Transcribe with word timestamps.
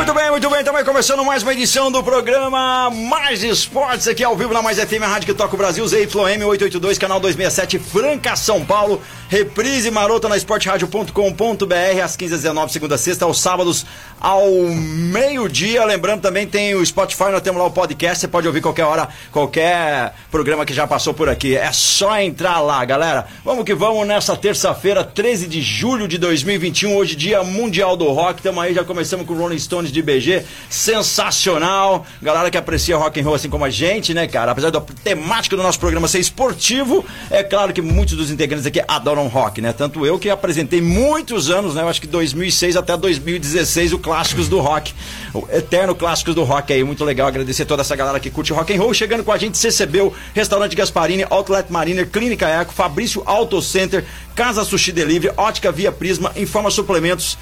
Muito 0.00 0.14
bem, 0.14 0.30
muito 0.30 0.48
bem. 0.48 0.60
Estamos 0.60 0.82
começando 0.82 1.22
mais 1.26 1.42
uma 1.42 1.52
edição 1.52 1.92
do 1.92 2.02
programa 2.02 2.88
Mais 2.88 3.42
Esportes 3.42 4.08
aqui 4.08 4.24
ao 4.24 4.34
vivo 4.34 4.54
na 4.54 4.62
Mais 4.62 4.78
FM, 4.78 5.02
a 5.02 5.06
rádio 5.06 5.26
que 5.26 5.34
toca 5.34 5.54
o 5.54 5.58
Brasil, 5.58 5.86
ZYM 5.86 6.42
882, 6.42 6.96
canal 6.96 7.20
267, 7.20 7.78
Franca, 7.78 8.34
São 8.34 8.64
Paulo. 8.64 9.02
Reprise 9.28 9.90
marota 9.90 10.26
na 10.26 10.38
esporteradio.com.br 10.38 12.02
às 12.02 12.16
15 12.16 12.34
19 12.34 12.72
segunda 12.72 12.94
a 12.94 12.98
sexta, 12.98 13.26
aos 13.26 13.40
sábados 13.42 13.84
ao 14.18 14.50
meio-dia. 14.50 15.84
Lembrando 15.84 16.22
também 16.22 16.46
tem 16.46 16.74
o 16.74 16.84
Spotify, 16.84 17.24
nós 17.30 17.42
temos 17.42 17.60
lá 17.60 17.66
o 17.66 17.70
podcast, 17.70 18.20
você 18.20 18.26
pode 18.26 18.46
ouvir 18.46 18.62
qualquer 18.62 18.84
hora, 18.84 19.06
qualquer 19.30 20.14
programa 20.30 20.64
que 20.64 20.72
já 20.72 20.86
passou 20.86 21.12
por 21.12 21.28
aqui. 21.28 21.54
É 21.54 21.72
só 21.72 22.18
entrar 22.18 22.58
lá, 22.60 22.82
galera. 22.86 23.26
Vamos 23.44 23.64
que 23.64 23.74
vamos 23.74 24.06
nessa 24.06 24.34
terça-feira, 24.34 25.04
13 25.04 25.46
de 25.46 25.60
julho 25.60 26.08
de 26.08 26.16
2021, 26.16 26.96
hoje 26.96 27.14
dia 27.14 27.44
mundial 27.44 27.98
do 27.98 28.06
rock. 28.06 28.38
Estamos 28.38 28.64
aí, 28.64 28.72
já 28.72 28.82
começamos 28.82 29.26
com 29.26 29.34
o 29.34 29.36
Rolling 29.36 29.58
Stones 29.58 29.89
de 29.90 30.02
BG, 30.02 30.44
sensacional. 30.68 32.06
Galera 32.22 32.50
que 32.50 32.58
aprecia 32.58 32.96
rock 32.96 33.20
and 33.20 33.24
roll 33.24 33.34
assim 33.34 33.48
como 33.48 33.64
a 33.64 33.70
gente, 33.70 34.14
né, 34.14 34.26
cara? 34.26 34.52
Apesar 34.52 34.70
da 34.70 34.80
temática 34.80 35.56
do 35.56 35.62
nosso 35.62 35.78
programa 35.78 36.08
ser 36.08 36.18
esportivo, 36.18 37.04
é 37.30 37.42
claro 37.42 37.72
que 37.72 37.82
muitos 37.82 38.16
dos 38.16 38.30
integrantes 38.30 38.66
aqui 38.66 38.82
adoram 38.86 39.28
rock, 39.28 39.60
né? 39.60 39.72
Tanto 39.72 40.04
eu 40.06 40.18
que 40.18 40.30
apresentei 40.30 40.80
muitos 40.80 41.50
anos, 41.50 41.74
né? 41.74 41.82
Eu 41.82 41.88
acho 41.88 42.00
que 42.00 42.06
2006 42.06 42.76
até 42.76 42.96
2016 42.96 43.92
o 43.92 43.98
Clássicos 43.98 44.48
do 44.48 44.60
Rock, 44.60 44.92
o 45.34 45.46
eterno 45.50 45.94
Clássicos 45.94 46.34
do 46.34 46.44
Rock 46.44 46.72
aí, 46.72 46.84
muito 46.84 47.04
legal. 47.04 47.28
Agradecer 47.28 47.64
toda 47.64 47.82
essa 47.82 47.96
galera 47.96 48.20
que 48.20 48.30
curte 48.30 48.52
rock 48.52 48.74
and 48.74 48.78
roll. 48.78 48.92
Chegando 48.94 49.24
com 49.24 49.32
a 49.32 49.38
gente, 49.38 49.56
CCBU, 49.56 50.12
Restaurante 50.34 50.76
Gasparini, 50.76 51.24
Outlet 51.28 51.70
Mariner, 51.70 52.08
Clínica 52.08 52.48
Eco, 52.48 52.72
Fabrício 52.72 53.22
Auto 53.26 53.60
Center, 53.62 54.04
Casa 54.34 54.64
Sushi 54.64 54.92
Delivery, 54.92 55.34
Ótica 55.36 55.70
Via 55.70 55.92
Prisma, 55.92 56.32
Informa 56.36 56.70
Suplementos. 56.70 57.38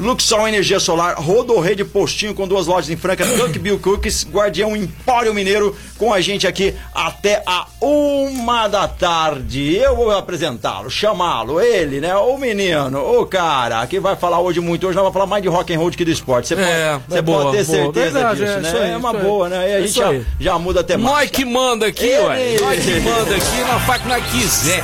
Luxol 0.00 0.48
Energia 0.48 0.80
Solar, 0.80 1.14
Rodorrede 1.20 1.84
Postinho 1.84 2.34
com 2.34 2.48
duas 2.48 2.66
lojas 2.66 2.88
em 2.88 2.96
Franca, 2.96 3.24
Duck 3.26 3.58
Bill 3.58 3.78
Cookies, 3.78 4.26
Guardião 4.28 4.74
Empório 4.74 5.34
Mineiro 5.34 5.76
com 5.98 6.12
a 6.12 6.20
gente 6.22 6.46
aqui 6.46 6.74
até 6.94 7.42
a 7.46 7.66
uma 7.80 8.66
da 8.66 8.88
tarde. 8.88 9.76
Eu 9.76 9.94
vou 9.94 10.10
apresentá-lo, 10.10 10.88
chamá-lo, 10.90 11.60
ele, 11.60 12.00
né? 12.00 12.16
O 12.16 12.38
menino, 12.38 13.20
o 13.20 13.26
cara 13.26 13.86
que 13.86 14.00
vai 14.00 14.16
falar 14.16 14.40
hoje 14.40 14.58
muito. 14.60 14.86
Hoje 14.86 14.96
nós 14.96 15.02
vamos 15.02 15.12
falar 15.12 15.26
mais 15.26 15.42
de 15.42 15.48
rock 15.50 15.72
and 15.74 15.78
roll 15.78 15.90
do 15.90 15.96
que 15.96 16.04
de 16.04 16.12
esporte. 16.12 16.48
Você 16.48 16.54
É, 16.54 16.98
pode, 17.06 17.18
é 17.18 17.22
boa, 17.22 17.42
pode 17.44 17.56
ter 17.58 17.64
boa. 17.64 17.76
certeza 17.84 18.10
Verdade, 18.12 18.40
disso, 18.40 18.52
é, 18.52 18.60
né? 18.60 18.68
isso 18.68 18.76
aí, 18.78 18.90
é 18.92 18.96
uma 18.96 19.12
boa, 19.12 19.48
né? 19.50 19.56
E 19.56 19.72
a 19.74 19.76
É 19.76 19.80
gente 19.82 19.90
isso 19.90 20.00
já, 20.00 20.20
já 20.40 20.58
muda 20.58 20.80
até 20.80 20.96
mais. 20.96 21.14
Nós 21.16 21.30
que 21.30 21.44
manda 21.44 21.86
aqui, 21.86 22.06
Ele. 22.06 22.24
ué. 22.24 22.56
Nós 22.60 22.82
que 22.84 23.00
manda 23.00 23.34
aqui, 23.36 23.86
faz 23.86 24.00
o 24.00 24.02
que 24.02 24.08
nós 24.08 24.24
quiser. 24.30 24.82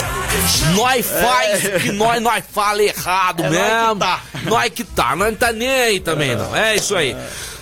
Nós 0.74 1.06
faz 1.06 1.64
o 1.64 1.80
que 1.80 1.92
nós, 1.92 2.20
nós 2.20 2.44
fala 2.52 2.82
errado 2.82 3.42
É 3.44 3.48
nós 3.48 3.52
mesmo. 3.58 3.94
que 3.94 3.98
tá. 4.00 4.20
Nós 4.44 4.70
que 4.70 4.84
tá. 4.84 5.16
Nós 5.16 5.28
não 5.30 5.36
tá 5.36 5.52
nem 5.52 5.68
aí 5.68 6.00
também, 6.00 6.36
não. 6.36 6.54
É 6.54 6.76
isso 6.76 6.94
aí. 6.94 7.16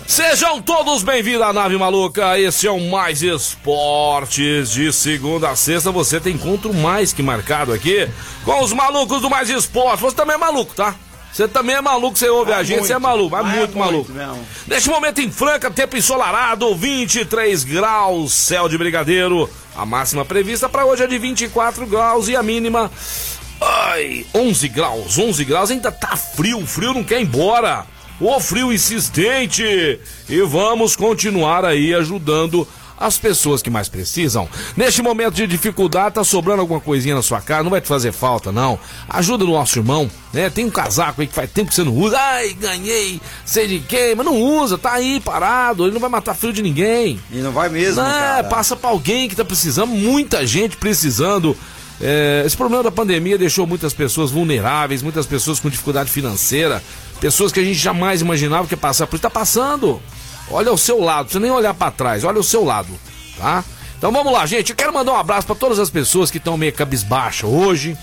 Sejam 0.07 0.61
todos 0.61 1.01
bem-vindos 1.01 1.41
à 1.41 1.51
Nave 1.51 1.77
Maluca. 1.77 2.37
Esse 2.39 2.67
é 2.67 2.71
o 2.71 2.79
Mais 2.79 3.23
Esportes. 3.23 4.71
De 4.71 4.91
segunda 4.93 5.49
a 5.49 5.55
sexta 5.55 5.91
você 5.91 6.19
tem 6.19 6.33
encontro 6.35 6.73
mais 6.73 7.11
que 7.11 7.23
marcado 7.23 7.73
aqui 7.73 8.07
com 8.43 8.61
os 8.61 8.71
malucos 8.71 9.21
do 9.21 9.29
Mais 9.29 9.49
Esportes. 9.49 10.01
Você 10.01 10.15
também 10.15 10.35
é 10.35 10.37
maluco, 10.37 10.73
tá? 10.75 10.93
Você 11.35 11.49
também 11.49 11.75
é 11.75 11.81
maluco, 11.81 12.17
você 12.17 12.29
ouve 12.29 12.53
Ah, 12.53 12.59
a 12.59 12.63
gente, 12.63 12.77
muito. 12.77 12.87
você 12.87 12.93
é 12.93 12.97
maluco, 12.97 13.29
mas 13.35 13.41
é 13.41 13.43
muito, 13.49 13.57
muito 13.57 13.77
maluco. 13.77 14.11
mesmo. 14.13 14.47
Neste 14.65 14.89
momento 14.89 15.19
em 15.19 15.29
Franca, 15.29 15.69
tempo 15.69 15.97
ensolarado, 15.97 16.73
23 16.73 17.65
graus, 17.65 18.31
céu 18.33 18.69
de 18.69 18.77
brigadeiro. 18.77 19.49
A 19.75 19.85
máxima 19.85 20.23
prevista 20.23 20.69
para 20.69 20.85
hoje 20.85 21.03
é 21.03 21.07
de 21.07 21.17
24 21.17 21.85
graus 21.87 22.29
e 22.29 22.37
a 22.37 22.41
mínima. 22.41 22.89
Ai, 23.59 24.25
11 24.33 24.69
graus, 24.69 25.17
11 25.17 25.43
graus, 25.43 25.71
ainda 25.71 25.91
tá 25.91 26.15
frio, 26.15 26.59
o 26.59 26.65
frio 26.65 26.93
não 26.93 27.03
quer 27.03 27.19
ir 27.19 27.23
embora. 27.23 27.85
O 28.17 28.39
frio 28.39 28.71
insistente. 28.71 29.99
E 30.29 30.41
vamos 30.43 30.95
continuar 30.95 31.65
aí 31.65 31.93
ajudando 31.93 32.65
as 32.97 33.17
pessoas 33.17 33.61
que 33.61 33.69
mais 33.69 33.89
precisam. 33.89 34.47
Neste 34.75 35.01
momento 35.01 35.33
de 35.35 35.47
dificuldade, 35.47 36.15
tá 36.15 36.23
sobrando 36.23 36.61
alguma 36.61 36.79
coisinha 36.79 37.15
na 37.15 37.21
sua 37.21 37.41
casa, 37.41 37.63
não 37.63 37.69
vai 37.71 37.81
te 37.81 37.87
fazer 37.87 38.11
falta, 38.11 38.51
não. 38.51 38.79
Ajuda 39.09 39.43
o 39.43 39.47
nosso 39.47 39.77
irmão, 39.79 40.09
né? 40.33 40.49
Tem 40.49 40.63
um 40.65 40.69
casaco 40.69 41.21
aí 41.21 41.27
que 41.27 41.33
faz 41.33 41.49
tempo 41.51 41.69
que 41.69 41.75
você 41.75 41.83
não 41.83 41.93
usa. 41.93 42.17
Ai, 42.17 42.53
ganhei, 42.53 43.19
sei 43.45 43.67
de 43.67 43.79
quem, 43.79 44.15
mas 44.15 44.25
não 44.25 44.41
usa, 44.41 44.77
tá 44.77 44.93
aí 44.93 45.19
parado, 45.19 45.83
ele 45.85 45.93
não 45.93 45.99
vai 46.01 46.09
matar 46.09 46.33
frio 46.33 46.53
de 46.53 46.61
ninguém. 46.61 47.19
E 47.31 47.37
não 47.37 47.51
vai 47.51 47.67
mesmo, 47.69 48.01
Não, 48.01 48.09
cara. 48.09 48.43
passa 48.45 48.75
pra 48.75 48.89
alguém 48.89 49.27
que 49.27 49.35
tá 49.35 49.43
precisando, 49.43 49.89
muita 49.89 50.45
gente 50.47 50.77
precisando. 50.77 51.55
É, 52.01 52.43
esse 52.45 52.57
problema 52.57 52.83
da 52.83 52.91
pandemia 52.91 53.37
deixou 53.37 53.65
muitas 53.65 53.93
pessoas 53.93 54.29
vulneráveis, 54.31 55.01
muitas 55.01 55.25
pessoas 55.25 55.59
com 55.61 55.69
dificuldade 55.69 56.11
financeira, 56.11 56.83
pessoas 57.21 57.51
que 57.53 57.59
a 57.59 57.63
gente 57.63 57.77
jamais 57.79 58.19
imaginava 58.21 58.67
que 58.67 58.73
ia 58.73 58.77
passar 58.77 59.07
por 59.07 59.15
isso. 59.15 59.21
Tá 59.21 59.29
passando. 59.29 60.01
Olha 60.49 60.69
ao 60.69 60.77
seu 60.77 60.99
lado, 60.99 61.17
não 61.17 61.23
precisa 61.25 61.39
nem 61.39 61.51
olhar 61.51 61.73
pra 61.73 61.89
trás, 61.91 62.23
olha 62.23 62.37
ao 62.37 62.43
seu 62.43 62.63
lado, 62.63 62.89
tá? 63.37 63.63
Então 63.97 64.11
vamos 64.11 64.31
lá, 64.31 64.45
gente. 64.45 64.69
Eu 64.69 64.75
quero 64.75 64.93
mandar 64.93 65.13
um 65.13 65.17
abraço 65.17 65.47
pra 65.47 65.55
todas 65.55 65.79
as 65.79 65.89
pessoas 65.89 66.29
que 66.29 66.37
estão 66.37 66.57
meio 66.57 66.73
cabisbaixa 66.73 67.47
hoje. 67.47 67.97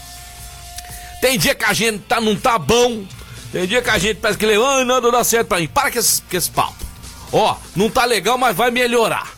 Tem 1.21 1.39
dia 1.39 1.55
que 1.55 1.65
a 1.65 1.73
gente 1.73 2.01
tá, 2.01 2.21
não 2.21 2.35
tá 2.35 2.59
bom. 2.59 3.05
Tem 3.53 3.67
dia 3.67 3.81
que 3.81 3.91
a 3.91 3.99
gente 3.99 4.17
parece 4.17 4.39
que 4.39 4.47
lê, 4.47 4.57
ai, 4.57 4.85
nada 4.85 5.13
dá 5.13 5.23
certo 5.23 5.49
pra 5.49 5.61
mim. 5.61 5.69
Para 5.69 5.93
com 5.93 5.99
esse, 5.99 6.21
com 6.23 6.37
esse 6.37 6.51
papo. 6.51 6.85
Ó, 7.31 7.55
não 7.77 7.89
tá 7.89 8.05
legal, 8.05 8.37
mas 8.37 8.57
vai 8.57 8.71
melhorar. 8.71 9.31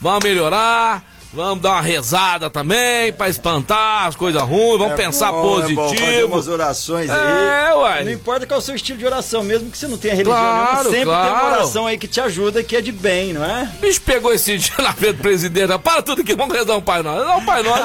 Vamos 0.00 0.22
melhorar. 0.22 1.02
Vamos 1.34 1.62
dar 1.62 1.72
uma 1.72 1.80
rezada 1.80 2.48
também 2.48 3.12
pra 3.12 3.28
espantar 3.28 4.06
as 4.06 4.16
coisas 4.16 4.40
ruins. 4.42 4.78
Vamos 4.78 4.92
É 4.92 4.96
pensar 4.96 5.32
bom, 5.32 5.38
é 5.38 5.42
bom 5.42 5.60
fazer 5.62 5.74
positivo. 5.74 6.26
umas 6.28 6.48
orações 6.48 7.10
aí. 7.10 7.70
É, 7.70 7.74
uai. 7.74 8.04
Não 8.04 8.12
importa 8.12 8.46
qual 8.46 8.58
é 8.58 8.62
o 8.62 8.64
seu 8.64 8.74
estilo 8.74 8.98
de 8.98 9.04
oração, 9.06 9.42
mesmo 9.42 9.70
que 9.70 9.76
você 9.76 9.86
não 9.88 9.98
tenha 9.98 10.14
religião 10.14 10.36
Claro, 10.36 10.64
nenhuma, 10.64 10.82
sempre 10.84 10.98
tem 11.00 11.08
uma 11.08 11.28
claro. 11.40 11.54
oração 11.56 11.86
aí 11.86 11.98
que 11.98 12.06
te 12.08 12.20
ajuda, 12.20 12.62
que 12.62 12.76
é 12.76 12.80
de 12.80 12.92
bem, 12.92 13.32
não 13.32 13.44
é? 13.44 13.70
O 13.76 13.80
bicho 13.80 14.00
pegou 14.02 14.32
esse 14.32 14.56
dia 14.58 14.74
na 14.78 14.92
frente 14.92 15.16
do 15.16 15.22
presidente. 15.22 15.78
Para 15.78 16.02
tudo 16.02 16.22
aqui, 16.22 16.34
vamos 16.34 16.56
rezar 16.56 16.76
um 16.76 16.82
Pai 16.82 17.02
Nosso. 17.02 17.24
Não, 17.24 17.38
um 17.38 17.44
Pai 17.44 17.62
Nosso. 17.62 17.82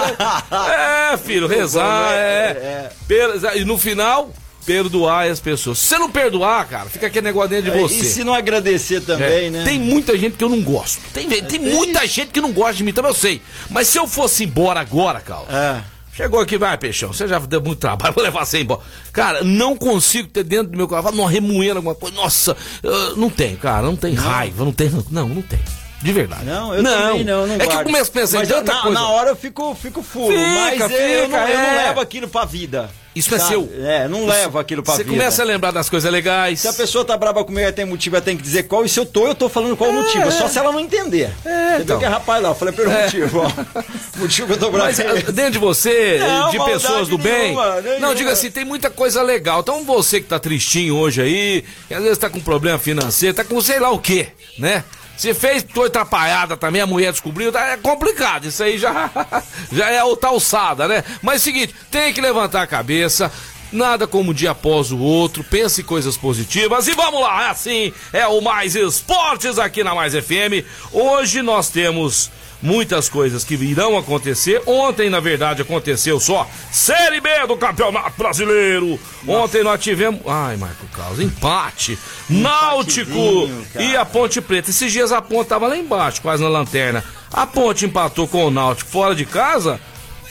É, 0.53 1.13
é, 1.13 1.17
filho, 1.17 1.47
rezar, 1.47 2.11
é. 2.13 2.49
É. 2.51 2.91
Per- 3.07 3.55
E 3.55 3.65
no 3.65 3.77
final, 3.77 4.29
perdoar 4.65 5.27
as 5.29 5.39
pessoas. 5.39 5.79
Se 5.79 5.87
você 5.87 5.97
não 5.97 6.09
perdoar, 6.11 6.67
cara, 6.67 6.89
fica 6.89 7.07
aquele 7.07 7.25
negócio 7.25 7.49
dentro 7.49 7.71
de 7.71 7.77
E 7.77 7.81
você. 7.81 8.03
se 8.03 8.23
não 8.23 8.33
agradecer 8.33 9.01
também, 9.01 9.47
É. 9.47 9.49
né? 9.49 9.63
Tem 9.63 9.79
muita 9.79 10.17
gente 10.17 10.35
que 10.37 10.43
eu 10.43 10.49
não 10.49 10.61
gosto. 10.61 11.01
Tem, 11.13 11.27
ve- 11.27 11.41
tem 11.41 11.59
muita 11.59 12.05
gente 12.07 12.29
que 12.31 12.41
não 12.41 12.51
gosta 12.51 12.75
de 12.75 12.83
mim, 12.83 12.93
também 12.93 13.11
eu 13.11 13.15
sei. 13.15 13.41
Mas 13.69 13.87
se 13.87 13.97
eu 13.97 14.07
fosse 14.07 14.43
embora 14.43 14.79
agora, 14.79 15.19
Carlos. 15.19 15.53
É. 15.53 15.81
Chegou 16.15 16.41
aqui, 16.41 16.57
vai, 16.57 16.77
Peixão. 16.77 17.13
Você 17.13 17.27
já 17.27 17.39
deu 17.39 17.61
muito 17.61 17.79
trabalho, 17.79 18.13
vou 18.15 18.23
levar 18.23 18.45
você 18.45 18.59
embora. 18.59 18.81
Cara, 19.13 19.41
não 19.43 19.75
consigo 19.77 20.27
ter 20.27 20.43
dentro 20.43 20.67
do 20.71 20.77
meu 20.77 20.87
cavalo, 20.87 21.15
não 21.15 21.25
remoendo 21.25 21.77
alguma 21.77 21.95
coisa. 21.95 22.15
Nossa, 22.15 22.57
eu 22.83 23.15
não 23.15 23.29
tem, 23.29 23.55
cara, 23.55 23.83
não 23.83 23.95
tem 23.95 24.13
raiva, 24.13 24.65
não 24.65 24.73
tem. 24.73 24.89
Não, 25.09 25.29
não 25.29 25.41
tem. 25.41 25.59
De 26.01 26.13
verdade. 26.13 26.45
Não, 26.45 26.73
eu 26.73 26.81
também 26.83 27.23
não, 27.25 27.45
não 27.45 27.55
É 27.55 27.57
que 27.57 27.63
eu 27.63 27.69
guardo. 27.71 27.85
começo 27.87 28.09
a 28.09 28.13
pensar 28.13 28.43
em 28.43 28.47
tanta 28.47 28.73
na, 28.73 28.81
coisa. 28.81 28.99
na 28.99 29.09
hora 29.09 29.29
eu 29.31 29.35
fico, 29.35 29.75
fico 29.75 30.01
fulo, 30.01 30.27
Fica, 30.27 30.39
mas 30.47 30.79
eu, 30.79 30.89
fica, 30.89 30.97
não, 31.27 31.47
eu 31.47 31.57
não 31.57 31.63
é. 31.65 31.85
levo 31.87 31.99
aquilo 31.99 32.27
pra 32.29 32.45
vida. 32.45 32.89
Isso 33.19 33.35
é 33.35 33.39
sabe? 33.39 33.49
seu. 33.51 33.69
É, 33.85 34.07
não 34.07 34.25
levo 34.25 34.57
aquilo 34.59 34.81
pra 34.83 34.93
Você 34.95 35.03
vida. 35.03 35.15
começa 35.17 35.41
a 35.41 35.45
lembrar 35.45 35.71
das 35.71 35.89
coisas 35.89 36.11
legais. 36.11 36.59
Se 36.61 36.67
a 36.67 36.73
pessoa 36.73 37.03
tá 37.05 37.15
brava 37.17 37.43
comigo 37.43 37.67
e 37.67 37.71
tem 37.71 37.85
motivo, 37.85 38.15
ela 38.15 38.23
tem 38.25 38.35
que 38.37 38.43
dizer 38.43 38.63
qual. 38.63 38.85
E 38.85 38.89
se 38.89 38.99
eu 38.99 39.05
tô, 39.05 39.27
eu 39.27 39.35
tô 39.35 39.47
falando 39.49 39.75
qual 39.75 39.89
o 39.89 39.93
motivo. 39.93 40.31
Só 40.31 40.47
se 40.47 40.57
ela 40.57 40.71
não 40.71 40.79
entender. 40.79 41.29
É, 41.45 41.75
Você 41.77 41.83
então. 41.83 41.99
que 41.99 42.05
é 42.05 42.07
rapaz 42.07 42.41
lá, 42.41 42.49
eu 42.49 42.55
falei 42.55 42.73
pelo 42.73 42.89
motivo, 42.91 43.39
ó. 43.39 43.81
motivo 44.17 44.47
que 44.47 44.53
eu 44.53 44.57
tô 44.57 44.71
bravo. 44.71 44.87
Mas 44.87 44.99
ah, 44.99 45.31
dentro 45.31 45.51
de 45.51 45.57
você, 45.59 46.17
Não, 46.19 46.49
de 46.51 46.57
maldade 46.57 46.81
pessoas 46.81 47.07
do 47.07 47.17
bem. 47.17 47.55
nenhuma. 47.55 47.81
Não, 47.99 48.13
diga 48.15 48.31
assim, 48.31 48.49
tem 48.49 48.65
muita 48.65 48.89
coisa 48.89 49.21
legal. 49.21 49.59
Então 49.61 49.83
você 49.83 50.19
que 50.21 50.27
tá 50.27 50.39
tristinho 50.39 50.95
hoje 50.95 51.21
aí, 51.21 51.63
que 51.87 51.93
às 51.93 52.01
vezes 52.03 52.17
tá 52.17 52.29
com 52.29 52.39
problema 52.39 52.77
financeiro, 52.79 53.35
tá 53.35 53.43
com 53.43 53.59
sei 53.61 53.79
lá 53.79 53.91
o 53.91 53.99
quê, 53.99 54.27
né? 54.57 54.83
Se 55.19 55.33
fez, 55.33 55.63
tô 55.63 55.83
atrapalhada 55.83 56.55
também, 56.55 56.81
a 56.81 56.87
mulher 56.87 57.11
descobriu, 57.11 57.51
tá, 57.51 57.71
é 57.71 57.75
complicado. 57.75 58.45
Isso 58.45 58.63
aí 58.63 58.77
já, 58.77 59.11
já 59.69 59.89
é 59.89 60.01
outra 60.01 60.29
alçada, 60.29 60.87
né? 60.87 61.03
Mas 61.21 61.33
é 61.33 61.37
o 61.37 61.41
seguinte, 61.41 61.75
tem 61.91 62.13
que 62.13 62.21
levantar 62.21 62.61
a 62.61 62.67
cabeça, 62.67 63.29
Nada 63.71 64.07
como 64.07 64.31
um 64.31 64.33
dia 64.33 64.51
após 64.51 64.91
o 64.91 64.97
outro, 64.97 65.43
pense 65.43 65.81
em 65.81 65.85
coisas 65.85 66.17
positivas 66.17 66.87
e 66.87 66.93
vamos 66.93 67.21
lá, 67.21 67.47
é 67.47 67.49
assim, 67.51 67.93
é 68.11 68.25
o 68.25 68.41
Mais 68.41 68.75
Esportes 68.75 69.59
aqui 69.59 69.83
na 69.83 69.93
Mais 69.93 70.13
FM. 70.13 70.65
Hoje 70.91 71.43
nós 71.43 71.69
temos 71.69 72.31
muitas 72.61 73.09
coisas 73.09 73.43
que 73.43 73.55
irão 73.55 73.97
acontecer. 73.97 74.61
Ontem, 74.65 75.09
na 75.09 75.19
verdade, 75.19 75.61
aconteceu 75.61 76.19
só 76.19 76.47
Série 76.71 77.21
B 77.21 77.29
do 77.47 77.57
Campeonato 77.57 78.13
Brasileiro. 78.17 78.99
Nossa. 79.23 79.39
Ontem 79.43 79.63
nós 79.63 79.81
tivemos. 79.81 80.21
Ai, 80.25 80.57
Marco 80.57 80.85
Carlos, 80.87 81.19
empate. 81.19 81.97
Náutico 82.29 83.49
e 83.79 83.95
a 83.95 84.05
Ponte 84.05 84.41
Preta. 84.41 84.69
Esses 84.69 84.91
dias 84.91 85.11
a 85.11 85.21
ponte 85.21 85.47
tava 85.47 85.67
lá 85.67 85.77
embaixo, 85.77 86.21
quase 86.21 86.43
na 86.43 86.49
lanterna. 86.49 87.03
A 87.31 87.45
ponte 87.45 87.85
empatou 87.85 88.27
com 88.27 88.45
o 88.45 88.51
Náutico 88.51 88.89
fora 88.89 89.15
de 89.15 89.25
casa. 89.25 89.79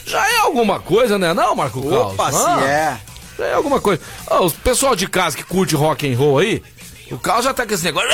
Já 0.05 0.27
é 0.27 0.39
alguma 0.39 0.81
coisa, 0.81 1.19
né? 1.19 1.35
Não, 1.35 1.55
Marco 1.55 1.83
Carlos? 1.83 2.15
Opa, 2.15 2.33
se 2.33 2.47
ah. 2.47 2.65
é. 2.65 3.08
É 3.39 3.53
alguma 3.55 3.81
coisa. 3.81 4.01
Oh, 4.31 4.47
o 4.47 4.51
pessoal 4.51 4.97
de 4.97 5.07
casa 5.07 5.37
que 5.37 5.45
curte 5.45 5.75
rock 5.75 6.11
and 6.11 6.17
roll 6.17 6.39
aí, 6.39 6.63
o 7.11 7.19
Carlos 7.19 7.45
já 7.45 7.55
tá 7.55 7.67
com 7.67 7.73
esse 7.73 7.85
negócio. 7.85 8.09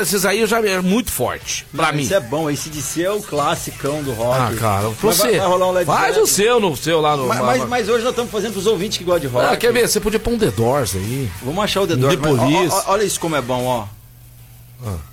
Esses 0.00 0.24
aí 0.24 0.46
já 0.46 0.60
é 0.60 0.80
muito 0.80 1.10
forte 1.10 1.66
pra 1.74 1.92
mim. 1.92 2.02
Isso 2.02 2.14
é 2.14 2.20
bom, 2.20 2.48
esse 2.48 2.68
de 2.70 2.80
ser 2.80 3.04
é 3.04 3.10
o 3.10 3.20
classicão 3.20 4.02
do 4.02 4.12
rock. 4.12 4.38
Ah, 4.40 4.56
cara, 4.58 4.88
você. 4.90 5.38
Vai, 5.38 5.58
vai 5.58 5.82
um 5.82 5.86
Faz 5.86 6.16
o 6.16 6.26
seu 6.26 6.60
no 6.60 6.76
seu 6.76 7.00
lá 7.00 7.16
no. 7.16 7.26
Mas, 7.26 7.40
mas, 7.40 7.68
mas, 7.68 7.88
hoje 7.88 8.04
nós 8.04 8.12
estamos 8.12 8.30
fazendo 8.30 8.52
pros 8.52 8.66
ouvintes 8.66 8.98
que 8.98 9.04
gostam 9.04 9.28
de 9.28 9.34
rock. 9.34 9.46
Ah, 9.52 9.56
quer 9.56 9.72
ver? 9.72 9.88
Você 9.88 10.00
podia 10.00 10.20
pôr 10.20 10.34
um 10.34 10.38
The 10.38 10.50
Doors 10.50 10.94
aí. 10.94 11.28
Vamos 11.42 11.64
achar 11.64 11.82
o 11.82 11.86
The 11.86 11.96
Doors. 11.96 12.18
Mas, 12.20 12.72
ó, 12.72 12.76
ó, 12.76 12.92
olha 12.92 13.02
isso 13.02 13.18
como 13.18 13.34
é 13.34 13.40
bom, 13.40 13.64
ó. 13.64 13.86
Ah. 14.86 15.07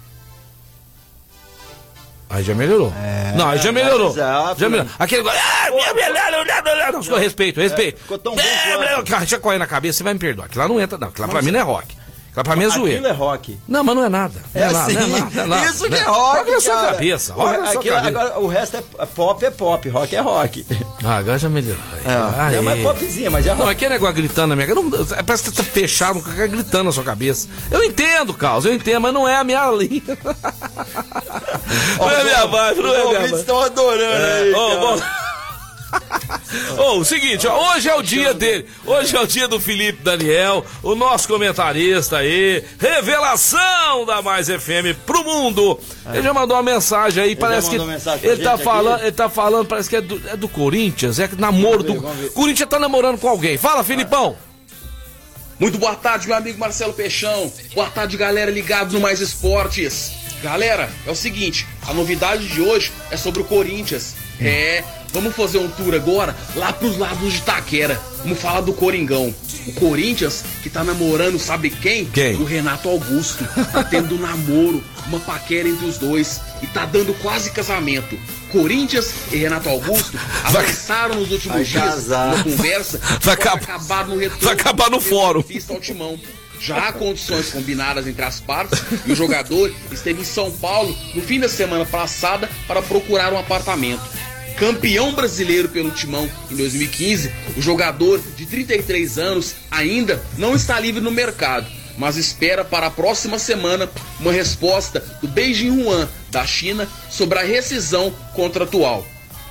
Aí 2.36 2.44
já 2.44 2.54
melhorou. 2.54 2.94
É, 3.02 3.32
não, 3.34 3.48
aí 3.48 3.58
já 3.60 3.72
melhorou. 3.72 4.10
Exato. 4.10 4.60
Já 4.60 4.68
melhorou. 4.70 4.92
Aquele. 5.00 5.30
Ah, 5.30 6.92
não, 6.92 7.18
respeito, 7.18 7.62
respeito. 7.62 7.98
É, 7.98 8.02
ficou 8.02 8.18
tão 8.18 8.36
bom. 8.36 8.42
Deixa 9.20 9.40
correr 9.40 9.58
na 9.58 9.66
cabeça, 9.66 10.00
você 10.00 10.04
vai 10.04 10.14
me 10.14 10.20
perdoar. 10.20 10.48
Aquilo 10.48 10.62
lá 10.62 10.68
não 10.68 10.82
entra, 10.82 10.98
não. 10.98 11.08
Aquilo 11.08 11.26
lá 11.28 11.32
pra 11.32 11.42
mim 11.42 11.52
não 11.52 11.60
é 11.62 11.64
rock. 11.64 11.96
Aquilo 12.36 12.44
pra 12.44 12.56
mim 12.56 12.66
é 12.66 12.70
zoeira. 12.70 12.98
Aquilo 12.98 13.08
é 13.08 13.12
rock. 13.12 13.60
Não, 13.66 13.84
mas 13.84 13.96
não 13.96 14.04
é 14.04 14.10
nada. 14.10 14.34
É, 14.54 14.60
é, 14.60 14.66
assim, 14.66 14.98
é 14.98 15.08
nada, 15.08 15.32
não 15.34 15.44
é 15.44 15.48
nada. 15.48 15.66
Isso 15.66 15.88
que 15.88 15.96
é 15.96 16.04
rock. 16.04 16.52
Rock 16.52 16.62
sua 16.62 16.82
cabeça. 16.82 17.34
Rock 17.34 17.72
sua 17.72 17.84
cabeça. 17.84 18.08
Agora, 18.08 18.40
o 18.40 18.48
resto 18.48 18.78
é 18.78 19.06
pop, 19.06 19.46
é 19.46 19.52
pop. 19.52 19.90
Rock 19.90 20.16
é 20.16 20.20
rock. 20.20 20.66
Ah, 21.04 21.18
agora 21.18 21.38
já 21.38 21.48
melhorou. 21.48 21.82
É, 22.04 22.56
é 22.58 22.62
mais 22.62 22.82
popzinha, 22.82 23.30
mas 23.30 23.46
é 23.46 23.50
rock. 23.50 23.62
Não, 23.62 23.70
aquele 23.70 23.94
negócio 23.94 24.16
gritando 24.16 24.48
na 24.48 24.56
minha 24.56 24.68
cabeça. 24.68 25.24
Parece 25.24 25.44
que 25.44 25.52
tá 25.52 25.64
fechado, 25.64 26.22
gritando 26.22 26.86
na 26.86 26.92
sua 26.92 27.04
cabeça. 27.04 27.48
Eu 27.70 27.84
entendo, 27.84 28.34
Carlos, 28.34 28.66
eu 28.66 28.74
entendo, 28.74 29.02
mas 29.02 29.14
não 29.14 29.28
é 29.28 29.38
a 29.38 29.44
minha 29.44 29.70
linha. 29.72 30.02
não 32.00 32.10
é 32.10 32.22
a 32.22 32.24
minha 32.24 32.46
vibe, 32.48 32.82
não 32.82 32.96
é 32.96 33.06
minha 33.06 33.20
vibe. 33.22 33.36
estão 33.36 33.62
adorando 33.62 34.26
é. 34.26 34.42
aí. 34.42 34.54
Oh, 34.54 35.35
oh, 36.78 37.00
o 37.00 37.06
seguinte, 37.06 37.48
ó, 37.48 37.74
hoje 37.74 37.90
é 37.90 37.96
o 37.96 38.02
dia 38.02 38.34
dele. 38.34 38.66
Hoje 38.86 39.16
é 39.16 39.20
o 39.20 39.28
dia 39.28 39.48
do 39.48 39.60
Felipe 39.60 40.04
Daniel, 40.04 40.66
o 40.84 40.96
nosso 40.96 41.28
comentarista 41.28 42.18
aí. 42.18 42.64
Revelação 42.80 44.06
da 44.06 44.22
Mais 44.22 44.48
FM 44.48 44.98
pro 45.06 45.24
mundo. 45.24 45.80
Ele 46.14 46.24
já 46.24 46.34
mandou 46.34 46.56
uma 46.56 46.64
mensagem 46.64 47.24
aí, 47.24 47.30
ele 47.32 47.36
parece 47.36 47.70
que. 47.70 47.76
Ele 47.76 48.44
tá, 48.44 48.58
falando, 48.58 49.02
ele 49.02 49.12
tá 49.12 49.30
falando, 49.30 49.68
parece 49.68 49.90
que 49.90 49.96
é 49.96 50.02
do, 50.02 50.22
é 50.30 50.38
do 50.38 50.48
Corinthians, 50.48 51.20
é 51.20 51.30
namoro 51.38 51.84
ver, 51.84 51.94
do. 51.94 52.32
Corinthians 52.32 52.70
tá 52.70 52.80
namorando 52.80 53.20
com 53.20 53.28
alguém. 53.28 53.58
Fala, 53.58 53.84
Filipão. 53.84 54.36
Muito 55.58 55.78
boa 55.78 55.96
tarde, 55.96 56.28
meu 56.28 56.36
amigo 56.36 56.60
Marcelo 56.60 56.92
Peixão. 56.92 57.52
Boa 57.74 57.90
tarde, 57.90 58.18
galera 58.18 58.52
ligado 58.52 58.92
no 58.92 59.00
Mais 59.00 59.22
Esportes. 59.22 60.12
Galera, 60.44 60.92
é 61.08 61.12
o 61.12 61.16
seguinte, 61.16 61.66
a 61.88 61.94
novidade 61.94 62.48
de 62.48 62.62
hoje 62.62 62.92
é 63.10 63.16
sobre 63.16 63.42
o 63.42 63.46
Corinthians. 63.46 64.16
É, 64.40 64.84
Vamos 65.16 65.34
fazer 65.34 65.60
um 65.60 65.70
tour 65.70 65.96
agora 65.96 66.36
lá 66.58 66.74
pros 66.74 66.98
lados 66.98 67.32
de 67.32 67.42
Taquera. 67.42 67.98
Vamos 68.18 68.38
falar 68.38 68.60
do 68.60 68.74
Coringão. 68.74 69.34
O 69.66 69.72
Corinthians, 69.72 70.44
que 70.62 70.70
tá 70.70 70.84
namorando, 70.84 71.40
sabe 71.40 71.70
quem? 71.70 72.04
Quem? 72.04 72.36
O 72.36 72.44
Renato 72.44 72.90
Augusto. 72.90 73.46
Tá 73.72 73.82
tendo 73.82 74.16
um 74.16 74.20
namoro, 74.20 74.84
uma 75.08 75.22
paquera 75.22 75.70
entre 75.70 75.86
os 75.86 75.98
dois. 75.98 76.42
E 76.62 76.68
tá 76.68 76.86
dando 76.86 77.14
quase 77.22 77.50
casamento. 77.52 78.20
Corinthians 78.52 79.14
e 79.32 79.38
Renato 79.38 79.70
Augusto 79.70 80.20
avançaram 80.44 81.16
nos 81.16 81.32
últimos 81.32 81.56
Vai 81.56 81.64
dias 81.64 81.84
casar. 81.96 82.36
na 82.36 82.44
conversa. 82.44 83.00
Vai 83.22 83.36
acabar 83.36 84.08
no 84.08 84.18
retorno. 84.18 84.44
Vai 84.44 84.54
acabar 84.54 84.90
no 84.92 85.00
fórum. 85.00 85.44
Ao 85.70 85.80
timão. 85.80 86.20
Já 86.60 86.90
há 86.90 86.92
condições 86.92 87.52
combinadas 87.52 88.06
entre 88.06 88.24
as 88.24 88.42
partes 88.42 88.82
e 89.06 89.12
o 89.12 89.16
jogador 89.16 89.74
esteve 89.92 90.22
em 90.22 90.26
São 90.26 90.52
Paulo 90.52 90.98
no 91.14 91.22
fim 91.22 91.40
da 91.40 91.50
semana 91.50 91.86
passada 91.86 92.50
para 92.68 92.82
procurar 92.82 93.32
um 93.34 93.38
apartamento 93.38 94.02
campeão 94.58 95.14
brasileiro 95.14 95.70
pelo 95.70 95.92
Timão 95.92 96.30
em 96.50 96.56
2015, 96.56 97.32
o 97.58 97.62
jogador 97.62 98.22
de 98.36 98.46
33 98.46 99.18
anos 99.18 99.56
ainda 99.70 100.22
não 100.38 100.56
está 100.56 100.80
livre 100.80 101.02
no 101.02 101.12
mercado, 101.12 101.68
mas 101.98 102.18
espera 102.18 102.64
para 102.64 102.88
a 102.88 102.92
próxima 102.92 103.38
semana 103.38 103.90
uma 104.20 104.32
resposta 104.32 105.00
do 105.22 105.28
Beijing 105.28 105.84
Huan 105.84 106.08
da 106.30 106.46
China 106.46 106.88
sobre 107.10 107.40
a 107.40 107.44
rescisão 107.44 108.12
contratual. 108.34 109.06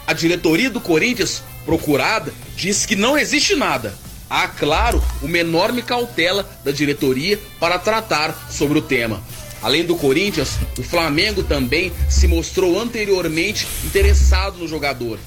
A 0.06 0.12
diretoria 0.12 0.70
do 0.70 0.80
Corinthians, 0.80 1.42
procurada, 1.64 2.32
diz 2.56 2.84
que 2.84 2.96
não 2.96 3.16
existe 3.16 3.54
nada. 3.54 3.94
Há, 4.28 4.48
claro, 4.48 5.02
uma 5.22 5.38
enorme 5.38 5.82
cautela 5.82 6.48
da 6.64 6.72
diretoria 6.72 7.38
para 7.60 7.78
tratar 7.78 8.48
sobre 8.50 8.78
o 8.78 8.82
tema. 8.82 9.22
Além 9.64 9.82
do 9.82 9.96
Corinthians, 9.96 10.58
o 10.78 10.82
Flamengo 10.82 11.42
também 11.42 11.90
se 12.10 12.28
mostrou 12.28 12.78
anteriormente 12.78 13.66
interessado 13.82 14.58
no 14.58 14.68
jogador. 14.68 15.18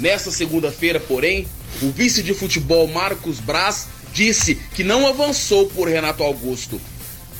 Nesta 0.00 0.32
segunda-feira, 0.32 0.98
porém, 0.98 1.46
o 1.80 1.92
vice 1.92 2.20
de 2.20 2.34
futebol 2.34 2.88
Marcos 2.88 3.38
Braz 3.38 3.86
disse 4.12 4.56
que 4.74 4.82
não 4.82 5.06
avançou 5.06 5.68
por 5.68 5.86
Renato 5.86 6.24
Augusto. 6.24 6.80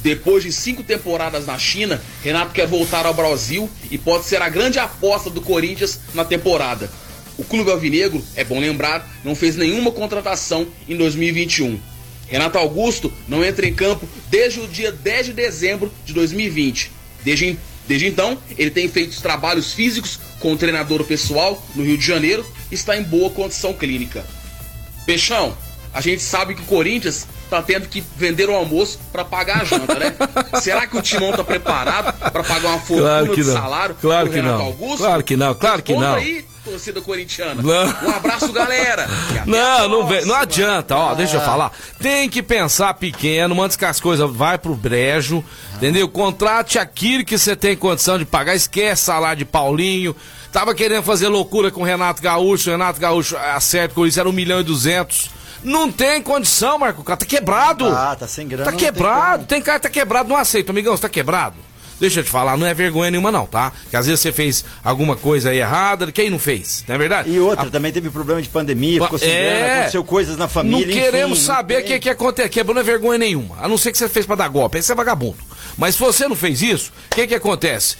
Depois 0.01 0.45
de 0.45 0.53
cinco 0.53 0.85
temporadas 0.85 1.45
na 1.45 1.59
China, 1.59 2.01
Renato 2.23 2.53
quer 2.53 2.69
voltar 2.69 3.05
ao 3.05 3.15
Brasil 3.15 3.69
e 3.91 3.99
pode 3.99 4.25
ser 4.25 4.41
a 4.41 4.49
grande 4.49 4.79
aposta 4.79 5.29
do 5.29 5.41
Corinthians 5.41 5.99
na 6.15 6.25
temporada. 6.25 6.89
O 7.37 7.43
clube 7.43 7.73
alvinegro, 7.73 8.25
é 8.37 8.45
bom 8.45 8.61
lembrar, 8.61 9.05
não 9.25 9.35
fez 9.35 9.57
nenhuma 9.57 9.91
contratação 9.91 10.69
em 10.89 10.97
2021. 10.97 11.94
Renato 12.29 12.59
Augusto 12.59 13.12
não 13.29 13.44
entra 13.44 13.67
em 13.67 13.75
campo 13.75 14.09
desde 14.29 14.61
o 14.61 14.67
dia 14.67 14.91
10 14.91 15.26
de 15.26 15.32
dezembro 15.32 15.93
de 16.05 16.12
2020. 16.12 16.91
Desde, 17.23 17.59
desde 17.87 18.06
então, 18.06 18.38
ele 18.56 18.71
tem 18.71 18.88
feito 18.88 19.11
os 19.11 19.21
trabalhos 19.21 19.73
físicos 19.73 20.19
com 20.41 20.53
o 20.53 20.56
treinador 20.56 21.05
pessoal 21.05 21.62
no 21.75 21.85
Rio 21.85 21.97
de 21.97 22.05
Janeiro 22.05 22.44
e 22.71 22.75
está 22.75 22.97
em 22.97 23.03
boa 23.03 23.31
condição 23.31 23.73
clínica. 23.73 24.25
Peixão, 25.06 25.56
a 25.93 26.00
gente 26.00 26.23
sabe 26.23 26.55
que 26.55 26.62
o 26.62 26.67
Corinthians 26.67 27.26
está 27.44 27.62
tendo 27.62 27.88
que 27.88 28.03
vender 28.17 28.49
o 28.49 28.55
almoço 28.55 28.99
para 29.12 29.25
pagar 29.25 29.62
a 29.62 29.65
janta, 29.65 29.94
né? 29.99 30.15
Será 30.61 30.87
que 30.87 30.97
o 30.97 31.03
Timão 31.03 31.31
está 31.31 31.44
preparado 31.44 32.12
para 32.19 32.43
pagar 32.43 32.71
uma 32.71 32.81
fortuna 32.81 33.09
claro 33.09 33.37
de 33.37 33.44
salário 33.44 33.97
claro 34.00 34.29
que 34.29 34.37
Renato 34.37 34.59
não. 34.59 34.65
Augusto? 34.65 34.99
Claro 34.99 35.23
que 35.23 35.37
não, 35.37 35.55
claro 35.55 35.82
que 35.82 35.93
não. 35.94 36.15
aí 36.15 36.44
torcida 36.64 37.00
corintiana. 37.00 37.62
Não. 37.62 38.08
Um 38.08 38.11
abraço, 38.11 38.52
galera. 38.52 39.06
Não, 39.46 39.88
não, 39.88 40.06
vem, 40.06 40.25
não 40.25 40.34
adianta, 40.34 40.96
ó, 40.96 41.14
deixa 41.14 41.37
eu 41.37 41.40
é. 41.40 41.44
falar. 41.44 41.70
Tem 42.00 42.31
que 42.31 42.43
pensar 42.43 42.94
pequeno, 42.94 43.61
antes 43.62 43.76
que 43.76 43.84
as 43.84 44.00
coisas 44.00 44.31
vai 44.31 44.56
pro 44.56 44.75
brejo, 44.75 45.44
entendeu? 45.76 46.08
Contrate 46.08 46.78
aquilo 46.78 47.25
que 47.25 47.37
você 47.37 47.55
tem 47.55 47.76
condição 47.76 48.16
de 48.18 48.25
pagar, 48.25 48.54
esquece 48.54 49.02
salário 49.02 49.38
de 49.38 49.44
Paulinho. 49.44 50.16
Tava 50.50 50.75
querendo 50.75 51.02
fazer 51.02 51.28
loucura 51.28 51.71
com 51.71 51.83
o 51.83 51.85
Renato 51.85 52.23
Gaúcho, 52.23 52.71
o 52.71 52.73
Renato 52.73 52.99
Gaúcho 52.99 53.37
acerta 53.37 53.94
com 53.94 54.06
isso, 54.06 54.18
era 54.18 54.28
um 54.28 54.33
milhão 54.33 54.61
e 54.61 54.64
duzentos. 54.64 55.30
Não 55.62 55.90
tem 55.90 56.23
condição, 56.23 56.78
Marco. 56.78 57.02
Tá 57.02 57.16
quebrado. 57.16 57.87
Ah, 57.87 58.16
tá 58.18 58.26
sem 58.26 58.47
grana. 58.47 58.71
Tá 58.71 58.76
quebrado. 58.76 59.47
Tem, 59.47 59.59
tem 59.59 59.62
cara 59.62 59.78
que 59.78 59.88
tá 59.88 59.90
quebrado, 59.90 60.28
não 60.28 60.37
aceita, 60.37 60.73
amigão. 60.73 60.97
Você 60.97 61.02
tá 61.02 61.09
quebrado. 61.09 61.56
Deixa 62.01 62.21
eu 62.21 62.25
te 62.25 62.31
falar, 62.31 62.57
não 62.57 62.67
é 62.67 62.75
vergonha 62.75 63.11
nenhuma 63.11 63.31
não, 63.31 63.47
tá? 63.47 63.73
Que 63.91 63.97
às 63.97 64.07
vezes 64.07 64.21
você 64.21 64.33
fez 64.33 64.65
alguma 64.83 65.17
coisa 65.17 65.51
aí 65.51 65.59
errada, 65.59 66.11
quem 66.11 66.31
não 66.31 66.39
fez, 66.39 66.85
não 66.87 66.95
é 66.95 66.99
verdade? 66.99 67.31
E 67.31 67.39
outra, 67.39 67.67
a... 67.67 67.71
também 67.71 67.93
teve 67.93 68.11
problema 68.11 68.43
de 68.43 68.49
pandemia, 68.49 69.03
ficou 69.03 69.19
sem 69.19 69.31
é... 69.31 69.45
grana, 69.45 69.75
aconteceu 69.75 70.05
coisas 70.05 70.37
na 70.37 70.49
família, 70.49 70.87
Não 70.87 70.93
queremos 70.93 71.41
saber 71.41 71.83
o 71.83 71.85
que, 71.85 71.99
que 72.01 72.11
acontece, 72.11 72.49
quebrou 72.49 72.75
não 72.75 72.83
é 72.83 72.85
vergonha 72.85 73.19
nenhuma, 73.19 73.57
a 73.61 73.69
não 73.69 73.79
ser 73.79 73.93
que 73.93 73.99
você 73.99 74.09
fez 74.09 74.27
pra 74.27 74.37
dar 74.37 74.49
golpe, 74.49 74.77
aí 74.77 74.83
você 74.83 74.93
é 74.93 74.95
vagabundo. 74.95 75.39
Mas 75.77 75.95
se 75.95 76.01
você 76.01 76.29
não 76.29 76.37
fez 76.37 76.63
isso, 76.63 76.93
o 77.11 77.15
que 77.15 77.27
que 77.27 77.35
acontece? 77.35 77.97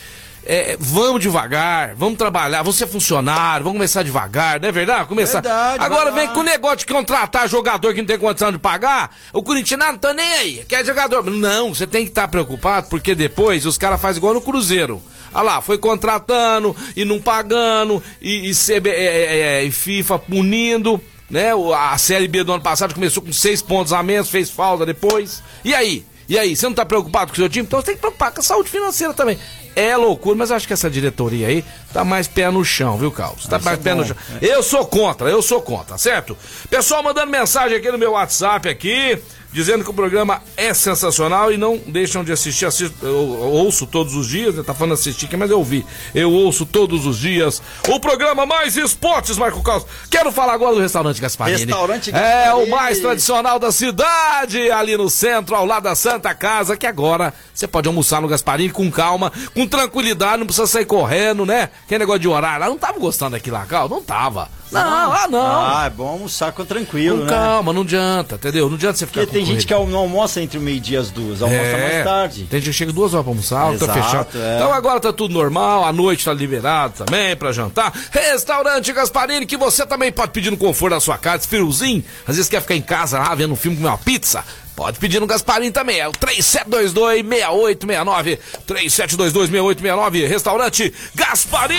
É, 0.47 0.77
vamos 0.79 1.21
devagar, 1.21 1.95
vamos 1.95 2.19
trabalhar, 2.19 2.59
vamos 2.59 2.77
ser 2.77 2.87
funcionário, 2.87 3.65
vamos 3.65 3.79
começar 3.79 4.03
devagar, 4.03 4.61
não 4.61 4.69
é 4.69 4.73
verdade? 4.73 5.09
Começar. 5.09 5.41
Verdade, 5.41 5.85
Agora 5.85 6.11
vem 6.11 6.29
com 6.29 6.41
o 6.41 6.45
negócio 6.45 6.79
de 6.79 6.87
contratar 6.87 7.49
jogador 7.49 7.95
que 7.95 8.01
não 8.01 8.07
tem 8.07 8.19
condição 8.19 8.53
de 8.53 8.59
pagar, 8.59 9.15
o 9.33 9.43
Corinthians 9.43 9.81
não 9.81 9.97
tá 9.97 10.13
nem 10.13 10.33
aí, 10.35 10.65
quer 10.69 10.85
jogador. 10.85 11.25
Não, 11.25 11.75
você 11.75 11.87
tem 11.87 12.05
que 12.05 12.11
estar 12.11 12.23
tá 12.23 12.29
preocupado, 12.29 12.89
porque 12.89 13.15
depois 13.15 13.65
os 13.65 13.79
caras 13.79 14.01
fazem 14.01 14.19
igual 14.19 14.35
no 14.35 14.41
Cruzeiro. 14.41 15.03
Olha 15.33 15.43
lá, 15.43 15.61
foi 15.61 15.79
contratando 15.79 16.77
e 16.95 17.05
não 17.05 17.21
pagando, 17.21 18.03
e, 18.21 18.51
e, 18.51 18.55
CB, 18.55 18.91
é, 18.91 19.05
é, 19.05 19.39
é, 19.39 19.65
e 19.65 19.71
FIFA 19.71 20.19
punindo, 20.19 21.01
né? 21.29 21.51
A 21.77 21.99
Série 21.99 22.29
B 22.29 22.45
do 22.45 22.53
ano 22.53 22.63
passado 22.63 22.95
começou 22.95 23.23
com 23.23 23.33
seis 23.33 23.61
pontos 23.61 23.93
a 23.93 24.03
menos, 24.03 24.31
fez 24.31 24.51
falta 24.51 24.87
depois. 24.87 25.43
E 25.65 25.75
aí? 25.75 26.05
E 26.29 26.39
aí, 26.39 26.57
você 26.57 26.67
não 26.67 26.75
tá 26.75 26.87
preocupado 26.87 27.27
com 27.27 27.35
o 27.35 27.37
seu 27.37 27.49
time? 27.49 27.67
Então 27.67 27.81
você 27.81 27.87
tem 27.87 27.95
que 27.97 28.01
preocupar 28.01 28.33
com 28.33 28.41
a 28.41 28.43
saúde 28.43 28.71
financeira 28.71 29.13
também. 29.13 29.39
É 29.77 29.97
loucura, 29.97 30.37
mas 30.37 30.51
acho 30.51 30.67
que 30.67 30.73
essa 30.73 30.91
diretoria 30.91 31.49
aí 31.49 31.65
tá 31.93 32.05
mais 32.05 32.27
pé 32.29 32.51
no 32.51 32.65
chão, 32.65 32.97
viu, 32.97 33.11
Carlos? 33.11 33.47
Tá 33.47 33.57
Isso 33.57 33.65
mais 33.65 33.79
é 33.79 33.83
pé 33.83 33.91
bom, 33.95 34.01
no 34.01 34.07
chão. 34.07 34.17
Eu 34.41 34.63
sou 34.63 34.87
contra, 34.87 35.29
eu 35.29 35.43
sou 35.43 35.61
contra, 35.63 35.97
certo? 35.99 36.37
Pessoal 36.71 37.03
mandando 37.03 37.31
mensagem 37.31 37.77
aqui 37.77 37.91
no 37.91 37.99
meu 37.99 38.13
WhatsApp 38.13 38.69
aqui, 38.69 39.19
dizendo 39.55 39.85
que 39.85 39.91
o 39.91 39.95
programa 39.95 40.43
é 40.57 40.75
sensacional 40.75 41.53
e 41.53 41.57
não 41.57 41.79
deixam 41.87 42.25
de 42.25 42.33
assistir. 42.33 42.67
Assisto, 42.67 42.97
eu, 43.07 43.09
eu 43.13 43.53
ouço 43.53 43.87
todos 43.87 44.15
os 44.17 44.27
dias, 44.27 44.53
né? 44.57 44.65
tá 44.65 44.75
falando 44.75 44.95
assistir 44.95 45.27
aqui, 45.27 45.37
mas 45.37 45.49
eu 45.49 45.59
ouvi. 45.59 45.87
Eu 46.13 46.33
ouço 46.33 46.67
todos 46.67 47.07
os 47.07 47.17
dias 47.17 47.63
o 47.89 48.01
programa 48.01 48.45
Mais 48.45 48.77
Esportes, 48.77 49.39
Marco 49.39 49.63
Carlos. 49.63 49.87
Quero 50.11 50.33
falar 50.33 50.55
agora 50.55 50.75
do 50.75 50.81
restaurante 50.81 51.21
Gasparini. 51.21 51.67
Restaurante 51.67 52.11
É 52.11 52.53
o 52.53 52.59
Gasparini. 52.59 52.71
mais 52.71 52.99
tradicional 52.99 53.59
da 53.61 53.71
cidade, 53.71 54.71
ali 54.73 54.97
no 54.97 55.09
centro, 55.09 55.55
ao 55.55 55.65
lado 55.65 55.85
da 55.85 55.95
Santa 55.95 56.35
Casa, 56.35 56.77
que 56.77 56.87
agora 56.87 57.33
você 57.55 57.69
pode 57.69 57.87
almoçar 57.87 58.21
no 58.21 58.27
Gasparini 58.27 58.71
com 58.73 58.91
calma, 58.91 59.33
com 59.55 59.69
tranquilidade, 59.69 60.39
não 60.39 60.47
precisa 60.47 60.67
sair 60.67 60.85
correndo, 60.85 61.47
né? 61.47 61.71
Que 61.87 61.97
negócio 61.97 62.19
de 62.21 62.27
horário 62.29 62.59
lá, 62.59 62.69
não 62.69 62.77
tava 62.79 62.99
gostando 62.99 63.33
daquilo 63.33 63.57
lá, 63.57 63.65
Carl? 63.67 63.89
Não 63.89 64.03
tava. 64.03 64.49
Não, 64.73 64.81
ah, 65.13 65.29
não. 65.31 65.41
Ah, 65.41 65.85
é 65.87 65.91
bom 65.91 66.07
almoçar 66.09 66.51
com 66.53 66.65
tranquilo, 66.65 67.19
com 67.19 67.25
né? 67.25 67.31
calma, 67.31 67.73
não 67.73 67.83
adianta, 67.83 68.35
entendeu? 68.35 68.69
Não 68.69 68.75
adianta 68.77 68.99
você 68.99 69.07
ficar 69.07 69.21
Porque 69.21 69.33
tem 69.37 69.45
com 69.45 69.53
gente 69.53 69.67
que 69.67 69.75
não 69.75 69.97
almoça 69.97 70.41
entre 70.43 70.59
o 70.59 70.61
meio-dia 70.61 70.99
e 70.99 71.01
as 71.01 71.11
duas, 71.11 71.43
almoça 71.43 71.61
É, 71.63 71.93
mais 71.93 72.05
tarde. 72.05 72.45
Tem 72.51 72.61
gente 72.61 72.71
que 72.71 72.77
chega 72.77 72.93
duas 72.93 73.13
horas 73.15 73.25
pra 73.25 73.31
almoçar, 73.31 73.67
tá 73.67 73.73
Exato, 73.75 73.93
fechado. 73.93 74.29
é. 74.35 74.57
Então 74.57 74.73
agora 74.73 74.99
tá 75.01 75.13
tudo 75.13 75.33
normal, 75.33 75.85
a 75.85 75.93
noite 75.93 76.25
tá 76.25 76.33
liberado 76.33 77.05
também 77.05 77.37
pra 77.37 77.53
jantar. 77.53 77.93
Restaurante 78.11 78.93
Gasparini, 78.93 79.47
que 79.47 79.57
você 79.57 79.87
também 79.87 80.11
pode 80.11 80.33
pedir 80.33 80.51
no 80.51 80.57
conforto 80.57 80.95
da 80.95 81.01
sua 81.01 81.19
casa, 81.19 81.47
friozinho. 81.47 82.03
Às 82.27 82.37
vezes 82.37 82.49
quer 82.51 82.61
ficar 82.61 82.75
em 82.75 82.83
casa 82.83 83.19
lá 83.19 83.35
vendo 83.35 83.53
um 83.53 83.57
filme, 83.57 83.77
comer 83.77 83.89
uma 83.91 83.99
pizza. 83.99 84.45
Pode 84.77 84.99
pedir 84.99 85.21
no 85.21 85.27
Gasparini 85.27 85.71
também, 85.71 86.01
é 86.01 86.09
o 86.09 86.13
3722-6869. 86.13 88.39
3722-6869, 88.67 90.27
restaurante 90.27 90.93
Gasparini! 91.15 91.79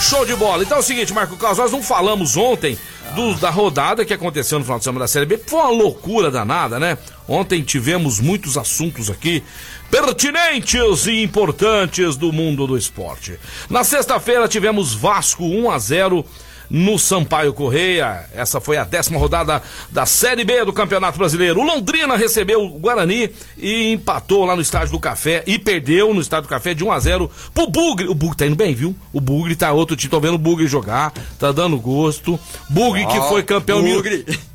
Show 0.00 0.24
de 0.24 0.34
bola. 0.36 0.62
Então 0.62 0.76
é 0.78 0.80
o 0.80 0.84
seguinte, 0.84 1.12
Marco 1.12 1.36
Carlos, 1.36 1.58
nós 1.58 1.72
não 1.72 1.82
falamos 1.82 2.36
ontem 2.36 2.78
do- 3.14 3.34
da 3.34 3.50
rodada 3.50 4.04
que 4.04 4.14
aconteceu 4.14 4.58
no 4.58 4.64
final 4.64 4.78
de 4.78 4.84
semana 4.84 5.04
da 5.04 5.08
Série 5.08 5.26
B. 5.26 5.38
Foi 5.44 5.58
uma 5.60 5.70
loucura 5.70 6.30
danada, 6.30 6.78
né? 6.78 6.96
Ontem 7.28 7.62
tivemos 7.62 8.20
muitos 8.20 8.56
assuntos 8.56 9.10
aqui 9.10 9.42
pertinentes 9.90 11.06
e 11.06 11.22
importantes 11.22 12.16
do 12.16 12.32
mundo 12.32 12.66
do 12.66 12.78
esporte. 12.78 13.38
Na 13.68 13.84
sexta-feira 13.84 14.48
tivemos 14.48 14.94
Vasco 14.94 15.44
1 15.44 15.70
a 15.70 15.78
0 15.78 16.24
no 16.70 16.98
Sampaio 16.98 17.52
Correia. 17.52 18.26
Essa 18.32 18.60
foi 18.60 18.76
a 18.76 18.84
décima 18.84 19.18
rodada 19.18 19.62
da 19.90 20.06
Série 20.06 20.44
B 20.44 20.64
do 20.64 20.72
Campeonato 20.72 21.18
Brasileiro. 21.18 21.60
O 21.60 21.64
Londrina 21.64 22.16
recebeu 22.16 22.62
o 22.62 22.78
Guarani 22.78 23.30
e 23.58 23.92
empatou 23.92 24.44
lá 24.44 24.54
no 24.54 24.62
Estádio 24.62 24.92
do 24.92 25.00
Café 25.00 25.42
e 25.46 25.58
perdeu 25.58 26.14
no 26.14 26.20
Estádio 26.20 26.46
do 26.46 26.50
Café 26.50 26.72
de 26.72 26.84
1 26.84 26.92
a 26.92 27.00
0 27.00 27.30
pro 27.52 27.66
Bugre. 27.66 28.06
O 28.08 28.14
Bugre 28.14 28.36
tá 28.36 28.46
indo 28.46 28.56
bem, 28.56 28.74
viu? 28.74 28.94
O 29.12 29.20
Bugre 29.20 29.56
tá 29.56 29.72
outro 29.72 29.96
time, 29.96 30.10
tô 30.10 30.20
vendo 30.20 30.34
o 30.34 30.38
Bugre 30.38 30.66
jogar, 30.68 31.12
tá 31.38 31.50
dando 31.50 31.78
gosto. 31.78 32.38
Bugre 32.68 33.06
que 33.06 33.20
foi 33.22 33.42
campeão 33.42 33.82
Bugre. 33.82 34.24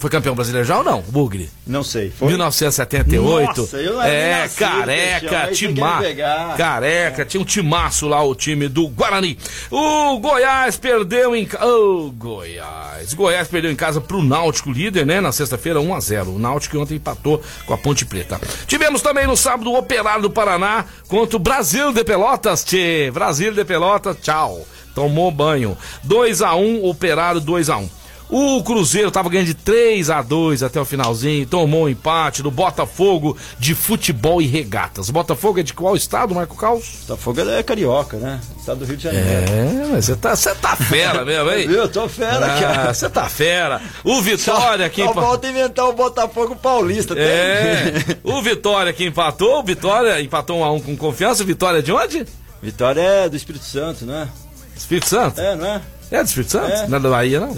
Foi 0.00 0.08
campeão 0.08 0.34
brasileiro 0.34 0.66
já 0.66 0.78
ou 0.78 0.82
não? 0.82 1.02
Bugre. 1.02 1.50
Não 1.66 1.84
sei, 1.84 2.10
foi? 2.10 2.28
1978. 2.28 3.60
Nossa, 3.60 3.76
eu 3.76 3.92
não 3.92 4.02
é, 4.02 4.48
Peixão, 4.48 4.70
careca, 4.70 5.38
aí 5.42 5.54
você 5.54 5.54
tima, 5.54 5.74
quer 5.74 5.98
me 5.98 6.04
pegar. 6.06 6.56
careca, 6.56 7.24
tinha 7.26 7.40
um 7.42 7.44
timaço 7.44 8.08
lá, 8.08 8.24
o 8.24 8.34
time 8.34 8.66
do 8.66 8.88
Guarani. 8.88 9.36
O 9.70 10.18
Goiás 10.18 10.78
perdeu 10.78 11.36
em 11.36 11.44
casa. 11.44 11.66
Oh, 11.66 12.10
Goiás. 12.12 13.12
Goiás 13.12 13.46
perdeu 13.48 13.70
em 13.70 13.76
casa 13.76 14.00
pro 14.00 14.22
Náutico, 14.22 14.72
líder, 14.72 15.04
né? 15.04 15.20
Na 15.20 15.32
sexta-feira, 15.32 15.78
1 15.80 15.94
a 15.94 16.00
0 16.00 16.30
O 16.36 16.38
Náutico 16.38 16.78
ontem 16.78 16.94
empatou 16.94 17.42
com 17.66 17.74
a 17.74 17.78
Ponte 17.78 18.06
Preta. 18.06 18.40
Tivemos 18.66 19.02
também 19.02 19.26
no 19.26 19.36
sábado 19.36 19.70
o 19.70 19.78
Operário 19.78 20.22
do 20.22 20.30
Paraná 20.30 20.86
contra 21.08 21.36
o 21.36 21.40
Brasil 21.40 21.92
de 21.92 22.02
Pelotas. 22.02 22.64
Tchê, 22.64 23.10
Brasil 23.12 23.52
de 23.52 23.66
Pelotas, 23.66 24.16
tchau. 24.22 24.66
Tomou 24.94 25.30
banho. 25.30 25.76
2 26.04 26.40
a 26.40 26.54
1 26.54 26.86
Operário 26.86 27.38
2 27.38 27.68
a 27.68 27.76
1 27.76 27.99
o 28.30 28.62
Cruzeiro 28.62 29.10
tava 29.10 29.28
ganhando 29.28 29.46
de 29.48 29.54
3 29.54 30.08
a 30.10 30.22
2 30.22 30.62
até 30.62 30.80
o 30.80 30.84
finalzinho, 30.84 31.46
tomou 31.46 31.84
um 31.84 31.88
empate 31.88 32.42
do 32.42 32.50
Botafogo 32.50 33.36
de 33.58 33.74
futebol 33.74 34.40
e 34.40 34.46
regatas. 34.46 35.10
Botafogo 35.10 35.60
é 35.60 35.62
de 35.62 35.74
qual 35.74 35.96
estado, 35.96 36.34
Marco 36.34 36.56
Caos? 36.56 37.00
Botafogo 37.06 37.40
é 37.40 37.62
carioca, 37.62 38.16
né? 38.18 38.40
Estado 38.58 38.78
do 38.80 38.84
Rio 38.84 38.96
de 38.96 39.02
Janeiro. 39.04 39.26
É, 39.28 39.86
mas 39.92 40.04
você 40.04 40.16
tá, 40.16 40.36
você 40.36 40.54
tá 40.54 40.76
fera 40.76 41.24
mesmo, 41.24 41.50
hein? 41.50 41.66
Eu 41.70 41.88
tô 41.88 42.08
fera, 42.08 42.54
Ah, 42.56 42.60
cara. 42.60 42.94
Você 42.94 43.08
tá 43.10 43.28
fera. 43.28 43.80
O 44.04 44.20
Vitória 44.22 44.86
aqui. 44.86 45.02
Só 45.02 45.10
empa- 45.10 45.20
falta 45.22 45.48
inventar 45.48 45.88
o 45.88 45.92
Botafogo 45.92 46.54
paulista. 46.56 47.14
tem? 47.14 47.24
É, 47.24 47.92
o 48.22 48.40
Vitória 48.42 48.92
que 48.92 49.04
empatou, 49.04 49.58
o 49.60 49.62
Vitória 49.64 50.20
empatou 50.20 50.58
um 50.58 50.64
a 50.64 50.70
um 50.72 50.80
com 50.80 50.96
confiança. 50.96 51.42
O 51.42 51.46
Vitória 51.46 51.78
é 51.78 51.82
de 51.82 51.92
onde? 51.92 52.26
Vitória 52.62 53.00
é 53.00 53.28
do 53.28 53.36
Espírito 53.36 53.64
Santo, 53.64 54.04
né? 54.04 54.28
Espírito 54.76 55.08
Santo? 55.08 55.40
É, 55.40 55.56
não 55.56 55.66
é? 55.66 55.80
É 56.10 56.22
do 56.22 56.26
Espírito 56.26 56.52
Santo? 56.52 56.70
É. 56.72 56.86
Não 56.88 56.98
é 56.98 57.00
da 57.00 57.08
Bahia, 57.10 57.40
não? 57.40 57.56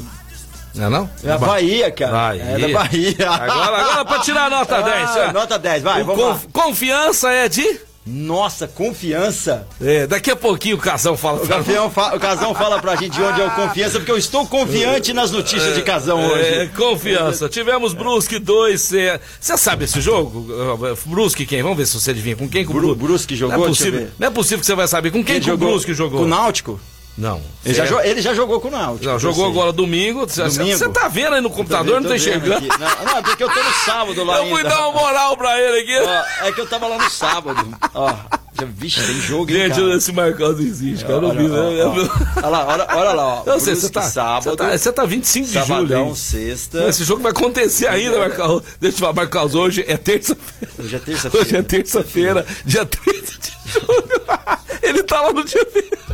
Não 0.75 0.87
é 0.87 0.89
não? 0.91 1.11
É 1.23 1.31
a 1.33 1.39
Bahia, 1.39 1.91
cara. 1.91 2.13
Bahia. 2.13 2.43
É 2.43 2.59
da 2.59 2.69
Bahia. 2.79 3.31
Agora, 3.31 3.77
agora 3.83 4.05
pra 4.05 4.19
tirar 4.21 4.47
a 4.47 4.51
nota 4.51 4.77
Ah, 4.77 4.83
10. 4.83 5.17
é. 5.17 5.33
Nota 5.33 5.59
10, 5.59 5.83
vai, 5.83 6.03
O 6.03 6.05
vamos 6.07 6.25
lá. 6.25 6.31
conf- 6.33 6.47
Confiança 6.53 7.31
é 7.31 7.49
de. 7.49 7.81
Nossa, 8.05 8.67
confiança. 8.67 9.65
É, 9.81 10.09
daqui 10.09 10.29
a 10.29 10.35
pouquinho 10.35 10.75
o 10.75 10.79
Casão 10.81 11.17
fala 11.17 11.41
O, 11.41 11.47
pra 11.47 11.59
campeão 11.59 11.89
fa- 11.89 12.17
o 12.17 12.19
Casão 12.19 12.53
fala 12.53 12.81
pra 12.81 12.97
gente 12.97 13.13
de 13.13 13.23
onde 13.23 13.41
é 13.41 13.47
o 13.47 13.51
confiança, 13.53 13.99
porque 14.01 14.11
eu 14.11 14.19
estou 14.19 14.45
confiante 14.45 15.13
nas 15.13 15.31
notícias 15.31 15.77
de 15.77 15.83
Casão 15.83 16.19
É, 16.21 16.27
hoje. 16.27 16.71
confiança. 16.77 17.49
Tivemos 17.49 17.95
Brusque 17.95 18.41
2. 18.41 18.81
Você 18.81 19.21
sabe 19.57 19.85
esse 19.85 20.01
jogo? 20.01 20.49
Brusque 21.07 21.47
quem? 21.47 21.63
Vamos 21.63 21.79
ver 21.79 21.87
se 21.87 21.95
você 22.01 22.11
adivinha. 22.11 22.35
Com 22.35 22.49
quem 22.49 22.65
que 22.65 22.71
o 22.71 22.75
Bru- 22.75 22.89
Bru- 22.97 23.07
Brusque 23.07 23.37
jogou? 23.37 23.57
Não 23.57 23.65
é, 23.67 23.69
possível, 23.69 24.09
não 24.19 24.27
é 24.27 24.31
possível 24.31 24.59
que 24.59 24.67
você 24.67 24.75
vai 24.75 24.89
saber. 24.89 25.13
Com 25.13 25.23
quem 25.23 25.41
que 25.41 25.51
o 25.51 25.57
Brusque 25.57 25.95
jogou? 25.95 26.19
Com 26.19 26.25
o 26.25 26.29
Náutico? 26.29 26.81
Não. 27.17 27.43
Ele 27.65 27.75
já, 27.75 27.85
Você- 27.85 27.93
jo- 27.95 28.01
ele 28.01 28.23
já 28.23 28.33
jogou 28.35 28.59
com 28.61 28.69
o 28.69 28.71
Náutico. 28.71 29.05
Não, 29.05 29.19
jogou 29.19 29.45
sei. 29.45 29.53
agora 29.53 29.73
domingo. 29.73 30.27
Você 30.27 30.89
tá 30.89 31.09
vendo 31.09 31.35
aí 31.35 31.41
no 31.43 31.51
computador? 31.51 31.95
Tô 31.97 32.01
não 32.01 32.03
tá 32.03 32.09
vendo 32.09 32.17
enxergando? 32.17 32.67
Não, 32.69 33.05
não, 33.05 33.19
é 33.19 33.23
porque 33.23 33.43
eu 33.45 33.51
tô 33.51 33.63
no 33.63 33.73
sábado 33.85 34.25
lá 34.25 34.39
Eu 34.43 34.47
fui 34.49 34.57
ainda. 34.59 34.69
dar 34.71 34.89
uma 34.89 34.99
moral 35.01 35.37
pra 35.37 35.61
ele 35.61 35.81
aqui. 35.81 36.07
Ó, 36.07 36.47
é 36.47 36.53
que 36.53 36.61
eu 36.61 36.67
tava 36.67 36.87
lá 36.89 36.97
no 36.97 37.11
sábado. 37.11 37.79
Ó, 37.95 38.15
já, 38.59 38.67
vixe, 38.67 39.03
tem 39.07 39.21
jogo, 39.21 39.51
hein, 39.51 39.59
Gente, 39.69 39.75
cara? 39.81 39.95
esse 39.95 40.13
Marcos 40.13 40.41
não 40.41 40.67
existe, 40.67 41.03
cara. 41.05 41.15
Eu 41.17 41.21
não 41.23 41.29
Olha, 41.31 41.39
vi, 41.43 41.51
ó, 41.51 41.93
né? 41.93 42.11
Olha 42.37 42.49
lá, 42.49 42.67
olha, 42.67 42.87
olha 42.97 43.13
lá, 43.13 43.27
ó. 43.27 43.43
Eu 43.45 43.61
sei, 43.61 43.75
você 43.75 43.81
Brusque, 43.83 43.93
tá, 43.93 44.03
sábado, 44.03 44.45
você 44.45 44.57
tá, 44.57 44.79
você 44.79 44.93
tá 44.93 45.05
25 45.05 45.47
de 45.47 45.53
julho 45.53 45.67
sabadão, 45.67 46.15
sexta. 46.15 46.89
Esse 46.89 47.05
jogo 47.05 47.23
vai 47.23 47.33
acontecer 47.33 47.89
ainda, 47.89 48.19
Marcos. 48.19 48.63
Deixa 48.81 48.97
eu 48.97 49.01
falar, 49.01 49.13
Marcos, 49.13 49.55
hoje 49.55 49.85
é 49.87 49.97
terça-feira. 49.99 50.73
Hoje 50.79 50.97
é 50.97 50.99
terça-feira. 50.99 51.47
Hoje 51.47 51.57
é 51.57 51.63
terça-feira, 51.63 52.47
dia 52.65 52.87
13 52.87 53.21
de 53.23 53.53
julho. 53.71 54.23
Ele 54.83 55.03
tá 55.05 55.21
lá 55.23 55.33
no 55.33 55.45
dia 55.45 55.65
20. 55.75 56.12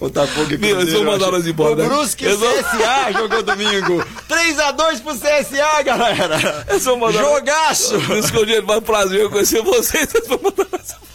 Botafogo 0.00 0.50
e 0.50 0.54
eles 0.54 0.72
Cruzeiro, 0.72 1.04
mandar 1.04 1.24
acho. 1.26 1.32
nós 1.32 1.46
embora, 1.46 1.72
O 1.74 1.76
né? 1.76 1.84
Brusque 1.84 2.24
e 2.24 2.26
Eles 2.28 2.38
o 2.38 2.40
vão- 2.40 2.52
CSA 2.62 3.12
jogou 3.12 3.42
domingo. 3.42 4.04
3x2 4.28 5.00
pro 5.02 5.14
CSA, 5.14 5.82
galera. 5.82 6.66
Eles 6.70 6.84
vão 6.84 6.96
mandar- 6.96 7.20
Jogaço. 7.22 8.00
Por 8.00 8.16
isso 8.16 8.32
que 8.32 8.38
hoje 8.38 8.60
vai 8.62 8.80
prazer 8.80 9.20
eu 9.20 9.30
conhecer 9.30 9.62
vocês. 9.62 10.08
Vocês 10.10 10.26
vão 10.26 10.40
mandar 10.42 10.66
nós 10.72 10.80
embora. 10.90 11.09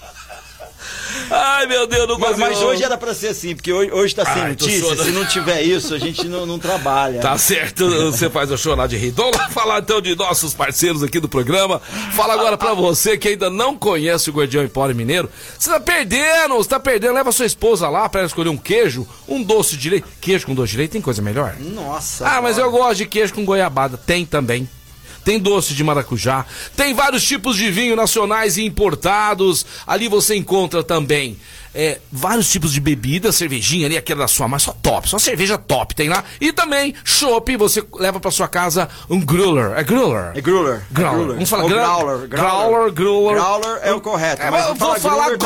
Ai, 1.29 1.65
meu 1.67 1.88
Deus, 1.88 2.08
não 2.08 2.20
Mas, 2.20 2.29
consigo. 2.32 2.48
mas 2.48 2.62
hoje 2.62 2.84
era 2.84 2.98
pra 2.98 3.13
ser 3.13 3.29
assim, 3.29 3.55
porque 3.55 3.72
hoje, 3.72 3.91
hoje 3.91 4.15
tá 4.15 4.25
sem 4.25 4.41
Ai, 4.44 4.50
notícia. 4.50 4.96
Se 5.03 5.12
não 5.12 5.25
tiver 5.25 5.62
isso, 5.63 5.94
a 5.94 6.00
gente 6.00 6.27
não, 6.27 6.46
não 6.46 6.60
trabalha. 6.60 7.20
Tá 7.22 7.38
certo, 7.38 7.89
você 8.12 8.29
faz 8.29 8.50
eu 8.51 8.58
chorar 8.58 8.88
de 8.88 8.98
rir. 8.98 9.12
Vamos 9.12 9.38
lá 9.38 9.50
falar 9.50 9.79
então 9.79 10.01
de 10.01 10.15
nossos 10.15 10.53
parceiros 10.53 11.03
aqui 11.03 11.20
do 11.20 11.27
programa. 11.29 11.79
Fala 12.13 12.34
agora 12.34 12.58
pra 12.58 12.74
você 12.74 13.17
que 13.17 13.29
ainda 13.29 13.50
não 13.50 13.77
conhece 13.77 14.29
o 14.29 14.34
Guardião 14.34 14.63
Empório 14.63 14.96
Mineiro. 14.96 15.29
Você 15.58 15.70
tá 15.70 15.79
perdendo, 15.79 16.55
você 16.55 16.70
tá 16.70 16.79
perdendo. 16.79 17.13
Leva 17.13 17.32
sua 17.32 17.46
esposa 17.46 17.89
lá 17.89 18.08
pra 18.10 18.22
ela 18.22 18.27
escolher 18.27 18.50
um 18.50 18.58
queijo, 18.58 19.08
um 19.27 19.41
doce 19.41 19.75
de 19.77 19.89
leite. 19.89 20.08
Queijo 20.22 20.46
com 20.46 20.53
doce 20.55 20.72
de 20.74 20.77
leite 20.77 20.91
tem 20.91 21.01
coisa 21.01 21.22
melhor? 21.22 21.55
Nossa. 21.60 22.27
Ah, 22.27 22.41
mas 22.41 22.58
eu 22.58 22.70
gosto 22.72 22.98
de 22.98 23.05
queijo 23.05 23.34
com 23.34 23.46
goiabada. 23.46 23.98
Tem 23.98 24.25
também. 24.25 24.70
Tem 25.25 25.39
doce 25.39 25.74
de 25.74 25.84
maracujá. 25.84 26.46
Tem 26.77 26.94
vários 26.94 27.24
tipos 27.27 27.58
de 27.58 27.72
vinho 27.72 27.96
nacionais 27.96 28.58
e 28.58 28.63
importados. 28.63 29.65
Ali 29.88 30.08
você 30.08 30.36
encontra 30.36 30.84
também 30.84 31.36
é, 31.75 32.00
vários 32.12 32.50
tipos 32.50 32.72
de 32.72 32.79
bebida, 32.79 33.32
cervejinha 33.32 33.86
ali, 33.86 33.98
aquela 33.98 34.22
da 34.22 34.27
sua, 34.27 34.48
mas 34.48 34.63
só 34.63 34.72
top, 34.72 35.10
só 35.10 35.20
cerveja 35.20 35.58
top 35.58 35.94
tem 35.94 36.08
lá. 36.08 36.24
E 36.39 36.53
também 36.53 36.96
chopp, 37.03 37.55
você 37.58 37.84
leva 37.94 38.20
pra 38.20 38.32
sua 38.32 38.48
casa 38.48 38.88
um 39.10 39.20
growler. 39.20 39.74
É 39.77 39.84
growler? 39.84 40.32
É 40.36 40.41
Gruler. 40.41 40.82
Growler. 40.91 41.34
Vamos 41.34 41.50
falar 41.50 41.63
Ou 41.63 41.70
growler. 41.70 42.27
Growler, 42.27 42.91
growler. 42.91 43.36
Growler 43.36 43.79
é 43.84 43.94
o 43.94 44.00
correto. 44.00 44.41
É, 44.41 44.50
mas 44.50 44.67
eu 44.67 44.75
vou 44.75 45.00
falar 45.00 45.25
certo. 45.29 45.46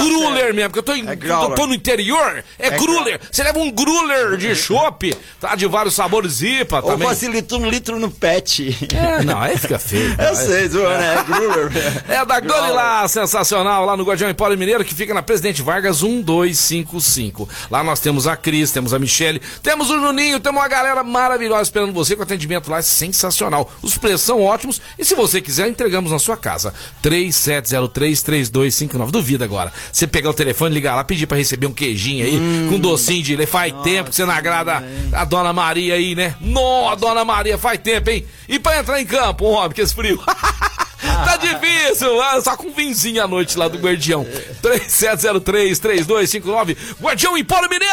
mesmo, 0.54 0.70
porque 0.70 0.80
eu 0.80 0.84
tô, 0.84 0.94
em, 0.94 1.08
É 1.08 1.14
eu 1.14 1.56
tô 1.56 1.68
no 1.68 1.74
interior. 1.74 2.44
É, 2.58 2.68
É 2.68 2.72
gruler. 2.78 3.20
Você 3.32 3.44
leva 3.44 3.58
um 3.60 3.72
gruler 3.72 4.38
de 4.38 4.56
chopp, 4.56 5.16
tá? 5.40 5.56
De 5.56 5.66
vários 5.66 5.96
sabores 5.96 6.42
IPA 6.42 6.78
Ou 6.78 6.92
também. 6.92 7.08
facilita 7.08 7.56
um 7.56 7.68
litro 7.70 8.00
no 8.00 8.12
pet. 8.12 8.78
É, 8.94 9.24
não, 9.24 9.40
aí 9.40 9.58
fica 9.58 9.80
feio. 9.80 10.16
Eu 10.20 10.36
sei, 10.36 10.68
zoando, 10.68 11.02
é 11.02 11.24
Gruler. 11.24 11.72
É 12.08 12.26
da 12.26 12.40
Gole 12.40 12.72
lá, 12.72 13.08
sensacional, 13.08 13.86
lá 13.86 13.96
no 13.98 14.04
Guardião 14.04 14.30
Empório 14.30 14.58
Mineiro, 14.58 14.84
que 14.84 14.94
fica 14.94 15.14
na 15.14 15.22
Presidente 15.22 15.62
Vargas 15.62 16.04
1255. 16.20 17.50
Lá 17.70 17.84
nós 17.84 18.00
temos 18.00 18.26
a 18.28 18.38
Cris, 18.38 18.72
temos 18.72 18.94
a 18.94 19.00
Michele, 19.00 19.42
temos 19.62 19.90
o 19.90 20.00
Juninho, 20.00 20.40
temos 20.40 20.62
uma 20.62 20.68
galera 20.68 21.04
maravilhosa 21.04 21.64
esperando 21.64 21.92
você 21.94 22.16
com 22.16 22.22
atendimento 22.24 22.70
lá 22.70 22.78
é 22.80 22.82
sensacional. 22.82 23.72
Os 23.82 23.98
preços 23.98 24.22
são 24.22 24.44
ótimos 24.44 24.82
e 24.98 25.06
se 25.06 25.16
você 25.16 25.42
quiser, 25.42 25.70
entregamos 25.70 26.12
na 26.12 26.20
sua 26.20 26.38
casa. 26.38 26.74
3703-3259. 27.04 29.12
Duvida 29.12 29.44
agora. 29.46 29.72
Você 29.92 30.08
pegar 30.08 30.30
o 30.30 30.34
telefone, 30.34 30.74
ligar 30.74 30.96
lá, 30.96 31.04
pedir 31.04 31.28
para 31.28 31.38
receber 31.38 31.68
um 31.68 31.74
queijinho 31.74 32.26
aí, 32.26 32.38
hum, 32.38 32.68
com 32.70 32.80
docinho 32.80 33.22
de 33.24 33.36
leite. 33.36 33.50
Faz 33.50 33.74
tempo 33.84 34.10
que 34.10 34.16
você 34.16 34.26
não 34.26 34.34
agrada 34.34 34.84
a 35.12 35.26
Dona 35.26 35.54
Maria 35.54 35.96
aí, 35.96 36.16
né? 36.16 36.36
Nó, 36.40 36.96
Dona 36.96 37.26
Maria, 37.26 37.58
faz 37.58 37.80
tempo, 37.80 38.10
hein? 38.10 38.26
E 38.48 38.60
para 38.60 38.80
entrar 38.80 39.02
em 39.02 39.06
campo, 39.06 39.46
homem, 39.46 39.72
que 39.72 39.82
esse 39.82 39.94
frio. 39.94 40.22
tá 41.02 41.38
difícil, 41.38 42.22
ah, 42.22 42.42
só 42.42 42.58
com 42.58 42.72
vinzinho 42.72 43.24
à 43.24 43.28
noite 43.28 43.58
lá 43.58 43.68
do 43.68 43.78
Guardião. 43.78 44.26
3703-3259, 44.62 46.76
Guardião 47.02 47.38
Empório 47.38 47.70
Mineiro! 47.70 47.90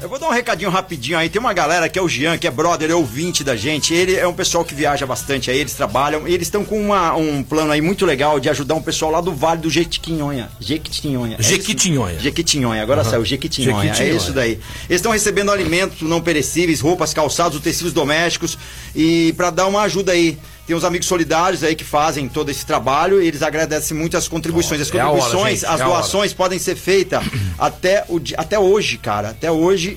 Eu 0.00 0.08
vou 0.08 0.18
dar 0.18 0.28
um 0.28 0.32
recadinho 0.32 0.70
rapidinho 0.70 1.18
aí. 1.18 1.28
Tem 1.28 1.40
uma 1.40 1.52
galera 1.52 1.88
que 1.88 1.98
é 1.98 2.02
o 2.02 2.08
Jean, 2.08 2.36
que 2.36 2.46
é 2.46 2.50
brother, 2.50 2.90
é 2.90 2.94
ouvinte 2.94 3.42
da 3.42 3.56
gente. 3.56 3.94
Ele 3.94 4.14
é 4.14 4.26
um 4.26 4.34
pessoal 4.34 4.64
que 4.64 4.74
viaja 4.74 5.06
bastante 5.06 5.50
aí, 5.50 5.58
eles 5.58 5.72
trabalham. 5.72 6.28
E 6.28 6.34
eles 6.34 6.46
estão 6.46 6.64
com 6.64 6.80
uma, 6.80 7.14
um 7.16 7.42
plano 7.42 7.72
aí 7.72 7.80
muito 7.80 8.04
legal 8.04 8.38
de 8.38 8.48
ajudar 8.50 8.74
um 8.74 8.82
pessoal 8.82 9.10
lá 9.10 9.20
do 9.20 9.34
Vale 9.34 9.62
do 9.62 9.70
Jequitinhonha. 9.70 10.50
Jequitinhonha. 10.60 11.36
É 11.38 11.42
Jequitinhonha. 11.42 12.18
Jequitinhonha, 12.18 12.82
agora 12.82 13.02
uhum. 13.02 13.10
saiu 13.10 13.24
Jequitinhonha. 13.24 13.94
É 13.98 14.10
isso 14.10 14.32
daí. 14.32 14.60
Eles 14.88 15.00
estão 15.00 15.12
recebendo 15.12 15.50
alimentos 15.50 16.02
não 16.02 16.20
perecíveis, 16.20 16.80
roupas, 16.80 17.14
calçados, 17.14 17.58
tecidos 17.60 17.92
domésticos 17.92 18.58
e 18.94 19.32
para 19.36 19.50
dar 19.50 19.66
uma 19.66 19.82
ajuda 19.82 20.12
aí. 20.12 20.38
Tem 20.66 20.74
uns 20.74 20.84
amigos 20.84 21.06
solidários 21.06 21.62
aí 21.62 21.76
que 21.76 21.84
fazem 21.84 22.28
todo 22.28 22.50
esse 22.50 22.66
trabalho 22.66 23.22
e 23.22 23.26
eles 23.28 23.42
agradecem 23.42 23.96
muito 23.96 24.16
as 24.16 24.26
contribuições. 24.26 24.80
As 24.80 24.90
contribuições, 24.90 25.62
é 25.62 25.66
hora, 25.66 25.74
as 25.74 25.80
é 25.80 25.84
doações 25.84 26.34
podem 26.34 26.58
ser 26.58 26.74
feitas 26.74 27.22
até, 27.56 28.04
o, 28.08 28.20
até 28.36 28.58
hoje, 28.58 28.98
cara. 28.98 29.30
Até 29.30 29.50
hoje, 29.50 29.96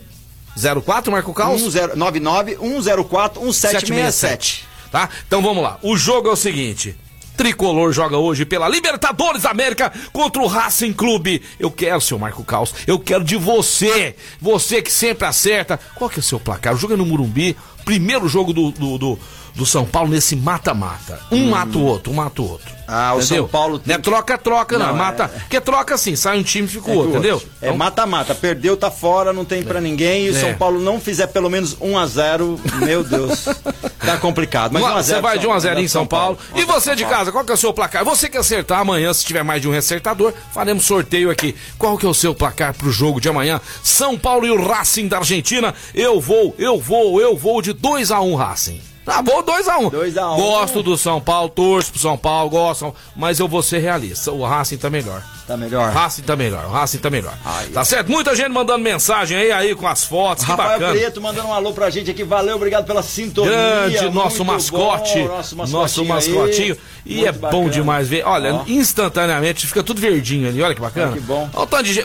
04, 0.84 1.12
Marco 1.12 1.34
Caos? 1.34 1.62
99 1.96 2.58
104 2.58 3.42
1767. 3.42 4.68
Tá? 4.92 5.10
Então 5.28 5.42
vamos 5.42 5.64
lá. 5.64 5.80
O 5.82 5.98
jogo 5.98 6.30
é 6.30 6.32
o 6.32 6.36
seguinte: 6.36 6.96
Tricolor 7.36 7.92
joga 7.92 8.18
hoje 8.18 8.46
pela 8.46 8.70
Libertadores 8.70 9.46
América 9.46 9.92
contra 10.12 10.42
o 10.42 10.48
Racing 10.48 10.94
Clube. 10.94 11.42
Eu 11.60 11.72
quero, 11.72 12.00
seu 12.00 12.20
Marco 12.20 12.44
Caos, 12.44 12.74
eu 12.86 13.00
quero 13.00 13.24
de 13.24 13.36
você. 13.36 14.16
Você 14.40 14.82
que 14.82 14.92
sempre 14.92 15.28
acerta. 15.28 15.80
Qual 15.96 16.10
que 16.10 16.20
é 16.20 16.22
o 16.22 16.24
seu 16.24 16.40
placar? 16.40 16.74
É 16.74 16.96
no 16.96 17.06
Murumbi. 17.06 17.56
Primeiro 17.86 18.28
jogo 18.30 18.54
do, 18.54 18.72
do, 18.72 18.98
do, 18.98 19.20
do 19.56 19.66
São 19.66 19.86
Paulo 19.86 20.10
nesse 20.10 20.36
mata-mata. 20.36 21.20
Um 21.32 21.44
hum. 21.46 21.50
mata 21.52 21.78
o 21.78 21.84
outro, 21.84 22.12
um 22.12 22.16
mata 22.16 22.42
o 22.42 22.50
outro. 22.50 22.74
Ah, 22.88 23.14
o 23.14 23.20
entendeu? 23.20 23.44
São 23.44 23.48
Paulo 23.48 23.80
tem. 23.80 23.94
Não 23.94 23.96
é 23.96 24.04
troca, 24.04 24.38
troca, 24.38 24.78
não. 24.78 24.88
não. 24.88 24.96
Mata. 24.96 25.24
É... 25.24 25.40
Porque 25.40 25.62
troca 25.62 25.96
assim, 25.96 26.16
sai 26.16 26.38
um 26.38 26.44
time 26.44 26.68
e 26.68 26.72
fica 26.72 26.90
o 26.90 26.94
é 26.94 26.96
outro, 26.96 27.12
entendeu? 27.12 27.42
É 27.62 27.68
então... 27.68 27.78
mata-mata. 27.78 28.36
Perdeu, 28.36 28.76
tá 28.76 28.92
fora, 28.92 29.32
não 29.32 29.46
tem 29.46 29.62
é. 29.62 29.64
pra 29.64 29.80
ninguém. 29.80 30.26
E 30.26 30.30
o 30.32 30.38
é. 30.38 30.40
São 30.40 30.54
Paulo 30.56 30.80
não 30.80 31.00
fizer 31.00 31.28
pelo 31.28 31.50
menos 31.50 31.76
1x0, 31.76 32.60
meu 32.86 33.04
Deus. 33.04 33.46
tá 34.06 34.18
complicado. 34.18 34.74
Mas 34.74 34.84
1 34.84 35.04
Você 35.04 35.22
vai 35.22 35.40
de 35.40 35.48
1x0 35.48 35.80
em 35.80 35.88
São 35.88 36.06
Paulo. 36.06 36.36
Paulo. 36.36 36.62
E 36.62 36.66
você 36.66 36.96
de 36.96 37.06
casa, 37.06 37.32
qual 37.32 37.46
que 37.46 37.52
é 37.52 37.56
o 37.56 37.58
seu 37.58 37.74
placar? 37.74 38.04
Você 38.04 38.30
que 38.30 38.38
acertar 38.38 38.80
amanhã, 38.80 39.14
se 39.14 39.26
tiver 39.26 39.44
mais 39.44 39.62
de 39.62 39.70
um 39.70 39.78
acertador, 39.78 40.34
faremos 40.52 40.86
sorteio 40.86 41.30
aqui. 41.30 41.56
Qual 41.78 41.98
que 41.98 42.06
é 42.06 42.10
o 42.10 42.14
seu 42.14 42.36
placar 42.36 42.74
pro 42.74 42.92
jogo 42.92 43.22
de 43.22 43.30
amanhã? 43.30 43.62
São 43.82 44.18
Paulo 44.18 44.46
e 44.46 44.52
o 44.52 44.68
Racing 44.68 45.08
da 45.08 45.18
Argentina. 45.18 45.74
Eu 45.94 46.20
vou, 46.20 46.54
eu 46.58 46.80
vou, 46.80 47.22
eu 47.22 47.38
vou 47.38 47.62
de 47.62 47.74
2x1 47.74 48.36
Racing. 48.36 48.93
Tá 49.06 49.22
bom, 49.22 49.44
2x1. 49.44 49.92
2x1. 49.92 50.36
Gosto 50.38 50.82
do 50.82 50.98
São 50.98 51.20
Paulo, 51.20 51.50
torço 51.50 51.92
pro 51.92 52.00
São 52.00 52.18
Paulo, 52.18 52.50
gosto, 52.50 52.96
mas 53.16 53.40
eu 53.40 53.48
vou 53.48 53.62
ser 53.62 53.80
realista. 53.80 54.32
O 54.32 54.46
Racing 54.46 54.78
tá 54.78 54.90
melhor. 54.90 55.22
Tá 55.46 55.58
melhor. 55.58 55.90
O 55.90 55.92
Racing 55.94 56.22
tá 56.22 56.36
melhor, 56.38 56.66
o 56.66 56.70
Racing 56.70 57.00
tá 57.00 57.10
melhor. 57.10 57.34
Ai, 57.44 57.68
tá 57.68 57.84
certo? 57.84 58.10
Muita 58.10 58.34
gente 58.34 58.50
mandando 58.50 58.80
mensagem 58.80 59.38
aí, 59.38 59.52
aí 59.52 59.76
com 59.76 59.86
as 59.86 60.06
fotos, 60.06 60.46
Rafael 60.46 60.76
que 60.76 60.80
bacana. 60.80 61.00
Preto 61.00 61.22
mandando 61.22 61.48
um 61.50 61.54
alô 61.54 61.74
pra 61.74 61.90
gente 61.90 62.10
aqui, 62.10 62.24
valeu, 62.24 62.56
obrigado 62.56 62.86
pela 62.86 63.04
sintonia. 63.04 63.52
Grande, 63.52 64.10
nosso 64.10 64.46
mascote, 64.46 65.20
bom, 65.20 65.28
nosso 65.28 65.56
mascotinho. 65.58 65.82
Nosso 65.82 66.06
mascotinho. 66.06 66.78
E 67.06 67.16
Muito 67.16 67.28
é 67.28 67.32
bacana. 67.34 67.52
bom 67.52 67.70
demais 67.70 68.08
ver. 68.08 68.26
Olha, 68.26 68.62
instantaneamente 68.68 69.68
fica 69.68 69.84
tudo 69.84 70.00
verdinho 70.00 70.48
ali, 70.48 70.62
olha 70.62 70.74
que 70.74 70.80
bacana. 70.82 71.12
que 71.12 71.20
bom. 71.20 71.50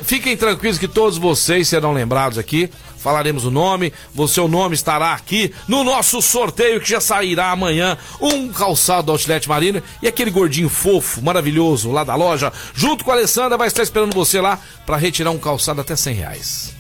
Fiquem 0.03 0.37
tranquilos 0.37 0.79
que 0.79 0.89
todos 0.89 1.17
vocês 1.17 1.69
serão 1.69 1.93
lembrados 1.93 2.39
aqui 2.39 2.69
falaremos 2.99 3.45
o 3.45 3.51
nome, 3.51 3.93
o 4.15 4.29
seu 4.29 4.49
nome 4.49 4.75
estará 4.75 5.13
aqui 5.13 5.53
no 5.67 5.85
nosso 5.85 6.21
sorteio 6.21 6.81
que 6.81 6.91
já 6.91 7.01
sairá 7.01 7.51
amanhã. 7.51 7.97
Um 8.21 8.49
calçado 8.49 9.07
do 9.07 9.13
Outlet 9.13 9.49
Marina 9.49 9.83
e 10.03 10.09
aquele 10.09 10.31
gordinho 10.31 10.69
fofo, 10.69 11.23
maravilhoso 11.23 11.91
lá 11.91 12.05
da 12.05 12.15
loja, 12.15 12.53
junto 12.75 13.05
com 13.05 13.11
a 13.11 13.15
Alessandra, 13.15 13.57
vai 13.57 13.69
estar 13.69 13.83
esperando 13.83 14.15
você 14.15 14.41
lá 14.41 14.59
para 14.85 14.97
retirar 14.97 15.31
um 15.31 15.39
calçado 15.39 15.81
até 15.81 15.97
100 15.97 16.15
reais. 16.15 16.78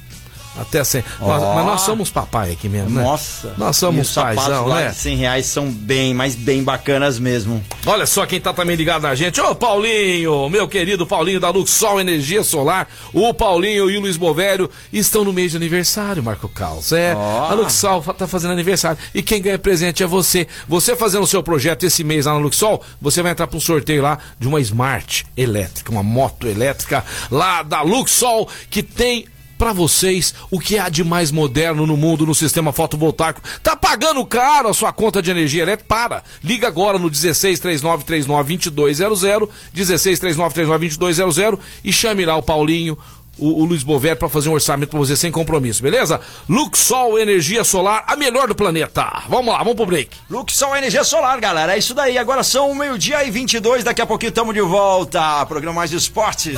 Até 0.58 0.82
100. 0.82 1.04
Oh. 1.20 1.26
Nós, 1.26 1.42
mas 1.42 1.66
nós 1.66 1.80
somos 1.82 2.10
papai 2.10 2.52
aqui 2.52 2.68
mesmo, 2.68 2.90
né? 2.90 3.02
Nossa. 3.02 3.54
Nós 3.56 3.76
somos 3.76 4.12
paizão, 4.12 4.68
né? 4.68 4.92
100 4.92 5.16
reais 5.16 5.46
são 5.46 5.70
bem, 5.70 6.12
mas 6.12 6.34
bem 6.34 6.62
bacanas 6.62 7.18
mesmo. 7.18 7.62
Olha 7.86 8.06
só 8.06 8.26
quem 8.26 8.40
tá 8.40 8.52
também 8.52 8.76
ligado 8.76 9.02
na 9.02 9.14
gente. 9.14 9.40
Ô, 9.40 9.54
Paulinho, 9.54 10.48
meu 10.48 10.66
querido 10.66 11.06
Paulinho 11.06 11.40
da 11.40 11.50
Luxol 11.50 12.00
Energia 12.00 12.42
Solar. 12.42 12.88
O 13.12 13.32
Paulinho 13.32 13.88
e 13.88 13.96
o 13.96 14.00
Luiz 14.00 14.16
Bovério 14.16 14.68
estão 14.92 15.24
no 15.24 15.32
mês 15.32 15.52
de 15.52 15.56
aniversário, 15.56 16.22
Marco 16.22 16.48
Caos. 16.48 16.92
É, 16.92 17.14
oh. 17.14 17.52
a 17.52 17.54
Luxol 17.54 18.02
tá 18.02 18.26
fazendo 18.26 18.52
aniversário. 18.52 18.98
E 19.14 19.22
quem 19.22 19.40
ganha 19.40 19.58
presente 19.58 20.02
é 20.02 20.06
você. 20.06 20.46
Você 20.66 20.96
fazendo 20.96 21.22
o 21.22 21.26
seu 21.26 21.42
projeto 21.42 21.84
esse 21.84 22.02
mês 22.02 22.26
lá 22.26 22.32
na 22.32 22.38
Luxol, 22.38 22.82
você 23.00 23.22
vai 23.22 23.32
entrar 23.32 23.46
para 23.46 23.56
um 23.56 23.60
sorteio 23.60 24.02
lá 24.02 24.18
de 24.38 24.48
uma 24.48 24.60
Smart 24.60 25.26
elétrica, 25.36 25.92
uma 25.92 26.02
moto 26.02 26.46
elétrica 26.46 27.04
lá 27.30 27.62
da 27.62 27.82
Luxol, 27.82 28.48
que 28.70 28.82
tem 28.82 29.26
para 29.58 29.72
vocês 29.72 30.32
o 30.50 30.58
que 30.58 30.78
há 30.78 30.88
de 30.88 31.04
mais 31.04 31.30
moderno 31.30 31.86
no 31.86 31.96
mundo 31.96 32.24
no 32.24 32.34
sistema 32.34 32.72
fotovoltaico. 32.72 33.42
Tá 33.62 33.76
pagando 33.76 34.24
caro 34.24 34.68
a 34.68 34.74
sua 34.74 34.92
conta 34.92 35.20
de 35.20 35.30
energia 35.30 35.64
elétrica? 35.64 35.88
Para. 35.88 36.22
Liga 36.42 36.68
agora 36.68 36.98
no 36.98 37.10
1639392200, 37.10 39.48
1639392200 39.74 41.58
e 41.84 41.92
chame 41.92 42.24
lá 42.24 42.36
o 42.36 42.42
Paulinho 42.42 42.96
o, 43.38 43.62
o 43.62 43.64
Luiz 43.64 43.82
Bovério 43.82 44.18
para 44.18 44.28
fazer 44.28 44.48
um 44.48 44.52
orçamento 44.52 44.90
para 44.90 44.98
você 44.98 45.16
sem 45.16 45.30
compromisso, 45.30 45.82
beleza? 45.82 46.20
Luxol 46.48 47.18
Energia 47.18 47.64
Solar, 47.64 48.04
a 48.06 48.16
melhor 48.16 48.48
do 48.48 48.54
planeta. 48.54 49.22
Vamos 49.28 49.52
lá, 49.52 49.58
vamos 49.58 49.74
pro 49.74 49.86
break. 49.86 50.10
Luxol 50.28 50.76
Energia 50.76 51.04
Solar, 51.04 51.40
galera. 51.40 51.74
É 51.74 51.78
isso 51.78 51.94
daí. 51.94 52.18
Agora 52.18 52.42
são 52.42 52.74
meio-dia 52.74 53.24
e 53.24 53.30
22. 53.30 53.84
Daqui 53.84 54.02
a 54.02 54.06
pouquinho 54.06 54.30
estamos 54.30 54.54
de 54.54 54.60
volta. 54.60 55.46
Programa 55.46 55.76
Mais 55.76 55.92
Esportes. 55.92 56.54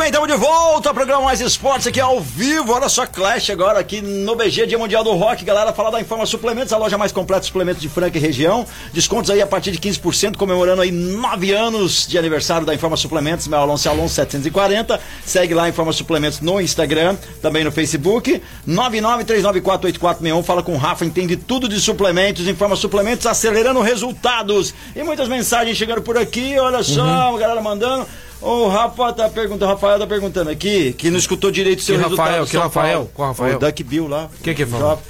Bem, 0.00 0.08
estamos 0.08 0.28
de 0.28 0.36
volta 0.36 0.88
ao 0.88 0.94
programa 0.94 1.24
Mais 1.24 1.42
Esportes 1.42 1.86
aqui 1.86 2.00
ao 2.00 2.22
vivo. 2.22 2.72
Olha 2.72 2.88
só, 2.88 3.04
Clash 3.04 3.50
agora 3.50 3.78
aqui 3.78 4.00
no 4.00 4.34
BG, 4.34 4.66
Dia 4.66 4.78
Mundial 4.78 5.04
do 5.04 5.12
Rock. 5.12 5.44
Galera, 5.44 5.74
falar 5.74 5.90
da 5.90 6.00
Informa 6.00 6.24
Suplementos, 6.24 6.72
a 6.72 6.78
loja 6.78 6.96
mais 6.96 7.12
completa 7.12 7.42
de 7.42 7.48
suplementos 7.48 7.82
de 7.82 7.88
Franca 7.90 8.16
e 8.16 8.20
região. 8.20 8.66
Descontos 8.94 9.30
aí 9.30 9.42
a 9.42 9.46
partir 9.46 9.72
de 9.72 9.78
15%, 9.78 10.38
comemorando 10.38 10.80
aí 10.80 10.90
nove 10.90 11.52
anos 11.52 12.06
de 12.08 12.16
aniversário 12.16 12.66
da 12.66 12.74
Informa 12.74 12.96
Suplementos. 12.96 13.46
Meu 13.46 13.58
Alonso 13.58 13.90
Alonso 13.90 14.14
740. 14.14 14.98
Segue 15.26 15.52
lá 15.52 15.68
Informa 15.68 15.92
Suplementos 15.92 16.40
no 16.40 16.58
Instagram, 16.62 17.16
também 17.42 17.62
no 17.62 17.70
Facebook. 17.70 18.40
993948461. 18.66 20.42
Fala 20.42 20.62
com 20.62 20.72
o 20.72 20.78
Rafa, 20.78 21.04
entende 21.04 21.36
tudo 21.36 21.68
de 21.68 21.78
suplementos. 21.78 22.48
Informa 22.48 22.74
Suplementos, 22.74 23.26
acelerando 23.26 23.82
resultados. 23.82 24.72
E 24.96 25.02
muitas 25.02 25.28
mensagens 25.28 25.76
chegando 25.76 26.00
por 26.00 26.16
aqui. 26.16 26.58
Olha 26.58 26.82
só, 26.82 27.32
uhum. 27.32 27.38
galera 27.38 27.60
mandando. 27.60 28.06
O 28.40 28.68
Rafa 28.68 29.12
tá 29.12 29.28
perguntando, 29.28 29.66
o 29.66 29.74
Rafael 29.74 29.98
tá 29.98 30.06
perguntando 30.06 30.50
aqui, 30.50 30.92
que 30.94 31.10
não 31.10 31.18
escutou 31.18 31.50
direito 31.50 31.80
o 31.80 31.82
seu 31.82 31.96
que 31.96 32.02
resultado. 32.02 32.26
Rafael, 32.26 32.46
que 32.46 32.56
Rafael? 32.56 33.10
Qual 33.14 33.28
Rafael? 33.28 33.56
O 33.56 33.58
Duck 33.60 33.82
Bill 33.84 34.08
lá. 34.08 34.30
O 34.38 34.42
que 34.42 34.54
que 34.54 34.64
falou? 34.64 35.00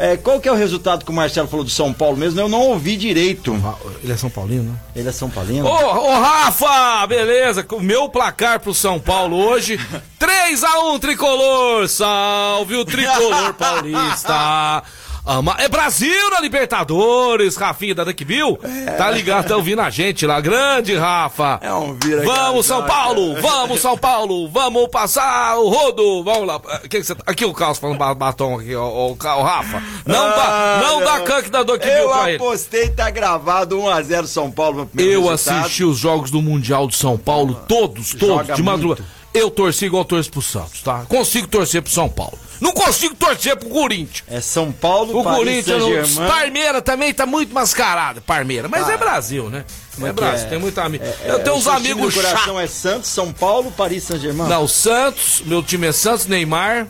É, 0.00 0.16
qual 0.16 0.40
que 0.40 0.48
é 0.48 0.52
o 0.52 0.54
resultado 0.54 1.04
que 1.04 1.10
o 1.10 1.14
Marcelo 1.14 1.48
falou 1.48 1.64
do 1.64 1.70
São 1.70 1.92
Paulo 1.92 2.16
mesmo? 2.16 2.38
Eu 2.40 2.48
não 2.48 2.60
ouvi 2.68 2.96
direito. 2.96 3.52
Ele 4.00 4.12
é 4.12 4.16
São 4.16 4.30
Paulino, 4.30 4.62
né? 4.62 4.78
Ele 4.94 5.08
é 5.08 5.12
São 5.12 5.28
Paulino? 5.28 5.66
Ô, 5.66 5.70
ô 5.70 6.20
Rafa, 6.20 7.04
beleza? 7.08 7.66
O 7.72 7.80
meu 7.80 8.08
placar 8.08 8.60
pro 8.60 8.72
São 8.72 9.00
Paulo 9.00 9.36
hoje, 9.36 9.76
3 10.16 10.62
a 10.62 10.78
1 10.92 10.98
tricolor. 11.00 11.88
Salve 11.88 12.76
o 12.76 12.84
tricolor 12.84 13.52
paulista. 13.54 14.84
Ama... 15.28 15.56
É 15.58 15.68
Brasil 15.68 16.30
na 16.30 16.40
Libertadores, 16.40 17.54
Rafinha 17.54 17.94
da 17.94 18.02
Duckville. 18.02 18.58
É. 18.62 18.92
Tá 18.92 19.10
ligado, 19.10 19.46
tá 19.46 19.56
ouvindo 19.56 19.82
a 19.82 19.90
gente 19.90 20.24
lá. 20.24 20.40
Grande, 20.40 20.96
Rafa. 20.96 21.60
É 21.62 21.70
um 21.72 21.94
vira 22.02 22.24
Vamos, 22.24 22.64
São 22.64 22.82
Paulo! 22.86 23.38
Vamos, 23.38 23.80
São 23.82 23.98
Paulo! 23.98 24.48
Vamos 24.48 24.88
passar 24.88 25.58
o 25.58 25.68
rodo! 25.68 26.24
Vamos 26.24 26.46
lá. 26.46 26.58
Que 26.88 27.00
que 27.00 27.02
você... 27.04 27.14
Tá- 27.14 27.24
aqui 27.26 27.44
o 27.44 27.52
Carlos 27.52 27.76
falando 27.76 27.98
batom 28.14 28.58
aqui, 28.58 28.74
o, 28.74 28.82
o, 28.82 29.10
o 29.12 29.42
Rafa. 29.42 29.82
Não, 30.06 30.26
ah, 30.26 30.80
dá, 30.80 30.86
não, 30.88 31.00
dá 31.00 31.20
canque 31.20 31.50
da 31.50 31.62
Duckville 31.62 31.98
ele. 31.98 32.36
Eu 32.36 32.46
apostei, 32.46 32.88
tá 32.88 33.10
gravado 33.10 33.76
1x0 33.76 34.26
São 34.26 34.50
Paulo. 34.50 34.88
Eu 34.96 35.24
resultado. 35.24 35.60
assisti 35.60 35.84
os 35.84 35.98
jogos 35.98 36.30
do 36.30 36.40
Mundial 36.40 36.86
de 36.88 36.96
São 36.96 37.18
Paulo, 37.18 37.54
todos, 37.68 38.14
todos, 38.14 38.28
Joga 38.28 38.54
de 38.54 38.62
madrugada. 38.62 39.04
Eu 39.34 39.50
torci 39.50 39.84
igual 39.84 40.06
torço 40.06 40.30
pro 40.30 40.40
Santos, 40.40 40.80
tá? 40.82 41.04
Consigo 41.06 41.46
torcer 41.46 41.82
pro 41.82 41.92
São 41.92 42.08
Paulo. 42.08 42.38
Não 42.60 42.72
consigo 42.72 43.14
torcer 43.14 43.56
pro 43.56 43.68
Corinthians. 43.68 44.24
É 44.28 44.40
São 44.40 44.72
Paulo, 44.72 45.18
o 45.18 45.22
Corinthians, 45.22 46.16
Parmeira 46.16 46.82
também 46.82 47.12
tá 47.14 47.24
muito 47.24 47.54
mascarado, 47.54 48.20
Parmeira. 48.20 48.68
Mas 48.68 48.88
ah, 48.88 48.92
é 48.92 48.96
Brasil, 48.96 49.48
né? 49.48 49.64
É, 50.00 50.06
é 50.06 50.12
Brasil, 50.12 50.46
é? 50.46 50.50
tem 50.50 50.58
muito 50.58 50.78
amigo. 50.80 51.04
É, 51.04 51.30
eu 51.30 51.38
tenho 51.40 51.56
uns 51.56 51.66
amigos 51.66 52.14
chatos. 52.14 52.30
coração 52.30 52.60
é 52.60 52.66
Santos, 52.66 53.10
São 53.10 53.32
Paulo, 53.32 53.70
Paris 53.72 54.04
Saint-Germain. 54.04 54.48
Não, 54.48 54.66
Santos, 54.66 55.42
meu 55.44 55.62
time 55.62 55.86
é 55.86 55.92
Santos, 55.92 56.26
Neymar, 56.26 56.86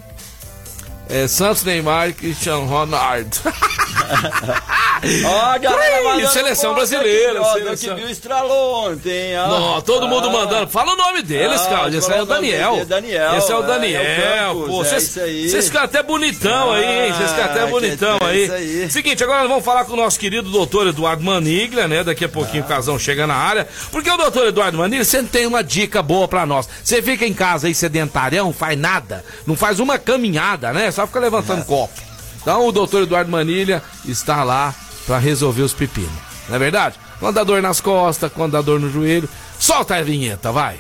é, 1.09 1.27
Santos, 1.27 1.65
Neymar 1.65 2.11
e 2.11 2.13
Cristiano 2.13 2.67
Ronaldo. 2.67 3.37
Ó, 5.25 5.55
oh, 5.55 5.61
galera, 5.61 6.29
seleção 6.29 6.75
brasileira. 6.75 7.43
Seleção. 7.45 7.95
que 7.95 8.01
viu 8.01 8.11
estralou 8.11 8.91
ontem. 8.91 9.39
Ó. 9.39 9.49
Não, 9.49 9.83
todo 9.83 10.07
ah, 10.07 10.09
mundo 10.09 10.31
mandando. 10.31 10.69
Fala 10.69 10.93
o 10.93 10.97
nome 10.97 11.23
deles, 11.23 11.61
ah, 11.63 11.69
cara. 11.69 11.97
Esse 11.97 12.13
é 12.13 12.23
o 12.23 12.27
Daniel. 12.27 12.85
Daniel. 12.85 13.37
Esse 13.37 13.53
é 13.53 13.57
o 13.57 13.63
Daniel. 13.63 14.03
É, 14.03 14.49
o 14.51 14.67
Pô, 14.67 14.85
vocês 14.85 15.17
é 15.17 15.63
ficam 15.63 15.83
até 15.83 16.03
bonitão 16.03 16.73
ah, 16.73 16.77
aí, 16.77 17.07
hein? 17.07 17.13
Vocês 17.13 17.31
ficam 17.31 17.45
até 17.45 17.67
bonitão 17.67 18.19
aí. 18.23 18.51
aí. 18.51 18.91
Seguinte, 18.91 19.23
agora 19.23 19.41
nós 19.41 19.49
vamos 19.49 19.65
falar 19.65 19.85
com 19.85 19.93
o 19.93 19.97
nosso 19.97 20.19
querido 20.19 20.51
doutor 20.51 20.89
Eduardo 20.89 21.23
Maniglia, 21.23 21.87
né? 21.87 22.03
Daqui 22.03 22.25
a 22.25 22.29
pouquinho 22.29 22.63
ah. 22.65 22.67
o 22.67 22.69
casão 22.69 22.99
chega 22.99 23.27
na 23.27 23.35
área. 23.35 23.69
Porque 23.93 24.11
o 24.11 24.17
doutor 24.17 24.49
Eduardo 24.49 24.79
Maniglia 24.79 25.05
sempre 25.05 25.29
tem 25.29 25.47
uma 25.47 25.63
dica 25.63 26.03
boa 26.03 26.27
pra 26.27 26.45
nós. 26.45 26.69
Você 26.83 27.01
fica 27.01 27.27
em 27.27 27.35
casa 27.35 27.67
aí 27.67 27.75
sedentário, 27.75 28.53
faz 28.53 28.77
nada, 28.79 29.25
não 29.47 29.57
faz 29.57 29.79
uma 29.79 29.99
caminhada, 29.99 30.73
né? 30.73 30.91
Só 30.99 31.07
fica 31.07 31.21
levantando 31.21 31.65
copo. 31.65 31.95
Então 32.43 32.67
o 32.67 32.73
doutor 32.73 33.05
Eduardo 33.05 33.31
Manilha 33.31 33.81
está 34.05 34.43
lá 34.43 34.75
para 35.07 35.17
resolver 35.17 35.63
os 35.63 35.73
pepinos. 35.73 36.11
Não 36.49 36.57
é 36.57 36.59
verdade? 36.59 36.97
Quando 37.21 37.37
dá 37.37 37.45
dor 37.45 37.63
nas 37.63 37.81
costas, 37.81 38.33
quando 38.33 38.55
dá 38.55 38.61
dor 38.61 38.81
no 38.81 38.91
joelho, 38.91 39.29
solta 39.61 39.95
a 39.95 40.03
vinheta, 40.03 40.51
vai. 40.51 40.77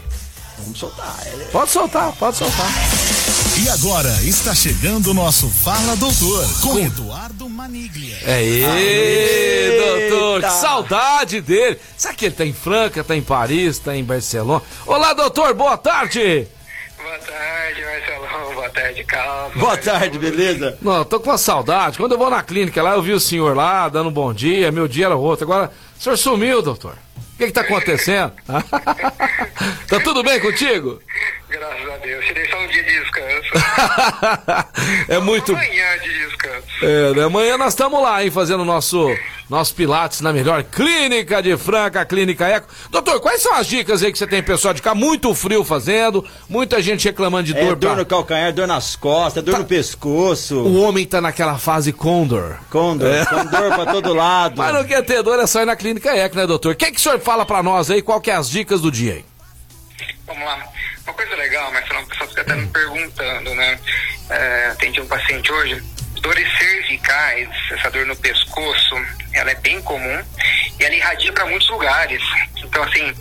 Vamos 0.58 0.76
soltar. 0.76 1.14
Pode 1.52 1.70
soltar, 1.70 2.12
pode 2.14 2.36
soltar. 2.36 2.66
E 3.62 3.68
agora 3.68 4.10
está 4.24 4.52
chegando 4.56 5.12
o 5.12 5.14
nosso 5.14 5.48
Fala 5.48 5.94
Doutor 5.94 6.44
com, 6.62 6.70
com... 6.70 6.78
Eduardo 6.80 7.48
Maniglia. 7.48 8.18
É 8.24 10.08
doutor. 10.10 10.42
Que 10.42 10.50
saudade 10.50 11.40
dele. 11.40 11.78
Será 11.96 12.12
que 12.12 12.24
ele 12.24 12.34
tá 12.34 12.44
em 12.44 12.52
Franca, 12.52 13.04
tá 13.04 13.14
em 13.14 13.22
Paris, 13.22 13.78
tá 13.78 13.96
em 13.96 14.02
Barcelona? 14.02 14.62
Olá, 14.84 15.12
doutor, 15.12 15.54
boa 15.54 15.78
tarde. 15.78 16.48
Tarde, 18.88 19.04
calma. 19.04 19.54
Boa 19.54 19.76
tarde, 19.76 20.18
beleza? 20.18 20.78
Não, 20.80 21.04
tô 21.04 21.20
com 21.20 21.30
uma 21.30 21.38
saudade. 21.38 21.98
Quando 21.98 22.12
eu 22.12 22.18
vou 22.18 22.30
na 22.30 22.42
clínica 22.42 22.82
lá, 22.82 22.94
eu 22.94 23.02
vi 23.02 23.12
o 23.12 23.20
senhor 23.20 23.54
lá 23.54 23.88
dando 23.88 24.08
um 24.08 24.12
bom 24.12 24.32
dia, 24.32 24.72
meu 24.72 24.88
dia 24.88 25.06
era 25.06 25.16
outro. 25.16 25.44
Agora, 25.44 25.70
o 25.98 26.02
senhor 26.02 26.16
sumiu, 26.16 26.62
doutor. 26.62 26.94
O 27.16 27.38
que 27.38 27.46
que 27.46 27.52
tá 27.52 27.60
acontecendo? 27.60 28.32
tá 29.88 30.00
tudo 30.02 30.22
bem 30.22 30.40
contigo? 30.40 31.00
Graças 31.48 31.88
a 31.88 31.96
Deus. 31.96 32.24
Tirei 32.26 32.50
só 32.50 32.58
um 32.58 32.66
dia 32.68 32.82
de 32.82 33.00
descanso. 33.00 33.50
é 35.08 35.18
muito. 35.18 35.52
Amanhã 35.52 35.98
de 36.02 36.26
descanso. 36.26 36.66
É, 36.82 37.14
né? 37.14 37.24
Amanhã 37.24 37.56
nós 37.56 37.72
estamos 37.72 38.02
lá, 38.02 38.22
hein, 38.22 38.30
fazendo 38.30 38.66
nosso, 38.66 39.16
nosso 39.48 39.74
Pilates 39.74 40.20
na 40.20 40.30
melhor 40.30 40.62
clínica 40.62 41.42
de 41.42 41.56
Franca, 41.56 42.02
a 42.02 42.04
Clínica 42.04 42.46
Eco. 42.46 42.68
Doutor, 42.90 43.18
quais 43.20 43.40
são 43.40 43.54
as 43.54 43.66
dicas 43.66 44.02
aí 44.02 44.12
que 44.12 44.18
você 44.18 44.26
tem, 44.26 44.42
pessoal, 44.42 44.74
de 44.74 44.80
ficar 44.80 44.94
muito 44.94 45.34
frio 45.34 45.64
fazendo, 45.64 46.22
muita 46.50 46.82
gente 46.82 47.06
reclamando 47.06 47.44
de 47.44 47.56
é, 47.56 47.64
dor. 47.64 47.76
dor 47.76 47.88
pra... 47.88 47.96
no 47.96 48.06
calcanhar, 48.06 48.52
dor 48.52 48.66
nas 48.66 48.94
costas, 48.94 49.42
dor 49.42 49.52
tá... 49.52 49.58
no 49.60 49.64
pescoço. 49.64 50.56
O 50.56 50.82
homem 50.82 51.06
tá 51.06 51.18
naquela 51.18 51.56
fase 51.56 51.94
condor. 51.94 52.58
Condor, 52.68 53.08
é. 53.08 53.24
condor 53.24 53.74
pra 53.74 53.86
todo 53.86 54.12
lado. 54.12 54.58
Mas 54.60 54.74
não 54.74 54.84
quer 54.84 55.02
ter 55.02 55.22
dor, 55.22 55.38
é 55.40 55.46
só 55.46 55.62
ir 55.62 55.66
na 55.66 55.76
Clínica 55.76 56.10
Eco, 56.10 56.36
né, 56.36 56.46
doutor? 56.46 56.74
O 56.74 56.76
que, 56.76 56.84
é 56.84 56.90
que 56.90 56.98
o 56.98 57.00
senhor 57.00 57.18
fala 57.20 57.46
pra 57.46 57.62
nós 57.62 57.90
aí, 57.90 58.02
qual 58.02 58.20
que 58.20 58.30
é 58.30 58.34
as 58.34 58.50
dicas 58.50 58.82
do 58.82 58.90
dia 58.90 59.14
aí? 59.14 59.24
Vamos 60.26 60.44
lá. 60.44 60.68
Uma 61.08 61.14
coisa 61.14 61.36
legal, 61.36 61.72
mas 61.72 61.84
o 61.90 62.06
pessoal 62.06 62.28
fica 62.28 62.42
até 62.42 62.54
me 62.54 62.66
perguntando, 62.66 63.54
né? 63.54 63.80
É, 64.28 64.66
atendi 64.72 65.00
um 65.00 65.06
paciente 65.06 65.50
hoje, 65.50 65.82
dores 66.20 66.46
cervicais, 66.58 67.48
essa 67.72 67.90
dor 67.90 68.04
no 68.04 68.14
pescoço, 68.14 68.94
ela 69.32 69.50
é 69.50 69.54
bem 69.54 69.80
comum 69.80 70.22
e 70.78 70.84
ela 70.84 70.94
irradia 70.94 71.32
para 71.32 71.46
muitos 71.46 71.66
lugares. 71.70 72.22
Então, 72.58 72.82
assim, 72.82 73.14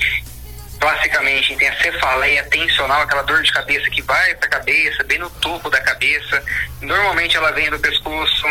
classicamente 0.80 1.56
tem 1.56 1.68
a 1.68 1.78
cefaleia 1.82 2.44
tensional, 2.46 3.02
aquela 3.02 3.24
dor 3.24 3.42
de 3.42 3.52
cabeça 3.52 3.90
que 3.90 4.02
vai 4.02 4.36
para 4.36 4.48
a 4.48 4.52
cabeça, 4.52 5.04
bem 5.04 5.20
no 5.20 5.30
topo 5.30 5.70
da 5.70 5.82
cabeça. 5.82 6.44
Normalmente 6.82 7.36
ela 7.36 7.52
vem 7.52 7.70
do 7.70 7.80
pescoço, 7.80 8.48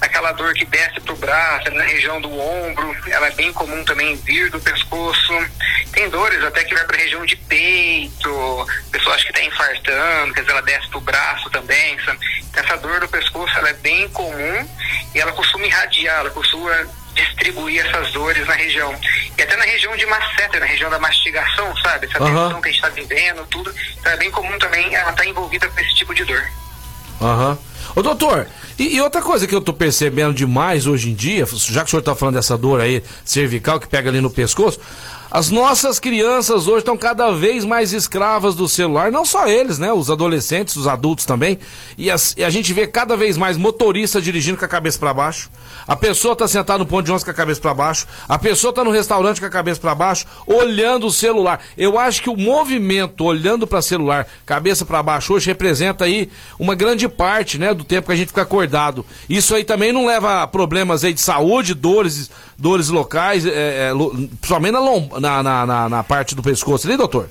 aquela 0.00 0.32
dor 0.32 0.54
que 0.54 0.64
desce 0.64 1.00
para 1.00 1.12
o 1.12 1.16
braço, 1.16 1.70
na 1.70 1.84
região 1.84 2.20
do 2.20 2.32
ombro, 2.32 2.96
ela 3.08 3.28
é 3.28 3.30
bem 3.32 3.52
comum 3.52 3.84
também 3.84 4.16
vir 4.16 4.50
do 4.50 4.60
pescoço. 4.60 5.32
Tem 5.92 6.08
dores 6.08 6.42
até 6.44 6.64
que 6.64 6.74
vai 6.74 6.84
para 6.84 6.96
a 6.96 7.00
região 7.00 7.24
de 7.24 7.36
peito, 7.36 8.66
a 8.88 8.90
pessoa 8.90 9.14
acha 9.14 9.24
que 9.24 9.30
está 9.30 9.42
infartando, 9.42 10.34
quer 10.34 10.40
dizer, 10.40 10.52
ela 10.52 10.62
desce 10.62 10.88
para 10.88 10.98
o 10.98 11.02
braço 11.02 11.50
também. 11.50 11.98
Essa 12.54 12.76
dor 12.76 13.00
do 13.00 13.08
pescoço 13.08 13.56
ela 13.58 13.70
é 13.70 13.74
bem 13.74 14.08
comum 14.10 14.68
e 15.14 15.20
ela 15.20 15.32
costuma 15.32 15.66
irradiar, 15.66 16.20
ela 16.20 16.30
costuma 16.30 16.86
distribuir 17.14 17.84
essas 17.84 18.12
dores 18.12 18.46
na 18.46 18.54
região. 18.54 18.94
E 19.36 19.42
até 19.42 19.56
na 19.56 19.64
região 19.64 19.96
de 19.96 20.06
maceta, 20.06 20.60
na 20.60 20.66
região 20.66 20.90
da 20.90 20.98
mastigação, 20.98 21.76
sabe? 21.78 22.06
Essa 22.06 22.22
uhum. 22.22 22.28
tensão 22.28 22.60
que 22.60 22.68
a 22.68 22.72
gente 22.72 22.84
está 22.84 22.88
vivendo, 22.88 23.46
tudo. 23.46 23.74
Então 23.98 24.12
é 24.12 24.16
bem 24.16 24.30
comum 24.30 24.58
também 24.58 24.94
ela 24.94 25.10
estar 25.10 25.22
tá 25.22 25.26
envolvida 25.26 25.68
com 25.68 25.80
esse 25.80 25.94
tipo 25.94 26.14
de 26.14 26.24
dor. 26.24 26.44
Aham. 27.20 27.50
Uhum. 27.50 27.78
Ô 27.96 28.02
doutor, 28.02 28.46
e, 28.78 28.96
e, 28.96 29.00
outra 29.00 29.20
coisa 29.20 29.46
que 29.46 29.54
eu 29.54 29.60
tô 29.60 29.72
percebendo 29.72 30.32
demais 30.34 30.86
hoje 30.86 31.10
em 31.10 31.14
dia, 31.14 31.44
já 31.46 31.80
que 31.80 31.88
o 31.88 31.90
senhor 31.90 32.02
tá 32.02 32.14
falando 32.14 32.36
dessa 32.36 32.56
dor 32.56 32.80
aí 32.80 33.02
cervical 33.24 33.80
que 33.80 33.88
pega 33.88 34.08
ali 34.08 34.20
no 34.20 34.30
pescoço, 34.30 34.78
As 35.30 35.50
nossas 35.50 36.00
crianças 36.00 36.66
hoje 36.66 36.78
estão 36.78 36.96
cada 36.96 37.30
vez 37.32 37.62
mais 37.62 37.92
escravas 37.92 38.54
do 38.54 38.66
celular, 38.66 39.12
não 39.12 39.26
só 39.26 39.46
eles, 39.46 39.78
né? 39.78 39.92
Os 39.92 40.10
adolescentes, 40.10 40.74
os 40.74 40.86
adultos 40.86 41.26
também. 41.26 41.58
E, 41.98 42.10
as, 42.10 42.34
e 42.34 42.42
a 42.42 42.48
gente 42.48 42.72
vê 42.72 42.86
cada 42.86 43.14
vez 43.14 43.36
mais 43.36 43.58
motorista 43.58 44.22
dirigindo 44.22 44.56
com 44.56 44.64
a 44.64 44.68
cabeça 44.68 44.98
para 44.98 45.12
baixo. 45.12 45.50
A 45.86 45.94
pessoa 45.94 46.32
está 46.32 46.48
sentada 46.48 46.78
no 46.78 46.86
ponto 46.86 47.04
de 47.04 47.10
ônibus 47.10 47.24
com 47.24 47.30
a 47.30 47.34
cabeça 47.34 47.60
para 47.60 47.74
baixo. 47.74 48.06
A 48.26 48.38
pessoa 48.38 48.70
está 48.70 48.82
no 48.82 48.90
restaurante 48.90 49.38
com 49.38 49.46
a 49.46 49.50
cabeça 49.50 49.78
para 49.78 49.94
baixo, 49.94 50.24
olhando 50.46 51.06
o 51.06 51.12
celular. 51.12 51.60
Eu 51.76 51.98
acho 51.98 52.22
que 52.22 52.30
o 52.30 52.36
movimento 52.36 53.22
olhando 53.22 53.66
para 53.66 53.82
celular, 53.82 54.26
cabeça 54.46 54.86
para 54.86 55.02
baixo, 55.02 55.34
hoje 55.34 55.46
representa 55.46 56.06
aí 56.06 56.30
uma 56.58 56.74
grande 56.74 57.06
parte, 57.06 57.58
né, 57.58 57.74
do 57.74 57.84
tempo 57.84 58.06
que 58.06 58.12
a 58.14 58.16
gente 58.16 58.28
fica 58.28 58.42
acordado. 58.42 59.04
Isso 59.28 59.54
aí 59.54 59.62
também 59.62 59.92
não 59.92 60.06
leva 60.06 60.42
a 60.42 60.46
problemas 60.46 61.04
aí 61.04 61.12
de 61.12 61.20
saúde, 61.20 61.74
dores, 61.74 62.30
dores 62.58 62.88
locais, 62.88 63.46
é, 63.46 63.50
é, 63.50 63.92
principalmente 64.40 64.72
na 64.72 64.80
lomba 64.80 65.20
na, 65.20 65.42
na, 65.42 65.88
na, 65.88 66.02
parte 66.02 66.34
do 66.34 66.42
pescoço 66.42 66.88
ali, 66.88 66.96
doutor? 66.96 67.28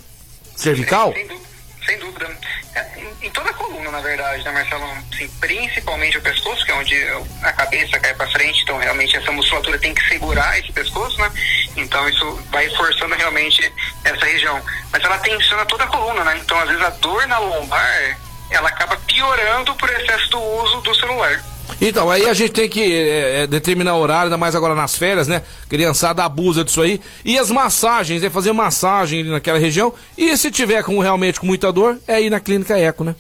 Cervical? 0.56 1.12
Sem, 1.12 1.28
sem, 1.28 1.40
sem 1.86 2.00
dúvida. 2.00 2.30
É, 2.74 3.00
em, 3.02 3.28
em, 3.28 3.30
toda 3.32 3.50
a 3.50 3.54
coluna, 3.54 3.92
na 3.92 4.00
verdade, 4.00 4.44
né, 4.46 4.52
Marcelo? 4.52 4.86
Assim, 5.14 5.28
principalmente 5.42 6.18
o 6.18 6.22
pescoço, 6.22 6.66
que 6.66 6.72
é 6.72 6.76
onde 6.76 6.96
a 7.44 7.52
cabeça 7.52 8.00
cai 8.00 8.14
para 8.14 8.28
frente, 8.32 8.64
então 8.64 8.78
realmente 8.78 9.18
essa 9.18 9.32
musculatura 9.32 9.78
tem 9.78 9.94
que 9.94 10.08
segurar 10.08 10.58
esse 10.60 10.72
pescoço, 10.72 11.20
né? 11.20 11.30
Então 11.76 12.08
isso 12.08 12.40
vai 12.50 12.70
forçando 12.70 13.14
realmente 13.16 13.74
essa 14.06 14.26
região. 14.26 14.62
Mas 14.92 15.04
ela 15.04 15.18
tensiona 15.18 15.66
toda 15.66 15.84
a 15.84 15.88
coluna, 15.88 16.24
né? 16.24 16.40
Então 16.42 16.58
às 16.58 16.70
vezes 16.70 16.84
a 16.84 16.90
dor 16.92 17.28
na 17.28 17.38
lombar, 17.38 18.18
ela 18.50 18.70
acaba 18.70 18.96
piorando 19.06 19.76
por 19.76 19.90
excesso 19.90 20.30
do 20.30 20.40
uso 20.40 20.82
do 20.82 20.96
celular. 20.96 21.44
Então, 21.80 22.10
aí 22.10 22.28
a 22.28 22.34
gente 22.34 22.52
tem 22.52 22.70
que 22.70 22.82
é, 22.82 23.44
é, 23.44 23.48
determinar 23.48 23.96
o 23.96 24.00
horário, 24.00 24.26
ainda 24.26 24.38
mais 24.38 24.56
agora 24.56 24.74
nas 24.74 24.96
férias, 24.96 25.28
né? 25.28 25.44
Criançada 25.70 26.24
abusa 26.24 26.64
disso 26.64 26.82
aí. 26.82 27.00
E 27.24 27.38
as 27.38 27.52
massagens, 27.52 28.24
é 28.24 28.30
fazer 28.30 28.52
massagem 28.54 29.24
naquela 29.24 29.60
região. 29.60 29.94
E 30.18 30.36
se 30.38 30.50
tiver 30.50 30.84
com, 30.84 31.00
realmente 31.00 31.40
com 31.40 31.46
muita 31.46 31.72
dor, 31.72 32.00
é 32.08 32.22
ir 32.22 32.30
na 32.30 32.40
clínica 32.40 32.78
Eco, 32.78 33.04
né? 33.04 33.16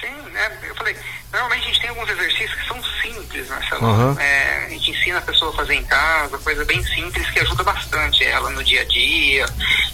Sim, 0.00 0.32
né? 0.32 0.50
Eu 0.68 0.74
falei, 0.74 0.96
normalmente 1.32 1.62
a 1.62 1.66
gente 1.66 1.80
tem 1.80 1.90
alguns 1.90 2.08
exercícios 2.08 2.59
simples, 3.00 3.48
né, 3.48 3.60
Uhum. 3.80 4.18
É, 4.18 4.64
a 4.66 4.68
gente 4.68 4.90
ensina 4.90 5.18
a 5.18 5.22
pessoa 5.22 5.52
a 5.52 5.56
fazer 5.56 5.74
em 5.74 5.84
casa, 5.84 6.36
coisa 6.38 6.64
bem 6.64 6.82
simples 6.84 7.30
que 7.30 7.40
ajuda 7.40 7.62
bastante 7.62 8.24
ela 8.24 8.50
no 8.50 8.62
dia 8.62 8.82
a 8.82 8.84
dia, 8.84 9.46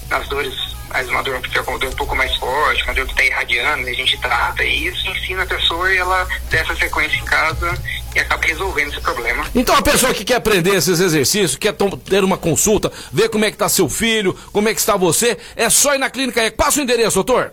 nas 0.09 0.27
dores 0.29 0.77
mas 0.89 1.09
uma 1.09 1.23
dor 1.23 1.41
que 1.41 1.49
fica 1.49 1.63
com 1.63 1.73
uma 1.73 1.79
dor 1.79 1.91
um 1.91 1.97
pouco 1.97 2.17
mais 2.17 2.35
forte, 2.37 2.83
uma 2.85 2.95
dor 2.95 3.05
que 3.07 3.13
está 3.13 3.25
irradiando, 3.25 3.87
a 3.87 3.93
gente 3.93 4.17
trata 4.19 4.65
e 4.65 4.87
isso 4.87 5.07
ensina 5.09 5.43
a 5.43 5.47
pessoa 5.47 5.93
e 5.93 5.97
ela 5.99 6.27
dá 6.51 6.59
essa 6.59 6.75
sequência 6.77 7.19
em 7.19 7.25
casa 7.25 7.75
e 8.15 8.19
acaba 8.19 8.47
resolvendo 8.47 8.93
esse 8.93 9.01
problema. 9.01 9.45
Então 9.55 9.77
a 9.77 9.83
pessoa 9.83 10.15
que 10.15 10.25
quer 10.25 10.37
aprender 10.37 10.75
esses 10.75 11.01
exercícios, 11.01 11.57
quer 11.57 11.75
ter 11.75 12.25
uma 12.25 12.39
consulta, 12.39 12.91
ver 13.13 13.29
como 13.29 13.45
é 13.45 13.51
que 13.51 13.57
está 13.57 13.69
seu 13.69 13.89
filho, 13.89 14.35
como 14.53 14.69
é 14.69 14.75
que 14.75 14.81
está 14.81 14.97
você, 14.97 15.37
é 15.55 15.69
só 15.69 15.95
ir 15.95 15.99
na 15.99 16.09
clínica. 16.09 16.51
Passa 16.53 16.81
o 16.81 16.83
endereço, 16.83 17.23
doutor. 17.23 17.53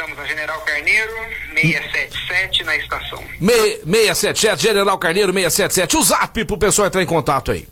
Estamos 0.00 0.16
na 0.16 0.24
General 0.24 0.58
Carneiro, 0.62 1.12
677 1.52 2.64
na 2.64 2.74
estação. 2.74 3.22
Me, 3.38 3.54
677, 3.84 4.62
General 4.62 4.96
Carneiro 4.96 5.30
677. 5.30 5.96
O 5.98 6.02
zap 6.02 6.44
pro 6.46 6.56
pessoal 6.56 6.88
entrar 6.88 7.02
em 7.02 7.06
contato 7.06 7.50
aí. 7.52 7.68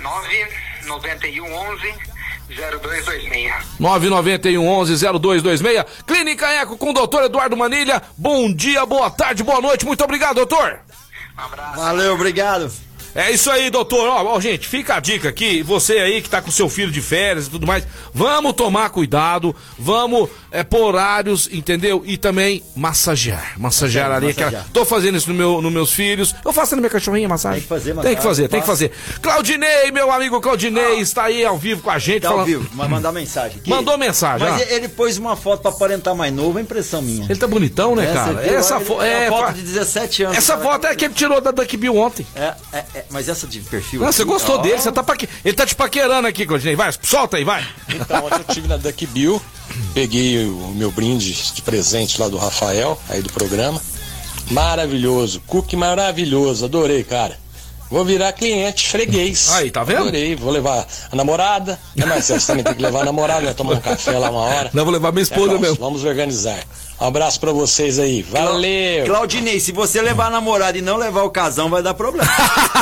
99111 0.00 1.94
0226. 2.48 3.78
991 3.78 4.68
11 4.68 4.96
0226. 5.20 5.84
Clínica 6.04 6.48
Eco 6.48 6.76
com 6.76 6.90
o 6.90 6.92
doutor 6.92 7.22
Eduardo 7.22 7.56
Manilha. 7.56 8.02
Bom 8.18 8.52
dia, 8.52 8.84
boa 8.84 9.08
tarde, 9.08 9.44
boa 9.44 9.60
noite. 9.60 9.86
Muito 9.86 10.02
obrigado, 10.02 10.34
doutor. 10.34 10.80
Um 11.38 11.42
abraço. 11.42 11.76
Valeu, 11.76 12.14
obrigado. 12.14 12.72
É 13.14 13.30
isso 13.30 13.50
aí, 13.50 13.68
doutor. 13.70 14.08
Ó, 14.08 14.34
ó, 14.34 14.40
gente, 14.40 14.66
fica 14.66 14.94
a 14.94 15.00
dica 15.00 15.28
aqui. 15.28 15.62
Você 15.62 15.94
aí 15.98 16.22
que 16.22 16.30
tá 16.30 16.40
com 16.40 16.50
seu 16.50 16.68
filho 16.68 16.90
de 16.90 17.02
férias 17.02 17.46
e 17.46 17.50
tudo 17.50 17.66
mais, 17.66 17.86
vamos 18.12 18.54
tomar 18.54 18.90
cuidado, 18.90 19.54
vamos 19.78 20.30
é, 20.50 20.62
por 20.62 20.80
horários, 20.80 21.48
entendeu? 21.52 22.02
E 22.06 22.16
também 22.16 22.62
massagear. 22.74 23.54
Massagear 23.58 24.10
ali. 24.10 24.26
Massagear. 24.26 24.48
Aquela... 24.48 24.66
Tô 24.72 24.84
fazendo 24.84 25.16
isso 25.16 25.28
no 25.28 25.34
meu, 25.34 25.60
nos 25.60 25.72
meus 25.72 25.92
filhos. 25.92 26.34
Eu 26.44 26.52
faço 26.52 26.74
na 26.74 26.80
minha 26.80 26.90
cachorrinha 26.90 27.28
massagem. 27.28 27.60
Tem 27.60 27.62
que 27.62 27.68
fazer, 27.68 27.94
massagem. 27.94 28.10
Tem 28.10 28.16
que 28.16 28.28
fazer, 28.28 28.48
tem 28.48 28.60
que 28.60 28.66
fazer. 28.66 28.92
Claudinei, 29.20 29.90
meu 29.90 30.10
amigo 30.10 30.40
Claudinei, 30.40 30.98
ah. 30.98 31.00
está 31.00 31.24
aí 31.24 31.44
ao 31.44 31.58
vivo 31.58 31.82
com 31.82 31.90
a 31.90 31.98
gente. 31.98 32.22
Tá 32.22 32.28
falando... 32.28 32.40
ao 32.40 32.46
vivo, 32.46 32.70
mas 32.74 32.88
mandar 32.88 33.12
mensagem. 33.12 33.58
Aqui. 33.58 33.68
Mandou 33.68 33.98
mensagem. 33.98 34.46
Mas 34.48 34.62
ah. 34.62 34.72
ele 34.72 34.88
pôs 34.88 35.18
uma 35.18 35.36
foto 35.36 35.60
pra 35.60 35.70
aparentar 35.70 36.14
mais 36.14 36.32
novo, 36.32 36.58
é 36.58 36.62
impressão 36.62 37.02
minha. 37.02 37.24
Ele 37.24 37.38
tá 37.38 37.46
bonitão, 37.46 37.94
né, 37.94 38.12
cara? 38.12 38.46
Essa 38.46 38.80
fo... 38.80 39.02
é, 39.02 39.28
foto 39.28 39.54
de 39.54 39.62
17 39.62 40.22
anos. 40.24 40.36
Essa 40.38 40.58
foto 40.58 40.86
é 40.86 40.94
que 40.94 41.04
ele 41.04 41.14
tirou 41.14 41.40
da 41.40 41.50
Duck 41.50 41.76
Bill 41.76 41.96
ontem. 41.96 42.26
É, 42.34 42.54
é, 42.72 42.84
é, 42.94 43.01
mas 43.10 43.28
essa 43.28 43.46
de 43.46 43.60
perfil. 43.60 44.00
Não, 44.00 44.12
você 44.12 44.24
gostou 44.24 44.58
dele, 44.58 44.78
você 44.78 44.92
tá 44.92 45.02
paque... 45.02 45.28
ele 45.44 45.54
tá 45.54 45.66
te 45.66 45.74
paquerando 45.74 46.26
aqui, 46.28 46.46
Claudinei. 46.46 46.76
Vai, 46.76 46.92
solta 47.02 47.36
aí, 47.36 47.44
vai. 47.44 47.66
Então, 47.88 48.24
ontem 48.24 48.38
eu 48.46 48.54
tive 48.54 48.68
na 48.68 48.76
Duck 48.76 49.06
Bill, 49.06 49.40
peguei 49.94 50.44
o 50.44 50.72
meu 50.74 50.90
brinde 50.90 51.32
de 51.52 51.62
presente 51.62 52.20
lá 52.20 52.28
do 52.28 52.36
Rafael, 52.36 52.98
aí 53.08 53.22
do 53.22 53.32
programa. 53.32 53.80
Maravilhoso, 54.50 55.40
cookie 55.46 55.76
maravilhoso, 55.76 56.64
adorei, 56.64 57.04
cara. 57.04 57.42
Vou 57.92 58.06
virar 58.06 58.32
cliente, 58.32 58.88
freguês. 58.88 59.50
Aí, 59.50 59.70
tá 59.70 59.84
vendo? 59.84 60.00
Adorei. 60.00 60.34
Vou 60.34 60.50
levar 60.50 60.86
a 61.10 61.14
namorada. 61.14 61.78
É, 61.94 62.06
Marcelo, 62.06 62.40
você 62.40 62.46
também 62.46 62.64
tem 62.64 62.74
que 62.74 62.80
levar 62.80 63.02
a 63.02 63.04
namorada, 63.04 63.44
vai 63.44 63.52
tomar 63.52 63.74
um 63.74 63.80
café 63.80 64.18
lá 64.18 64.30
uma 64.30 64.40
hora. 64.40 64.70
Não, 64.72 64.82
vou 64.82 64.94
levar 64.94 65.12
minha 65.12 65.22
esposa 65.22 65.44
é, 65.44 65.48
vamos, 65.48 65.60
mesmo. 65.60 65.76
Vamos 65.78 66.04
organizar. 66.04 66.58
Um 67.02 67.06
abraço 67.08 67.40
pra 67.40 67.50
vocês 67.50 67.98
aí. 67.98 68.22
Valeu! 68.22 69.04
Claudinei, 69.06 69.58
se 69.58 69.72
você 69.72 70.00
levar 70.00 70.26
a 70.26 70.30
namorada 70.30 70.78
e 70.78 70.80
não 70.80 70.96
levar 70.96 71.24
o 71.24 71.30
casão, 71.30 71.68
vai 71.68 71.82
dar 71.82 71.94
problema. 71.94 72.30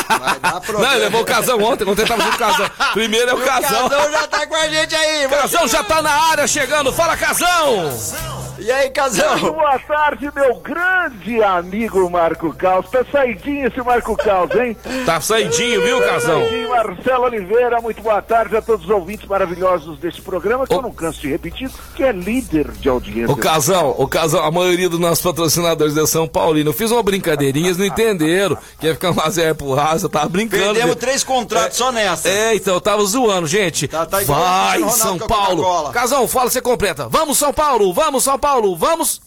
vai 0.06 0.38
dar 0.38 0.60
problema. 0.60 0.92
Não, 0.92 1.00
levou 1.00 1.22
o 1.22 1.24
casão 1.24 1.58
ontem, 1.62 1.88
ontem 1.88 2.04
tava 2.04 2.22
junto 2.22 2.34
o 2.34 2.38
casão. 2.38 2.70
Primeiro 2.92 3.30
é 3.30 3.34
o, 3.34 3.38
o 3.38 3.40
casão. 3.40 3.86
O 3.86 3.88
casão 3.88 4.12
já 4.12 4.28
tá 4.28 4.46
com 4.46 4.54
a 4.54 4.68
gente 4.68 4.94
aí, 4.94 5.26
Casão 5.26 5.66
já 5.66 5.82
tá 5.82 6.02
na 6.02 6.10
área 6.10 6.46
chegando. 6.46 6.92
Fala, 6.92 7.16
casão! 7.16 7.86
casão. 7.86 8.39
E 8.60 8.70
aí, 8.70 8.90
Casão? 8.90 9.38
Boa 9.38 9.78
tarde, 9.78 10.30
meu 10.34 10.56
grande 10.56 11.42
amigo 11.42 12.10
Marco 12.10 12.52
Caos. 12.54 12.90
Tá 12.90 13.02
saidinho 13.10 13.66
esse 13.66 13.80
Marco 13.80 14.14
Caos, 14.16 14.50
hein? 14.54 14.76
Tá 15.06 15.18
saidinho, 15.18 15.82
viu, 15.82 15.98
Casão? 16.00 16.40
Saidinho, 16.40 16.68
Marcelo 16.68 17.24
Oliveira, 17.24 17.80
muito 17.80 18.02
boa 18.02 18.20
tarde 18.20 18.54
a 18.56 18.60
todos 18.60 18.84
os 18.84 18.90
ouvintes 18.90 19.26
maravilhosos 19.26 19.98
desse 19.98 20.20
programa, 20.20 20.66
que 20.66 20.74
o... 20.74 20.76
eu 20.76 20.82
não 20.82 20.92
canso 20.92 21.20
de 21.22 21.28
repetir, 21.28 21.70
que 21.96 22.02
é 22.02 22.12
líder 22.12 22.70
de 22.72 22.88
audiência. 22.88 23.32
O 23.32 23.36
Casão, 23.36 23.94
o 23.96 24.06
Casão, 24.06 24.44
a 24.44 24.50
maioria 24.50 24.90
dos 24.90 25.00
nossos 25.00 25.24
patrocinadores 25.24 25.94
de 25.94 26.06
São 26.06 26.28
Paulino, 26.28 26.68
eu 26.68 26.74
fiz 26.74 26.90
uma 26.90 27.02
brincadeirinha, 27.02 27.68
eles 27.68 27.78
não 27.78 27.86
entenderam, 27.86 28.58
que 28.78 28.86
ia 28.86 28.94
ficar 28.94 29.10
uma 29.10 29.30
zero 29.30 29.54
pro 29.54 29.70
eu 29.70 30.08
tava 30.08 30.28
brincando. 30.28 30.74
Perdemos 30.74 30.96
três 30.96 31.24
contratos 31.24 31.76
é, 31.76 31.78
só 31.78 31.90
nessa. 31.90 32.28
É, 32.28 32.54
então, 32.54 32.74
eu 32.74 32.80
tava 32.80 33.02
zoando, 33.04 33.46
gente. 33.46 33.88
Tá, 33.88 34.04
tá 34.04 34.20
Vai, 34.20 34.86
São 34.90 35.18
Paulo. 35.18 35.90
Casão, 35.92 36.28
fala, 36.28 36.50
você 36.50 36.60
completa. 36.60 37.08
Vamos, 37.08 37.38
São 37.38 37.52
Paulo, 37.52 37.92
vamos, 37.92 38.22
São 38.22 38.38
Paulo. 38.38 38.49
Paulo, 38.50 38.74
vamos? 38.74 39.22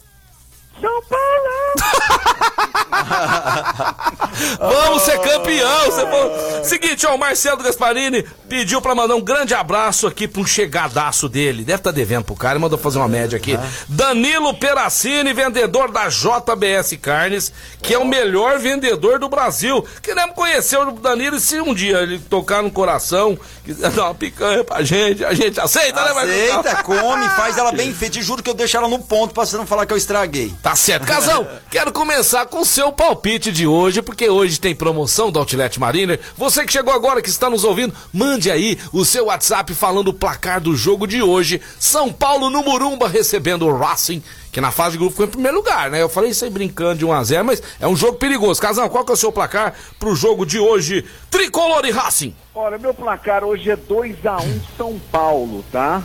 São 0.82 1.02
Paulo! 1.04 1.74
Vamos 4.60 5.04
ser 5.04 5.20
campeão! 5.20 5.86
Você 5.86 6.04
Seguinte, 6.64 7.06
ó, 7.06 7.16
o 7.16 7.20
Marcelo 7.20 7.62
Gasparini 7.62 8.24
pediu 8.48 8.82
pra 8.82 8.96
mandar 8.96 9.16
um 9.16 9.22
grande 9.22 9.54
abraço 9.54 10.08
aqui 10.08 10.28
pra 10.28 10.42
um 10.42 10.46
chegadaço 10.46 11.28
dele. 11.28 11.64
Deve 11.64 11.80
estar 11.80 11.92
tá 11.92 11.96
devendo 11.96 12.24
pro 12.24 12.36
cara, 12.36 12.58
mandou 12.58 12.78
fazer 12.80 13.00
uma 13.00 13.08
média 13.08 13.38
aqui. 13.38 13.58
Danilo 13.88 14.54
Peracini, 14.54 15.34
vendedor 15.34 15.92
da 15.92 16.08
JBS 16.08 16.98
Carnes, 17.02 17.52
que 17.82 17.94
é 17.94 17.98
o 17.98 18.06
melhor 18.06 18.60
vendedor 18.60 19.20
do 19.20 19.30
Brasil. 19.30 19.86
Queremos 20.02 20.36
conhecer 20.36 20.78
o 20.78 20.92
Danilo 20.92 21.36
e 21.36 21.42
se 21.42 21.60
um 21.60 21.74
dia 21.74 22.00
ele 22.00 22.20
tocar 22.20 22.64
no 22.64 22.72
coração, 22.72 23.38
quiser 23.64 23.92
dar 23.92 24.06
uma 24.06 24.16
picanha 24.16 24.64
pra 24.64 24.84
gente, 24.84 25.24
a 25.24 25.34
gente 25.34 25.60
aceita, 25.60 26.02
aceita 26.02 26.26
né? 26.26 26.52
Aceita, 26.52 26.84
come, 26.84 27.28
faz 27.36 27.58
ela 27.58 27.72
bem 27.72 27.94
feita. 27.94 28.14
Te 28.14 28.22
juro 28.22 28.44
que 28.44 28.50
eu 28.50 28.54
deixo 28.54 28.78
ela 28.78 28.88
no 28.88 29.00
ponto 29.00 29.34
pra 29.34 29.46
você 29.46 29.58
não 29.58 29.66
falar 29.66 29.86
que 29.86 29.94
eu 29.94 29.98
estraguei. 29.98 30.54
Tá 30.63 30.78
certo. 30.78 31.06
Casão, 31.06 31.45
quero 31.69 31.91
começar 31.91 32.45
com 32.45 32.62
o 32.62 32.65
seu 32.65 32.89
palpite 32.89 33.52
de 33.52 33.67
hoje, 33.67 34.02
porque 34.02 34.30
hoje 34.30 34.58
tem 34.58 34.73
promoção 34.73 35.30
do 35.30 35.38
Outlet 35.38 35.78
Mariner. 35.78 36.17
Você 36.38 36.63
que 36.63 36.71
chegou 36.71 36.93
agora, 36.93 37.21
que 37.21 37.28
está 37.28 37.49
nos 37.49 37.65
ouvindo, 37.65 37.93
mande 38.13 38.49
aí 38.49 38.80
o 38.93 39.04
seu 39.04 39.26
WhatsApp 39.26 39.73
falando 39.73 40.08
o 40.08 40.13
placar 40.13 40.62
do 40.62 40.73
jogo 40.73 41.06
de 41.06 41.21
hoje. 41.21 41.60
São 41.78 42.13
Paulo 42.13 42.49
no 42.49 42.63
Murumba 42.63 43.10
recebendo 43.10 43.67
o 43.67 43.78
Racing, 43.78 44.23
que 44.54 44.62
na 44.62 44.71
fase 44.71 44.93
de 44.93 44.99
grupo 44.99 45.17
foi 45.17 45.26
em 45.26 45.32
primeiro 45.32 45.58
lugar, 45.58 45.91
né? 45.91 46.02
Eu 46.02 46.08
falei 46.08 46.30
isso 46.30 46.45
aí 46.45 46.49
brincando 46.49 46.99
de 46.99 47.06
1x0, 47.06 47.43
mas 47.43 47.62
é 47.78 47.86
um 47.86 47.95
jogo 47.97 48.17
perigoso. 48.17 48.62
Casão, 48.62 48.88
qual 48.88 49.04
que 49.04 49.12
é 49.12 49.15
o 49.15 49.17
seu 49.17 49.34
placar 49.34 49.73
pro 49.99 50.15
jogo 50.15 50.45
de 50.45 50.60
hoje? 50.60 51.04
Tricolor 51.30 51.86
e 51.86 51.91
Racing. 51.91 52.34
Olha, 52.56 52.78
meu 52.78 52.93
placar 52.93 53.43
hoje 53.43 53.69
é 53.69 53.76
2x1 53.76 54.62
São 54.78 54.97
Paulo, 55.12 55.65
tá? 55.73 56.02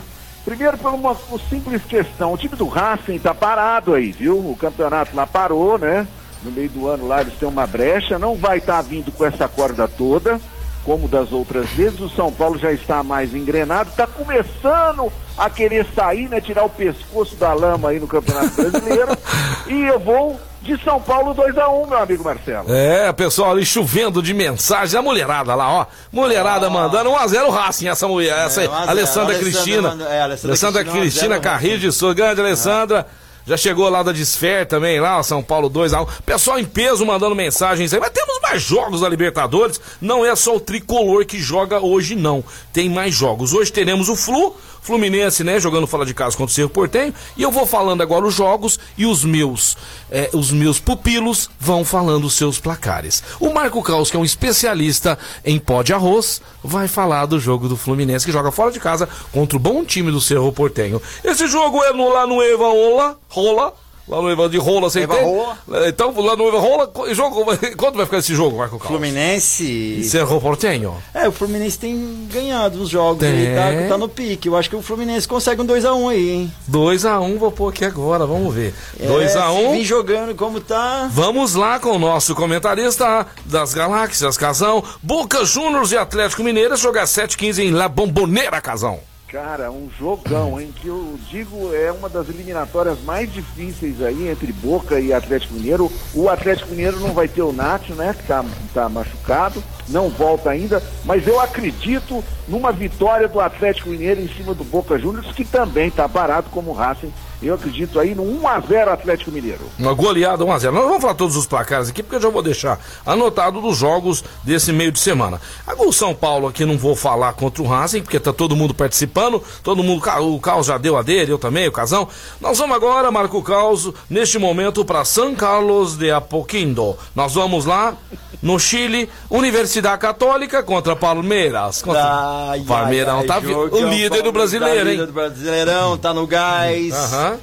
Primeiro 0.48 0.78
por 0.78 0.94
uma, 0.94 1.12
uma, 1.12 1.38
simples 1.50 1.84
questão, 1.84 2.32
o 2.32 2.38
time 2.38 2.56
do 2.56 2.66
Racing 2.66 3.18
tá 3.18 3.34
parado 3.34 3.92
aí, 3.92 4.12
viu? 4.12 4.38
O 4.38 4.56
campeonato 4.58 5.14
lá 5.14 5.26
parou, 5.26 5.76
né? 5.76 6.08
No 6.42 6.50
meio 6.50 6.70
do 6.70 6.88
ano 6.88 7.06
lá 7.06 7.20
eles 7.20 7.34
têm 7.34 7.46
uma 7.46 7.66
brecha, 7.66 8.18
não 8.18 8.34
vai 8.34 8.56
estar 8.56 8.76
tá 8.76 8.80
vindo 8.80 9.12
com 9.12 9.26
essa 9.26 9.46
corda 9.46 9.86
toda, 9.86 10.40
como 10.86 11.06
das 11.06 11.32
outras 11.32 11.68
vezes. 11.72 12.00
O 12.00 12.08
São 12.08 12.32
Paulo 12.32 12.58
já 12.58 12.72
está 12.72 13.02
mais 13.02 13.34
engrenado, 13.34 13.90
está 13.90 14.06
começando 14.06 15.12
a 15.36 15.50
querer 15.50 15.84
sair, 15.94 16.30
né? 16.30 16.40
Tirar 16.40 16.64
o 16.64 16.70
pescoço 16.70 17.36
da 17.36 17.52
lama 17.52 17.90
aí 17.90 18.00
no 18.00 18.08
Campeonato 18.08 18.56
Brasileiro. 18.56 19.18
e 19.68 19.82
eu 19.82 20.00
vou 20.00 20.40
de 20.62 20.82
São 20.82 21.00
Paulo 21.00 21.34
2x1, 21.34 21.88
meu 21.88 21.98
amigo 21.98 22.24
Marcelo. 22.24 22.72
É, 22.72 23.12
pessoal 23.12 23.52
ali 23.52 23.64
chovendo 23.64 24.22
de 24.22 24.34
mensagens. 24.34 24.94
A 24.94 25.02
mulherada 25.02 25.54
lá, 25.54 25.70
ó. 25.70 25.86
Mulherada 26.12 26.68
oh. 26.68 26.70
mandando 26.70 27.10
1x0 27.10 27.50
Racing, 27.50 27.88
essa 27.88 28.08
mulher. 28.08 28.46
Essa 28.46 28.64
é, 28.64 28.66
Alessandra 28.66 29.38
Cristina. 29.38 29.90
Manda, 29.90 30.04
é, 30.04 30.22
Alessandra, 30.22 30.50
Alessandra 30.50 30.84
Cristina, 30.84 31.02
Cristina 31.02 31.40
Carrilho 31.40 31.78
de 31.78 31.92
Souza. 31.92 32.14
Grande 32.14 32.40
Alessandra. 32.40 33.06
Já 33.48 33.56
chegou 33.56 33.88
lá 33.88 34.02
da 34.02 34.12
Desfer 34.12 34.66
também, 34.66 35.00
lá, 35.00 35.22
São 35.22 35.42
Paulo 35.42 35.70
2x1. 35.70 36.06
Pessoal 36.26 36.58
em 36.58 36.66
peso 36.66 37.06
mandando 37.06 37.34
mensagens 37.34 37.94
aí. 37.94 38.00
Mas 38.00 38.10
temos 38.10 38.38
mais 38.42 38.60
jogos 38.60 39.00
da 39.00 39.08
Libertadores. 39.08 39.80
Não 40.02 40.26
é 40.26 40.36
só 40.36 40.56
o 40.56 40.60
tricolor 40.60 41.24
que 41.24 41.38
joga 41.40 41.80
hoje, 41.80 42.14
não. 42.14 42.44
Tem 42.74 42.90
mais 42.90 43.14
jogos. 43.14 43.54
Hoje 43.54 43.72
teremos 43.72 44.10
o 44.10 44.16
Flu, 44.16 44.54
Fluminense, 44.88 45.44
né, 45.44 45.60
jogando 45.60 45.86
fora 45.86 46.06
de 46.06 46.14
casa 46.14 46.34
contra 46.34 46.50
o 46.50 46.54
Cerro 46.54 46.70
Portenho. 46.70 47.12
E 47.36 47.42
eu 47.42 47.50
vou 47.50 47.66
falando 47.66 48.02
agora 48.02 48.24
os 48.24 48.34
jogos 48.34 48.80
e 48.96 49.04
os 49.04 49.22
meus, 49.22 49.76
é, 50.10 50.30
os 50.32 50.50
meus 50.50 50.80
pupilos 50.80 51.50
vão 51.60 51.84
falando 51.84 52.24
os 52.24 52.32
seus 52.32 52.58
placares. 52.58 53.22
O 53.38 53.52
Marco 53.52 53.82
Caos, 53.82 54.10
que 54.10 54.16
é 54.16 54.20
um 54.20 54.24
especialista 54.24 55.18
em 55.44 55.58
pó 55.58 55.82
de 55.82 55.92
arroz, 55.92 56.40
vai 56.64 56.88
falar 56.88 57.26
do 57.26 57.38
jogo 57.38 57.68
do 57.68 57.76
Fluminense, 57.76 58.24
que 58.24 58.32
joga 58.32 58.50
fora 58.50 58.72
de 58.72 58.80
casa 58.80 59.06
contra 59.30 59.58
o 59.58 59.60
bom 59.60 59.84
time 59.84 60.10
do 60.10 60.22
Cerro 60.22 60.50
Portenho. 60.50 61.02
Esse 61.22 61.46
jogo 61.48 61.84
é 61.84 61.92
no, 61.92 62.08
lá 62.08 62.26
no 62.26 62.42
Eva 62.42 62.68
Ola, 62.68 63.18
Rola, 63.28 63.74
Lá 64.08 64.22
no 64.22 64.30
Eva 64.30 64.48
de 64.48 64.56
Rola, 64.56 64.88
você 64.88 65.02
entende? 65.02 65.20
Rola. 65.22 65.58
Então, 65.86 66.18
lá 66.18 66.34
no 66.34 66.48
Eva 66.48 66.58
Rola, 66.58 66.90
jogo, 67.12 67.44
quanto 67.76 67.96
vai 67.96 68.06
ficar 68.06 68.18
esse 68.18 68.34
jogo, 68.34 68.56
Marco 68.56 68.78
Carlos? 68.78 68.98
Fluminense. 68.98 69.64
E 69.64 70.04
Cerro 70.04 70.40
Portenho. 70.40 70.96
É, 71.12 71.28
o 71.28 71.32
Fluminense 71.32 71.78
tem 71.78 72.26
ganhado 72.32 72.80
os 72.80 72.88
jogos 72.88 73.20
tem. 73.20 73.48
aí, 73.48 73.54
tá, 73.54 73.88
tá, 73.90 73.98
no 73.98 74.08
pique. 74.08 74.48
Eu 74.48 74.56
acho 74.56 74.70
que 74.70 74.76
o 74.76 74.80
Fluminense 74.80 75.28
consegue 75.28 75.60
um 75.60 75.66
2x1 75.66 75.94
um 75.94 76.08
aí, 76.08 76.30
hein? 76.30 76.52
2x1, 76.70 77.22
um, 77.22 77.38
vou 77.38 77.52
pôr 77.52 77.68
aqui 77.68 77.84
agora, 77.84 78.24
vamos 78.24 78.54
ver. 78.54 78.72
2x1. 78.98 79.36
É, 79.36 79.48
um. 79.48 79.72
Vim 79.72 79.84
jogando 79.84 80.34
como 80.34 80.58
tá. 80.58 81.08
Vamos 81.12 81.54
lá 81.54 81.78
com 81.78 81.90
o 81.90 81.98
nosso 81.98 82.34
comentarista 82.34 83.26
das 83.44 83.74
Galáxias, 83.74 84.38
Casão. 84.38 84.82
Boca 85.02 85.44
Juniors 85.44 85.92
e 85.92 85.98
Atlético 85.98 86.42
Mineiro 86.42 86.76
jogar 86.76 87.04
7h15 87.04 87.58
em 87.58 87.70
La 87.72 87.88
Bombonera, 87.88 88.60
Casão. 88.60 89.00
Cara, 89.28 89.70
um 89.70 89.90
jogão, 89.90 90.58
hein? 90.58 90.72
Que 90.74 90.88
eu 90.88 91.18
digo 91.28 91.74
é 91.74 91.92
uma 91.92 92.08
das 92.08 92.30
eliminatórias 92.30 92.98
mais 93.02 93.30
difíceis 93.30 94.00
aí 94.00 94.26
entre 94.26 94.50
Boca 94.54 94.98
e 94.98 95.12
Atlético 95.12 95.52
Mineiro. 95.52 95.92
O 96.14 96.30
Atlético 96.30 96.70
Mineiro 96.70 96.98
não 96.98 97.12
vai 97.12 97.28
ter 97.28 97.42
o 97.42 97.52
Nath, 97.52 97.90
né? 97.90 98.14
Que 98.18 98.26
tá, 98.26 98.42
tá 98.72 98.88
machucado, 98.88 99.62
não 99.88 100.08
volta 100.08 100.50
ainda, 100.50 100.82
mas 101.04 101.26
eu 101.26 101.40
acredito 101.40 102.24
numa 102.46 102.72
vitória 102.72 103.28
do 103.28 103.40
Atlético 103.40 103.90
Mineiro 103.90 104.20
em 104.20 104.28
cima 104.28 104.54
do 104.54 104.64
Boca 104.64 104.98
Juniors, 104.98 105.32
que 105.32 105.44
também 105.44 105.90
tá 105.90 106.08
parado 106.08 106.48
como 106.50 106.70
o 106.70 106.74
Racing 106.74 107.12
eu 107.40 107.54
acredito 107.54 108.00
aí 108.00 108.14
no 108.14 108.24
1x0 108.24 108.88
Atlético 108.88 109.30
Mineiro. 109.30 109.60
Uma 109.78 109.94
goleada 109.94 110.44
1x0. 110.44 110.70
Nós 110.72 110.84
vamos 110.84 111.00
falar 111.00 111.14
todos 111.14 111.36
os 111.36 111.46
placares 111.46 111.88
aqui, 111.88 112.02
porque 112.02 112.16
eu 112.16 112.20
já 112.20 112.28
vou 112.28 112.42
deixar 112.42 112.80
anotado 113.06 113.60
dos 113.60 113.76
jogos 113.76 114.24
desse 114.42 114.72
meio 114.72 114.90
de 114.90 114.98
semana. 114.98 115.40
O 115.78 115.92
São 115.92 116.14
Paulo 116.14 116.48
aqui 116.48 116.64
não 116.64 116.76
vou 116.76 116.96
falar 116.96 117.32
contra 117.34 117.62
o 117.62 117.66
Racing, 117.66 118.02
porque 118.02 118.18
tá 118.18 118.32
todo 118.32 118.56
mundo 118.56 118.74
participando, 118.74 119.42
todo 119.62 119.84
mundo, 119.84 120.02
o 120.20 120.40
Caos 120.40 120.66
já 120.66 120.76
deu 120.78 120.96
a 120.96 121.02
dele, 121.02 121.30
eu 121.30 121.38
também, 121.38 121.68
o 121.68 121.72
Casão. 121.72 122.08
Nós 122.40 122.58
vamos 122.58 122.74
agora, 122.74 123.10
Marco 123.10 123.40
Caos, 123.42 123.92
neste 124.10 124.36
momento 124.38 124.84
para 124.84 125.04
São 125.04 125.34
Carlos 125.34 125.96
de 125.96 126.10
Apoquindo. 126.10 126.96
Nós 127.14 127.34
vamos 127.34 127.64
lá, 127.64 127.96
no 128.42 128.58
Chile, 128.58 129.08
Universidade 129.30 129.77
Católica 129.98 130.62
contra 130.62 130.96
Palmeiras. 130.96 131.82
Contra... 131.82 132.50
Ai, 132.50 132.60
Palmeirão 132.60 133.20
ai, 133.20 133.26
tá 133.26 133.38
o 133.38 133.88
líder 133.88 134.22
do 134.22 134.32
brasileiro, 134.32 134.88
hein? 134.88 134.94
Líder 134.94 135.06
do 135.06 135.12
Brasileirão, 135.12 135.98
tá 135.98 136.12
no 136.12 136.26
gás. 136.26 136.94
Aham. 136.94 137.38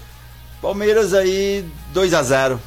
Palmeiras 0.61 1.13
aí 1.13 1.63
2 1.93 2.13
a 2.13 2.23
0 2.23 2.59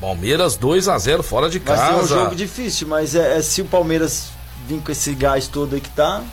Palmeiras 0.00 0.56
2 0.56 0.88
a 0.88 0.98
0 0.98 1.22
fora 1.22 1.48
de 1.50 1.58
casa. 1.58 1.82
Vai 1.82 1.94
ser 1.94 2.04
um 2.04 2.06
jogo 2.06 2.34
difícil, 2.34 2.86
mas 2.86 3.14
é, 3.14 3.38
é 3.38 3.42
se 3.42 3.62
o 3.62 3.64
Palmeiras 3.64 4.28
vir 4.66 4.80
com 4.80 4.92
esse 4.92 5.14
gás 5.14 5.48
todo 5.48 5.74
aí 5.74 5.80
que 5.80 5.90
tá. 5.90 6.22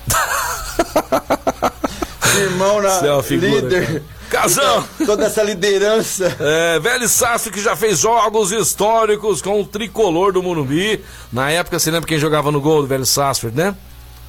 Irmão 2.37 2.81
na 2.81 2.89
é 2.89 3.23
figura, 3.23 3.61
líder. 3.61 3.85
Cara. 3.85 4.16
Casão! 4.29 4.85
Toda 5.05 5.25
essa 5.25 5.41
liderança. 5.41 6.35
É, 6.39 6.79
velho 6.79 7.07
Sasso 7.07 7.49
que 7.49 7.61
já 7.61 7.75
fez 7.75 7.99
jogos 7.99 8.51
históricos 8.51 9.41
com 9.41 9.61
o 9.61 9.65
tricolor 9.65 10.33
do 10.33 10.43
Morumbi. 10.43 11.03
Na 11.31 11.49
época, 11.49 11.79
você 11.79 11.89
lembra 11.89 12.07
quem 12.07 12.17
jogava 12.17 12.51
no 12.51 12.59
gol 12.59 12.81
do 12.81 12.87
velho 12.87 13.05
Sassford, 13.05 13.55
né? 13.55 13.75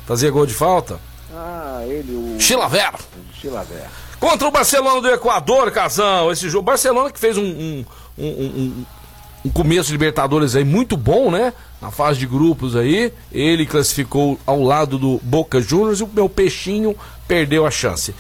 Fazia 0.07 0.31
gol 0.31 0.47
de 0.47 0.55
falta? 0.55 1.01
Ah, 1.35 1.83
ele, 1.87 2.13
o. 2.13 2.41
Chilaver. 2.41 2.93
Chilaver. 3.41 3.87
Contra 4.19 4.49
o 4.49 4.51
Barcelona 4.51 5.01
do 5.01 5.09
Equador, 5.09 5.71
Casão. 5.71 6.33
Esse 6.33 6.49
jogo. 6.49 6.65
Barcelona 6.65 7.11
que 7.11 7.19
fez 7.19 7.37
um, 7.37 7.45
um, 7.45 7.85
um, 8.19 8.85
um, 9.45 9.51
começo 9.51 9.87
de 9.87 9.93
Libertadores 9.93 10.57
aí 10.57 10.65
muito 10.65 10.97
bom, 10.97 11.31
né? 11.31 11.53
Na 11.81 11.91
fase 11.91 12.19
de 12.19 12.27
grupos 12.27 12.75
aí. 12.75 13.13
Ele 13.31 13.67
classificou 13.67 14.39
ao 14.47 14.63
lado 14.63 14.99
do 14.99 15.21
Boca 15.23 15.61
Juniors 15.61 16.01
e 16.01 16.05
o 16.05 16.11
meu 16.13 16.29
peixinho 16.29 16.97
perdeu 17.29 17.67
a 17.67 17.71
chance. 17.71 18.15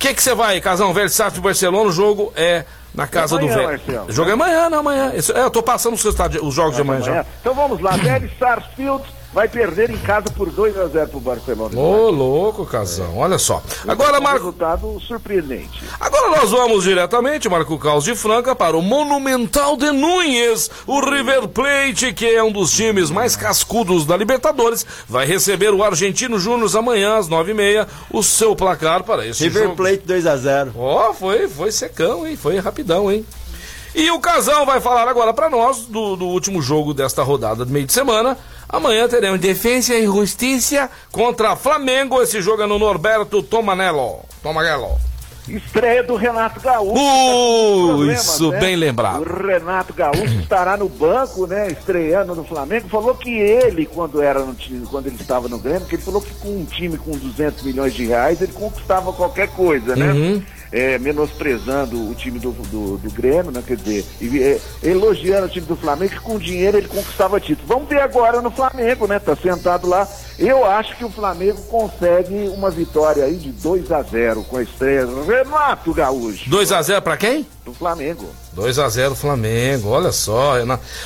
O 0.00 0.14
que 0.14 0.22
você 0.22 0.34
vai, 0.34 0.58
Casão? 0.62 0.94
Velho 0.94 1.10
Sato 1.10 1.42
Barcelona, 1.42 1.90
o 1.90 1.92
jogo 1.92 2.32
é 2.34 2.64
na 2.94 3.06
casa 3.06 3.36
é 3.36 3.38
amanhã, 3.38 3.54
do 3.54 3.66
velho. 3.86 4.04
O 4.08 4.12
jogo 4.12 4.30
é 4.30 4.32
amanhã, 4.32 4.70
não, 4.70 4.78
amanhã. 4.78 5.12
é, 5.12 5.40
eu 5.42 5.50
tô 5.50 5.62
passando 5.62 5.92
os, 5.92 6.02
os 6.02 6.54
jogos 6.54 6.72
é 6.72 6.76
de 6.76 6.80
amanhã, 6.80 7.00
amanhã, 7.02 7.02
já. 7.02 7.26
Então 7.42 7.54
vamos 7.54 7.80
lá, 7.82 7.90
Velho 7.98 8.30
Sarsfield 8.38 9.04
vai 9.32 9.48
perder 9.48 9.90
em 9.90 9.98
casa 9.98 10.26
por 10.34 10.50
2 10.50 10.76
a 10.78 10.86
0 10.86 11.08
pro 11.08 11.20
Barcelona. 11.20 11.78
Ô, 11.78 12.10
louco, 12.10 12.66
Casão, 12.66 13.18
olha 13.18 13.38
só. 13.38 13.62
Agora, 13.86 14.20
Marco. 14.20 14.38
resultado 14.38 15.00
surpreendente. 15.00 15.82
Agora 15.98 16.36
nós 16.36 16.50
vamos 16.50 16.84
diretamente, 16.84 17.48
Marco 17.48 17.78
Caos 17.78 18.04
de 18.04 18.14
Franca, 18.14 18.54
para 18.54 18.76
o 18.76 18.82
Monumental 18.82 19.76
de 19.76 19.90
Núñez. 19.90 20.70
O 20.86 21.00
River 21.00 21.48
Plate, 21.48 22.12
que 22.12 22.26
é 22.26 22.42
um 22.42 22.52
dos 22.52 22.72
times 22.72 23.10
mais 23.10 23.36
cascudos 23.36 24.04
da 24.04 24.16
Libertadores, 24.16 24.84
vai 25.08 25.26
receber 25.26 25.72
o 25.72 25.82
Argentino 25.82 26.38
Júnior 26.38 26.70
amanhã 26.76 27.16
às 27.16 27.28
9h30. 27.28 27.86
O 28.10 28.22
seu 28.22 28.54
placar 28.56 29.04
para 29.04 29.26
esse 29.26 29.44
River 29.44 29.64
jogo. 29.64 29.76
Plate 29.76 30.02
2 30.06 30.26
a 30.26 30.36
0 30.36 30.72
Ó, 30.76 31.10
oh, 31.10 31.14
foi, 31.14 31.48
foi 31.48 31.72
secão, 31.72 32.26
hein? 32.26 32.36
Foi 32.36 32.58
rapidão, 32.58 33.10
hein? 33.10 33.24
E 33.94 34.10
o 34.10 34.20
Casão 34.20 34.64
vai 34.64 34.80
falar 34.80 35.08
agora 35.08 35.32
para 35.32 35.50
nós 35.50 35.86
do, 35.86 36.16
do 36.16 36.26
último 36.26 36.62
jogo 36.62 36.94
desta 36.94 37.22
rodada 37.22 37.66
de 37.66 37.72
meio 37.72 37.86
de 37.86 37.92
semana. 37.92 38.36
Amanhã 38.68 39.08
teremos 39.08 39.40
Defesa 39.40 39.94
e 39.94 40.04
Justiça 40.04 40.88
contra 41.10 41.56
Flamengo. 41.56 42.22
Esse 42.22 42.40
jogo 42.40 42.62
é 42.62 42.66
no 42.66 42.78
Norberto 42.78 43.42
Tomanello. 43.42 44.20
Tomanello. 44.42 44.96
Estreia 45.48 46.04
do 46.04 46.14
Renato 46.14 46.60
Gaúcho. 46.60 46.94
Uh, 46.94 48.12
isso, 48.12 48.52
né? 48.52 48.60
bem 48.60 48.76
lembrado. 48.76 49.22
O 49.22 49.46
Renato 49.46 49.92
Gaúcho 49.92 50.38
estará 50.40 50.76
no 50.76 50.88
banco, 50.88 51.48
né? 51.48 51.68
Estreando 51.68 52.36
no 52.36 52.44
Flamengo. 52.44 52.88
Falou 52.88 53.16
que 53.16 53.30
ele, 53.30 53.86
quando 53.86 54.22
era 54.22 54.44
no 54.44 54.54
time, 54.54 54.86
quando 54.86 55.08
ele 55.08 55.16
estava 55.16 55.48
no 55.48 55.58
Grêmio, 55.58 55.86
que 55.88 55.96
ele 55.96 56.02
falou 56.02 56.20
que 56.20 56.32
com 56.34 56.48
um 56.48 56.64
time 56.64 56.96
com 56.96 57.10
200 57.10 57.64
milhões 57.64 57.92
de 57.92 58.06
reais 58.06 58.40
ele 58.40 58.52
conquistava 58.52 59.12
qualquer 59.12 59.48
coisa, 59.48 59.96
né? 59.96 60.12
Uhum 60.12 60.42
é, 60.72 60.98
menosprezando 60.98 62.08
o 62.08 62.14
time 62.14 62.38
do, 62.38 62.52
do, 62.52 62.98
do, 62.98 63.10
Grêmio, 63.10 63.50
né? 63.50 63.62
Quer 63.66 63.76
dizer, 63.76 64.04
e, 64.20 64.42
é, 64.42 64.60
elogiando 64.82 65.46
o 65.46 65.48
time 65.48 65.66
do 65.66 65.76
Flamengo, 65.76 66.12
que 66.12 66.20
com 66.20 66.38
dinheiro 66.38 66.78
ele 66.78 66.88
conquistava 66.88 67.40
título. 67.40 67.66
Vamos 67.66 67.88
ver 67.88 68.00
agora 68.00 68.40
no 68.40 68.50
Flamengo, 68.50 69.06
né? 69.06 69.18
Tá 69.18 69.34
sentado 69.34 69.88
lá. 69.88 70.08
Eu 70.40 70.64
acho 70.64 70.96
que 70.96 71.04
o 71.04 71.10
Flamengo 71.10 71.60
consegue 71.64 72.48
uma 72.48 72.70
vitória 72.70 73.24
aí 73.24 73.36
de 73.36 73.52
2 73.52 73.92
a 73.92 74.00
0 74.00 74.42
com 74.44 74.56
a 74.56 74.62
estreia 74.62 75.04
do 75.04 75.22
Renato 75.22 75.92
Gaúcho. 75.92 76.48
2 76.48 76.72
a 76.72 76.80
0 76.80 77.02
para 77.02 77.18
quem? 77.18 77.46
Do 77.62 77.74
Flamengo. 77.74 78.26
2 78.52 78.78
a 78.78 78.88
0 78.88 79.14
Flamengo, 79.14 79.90
olha 79.90 80.12
só. 80.12 80.54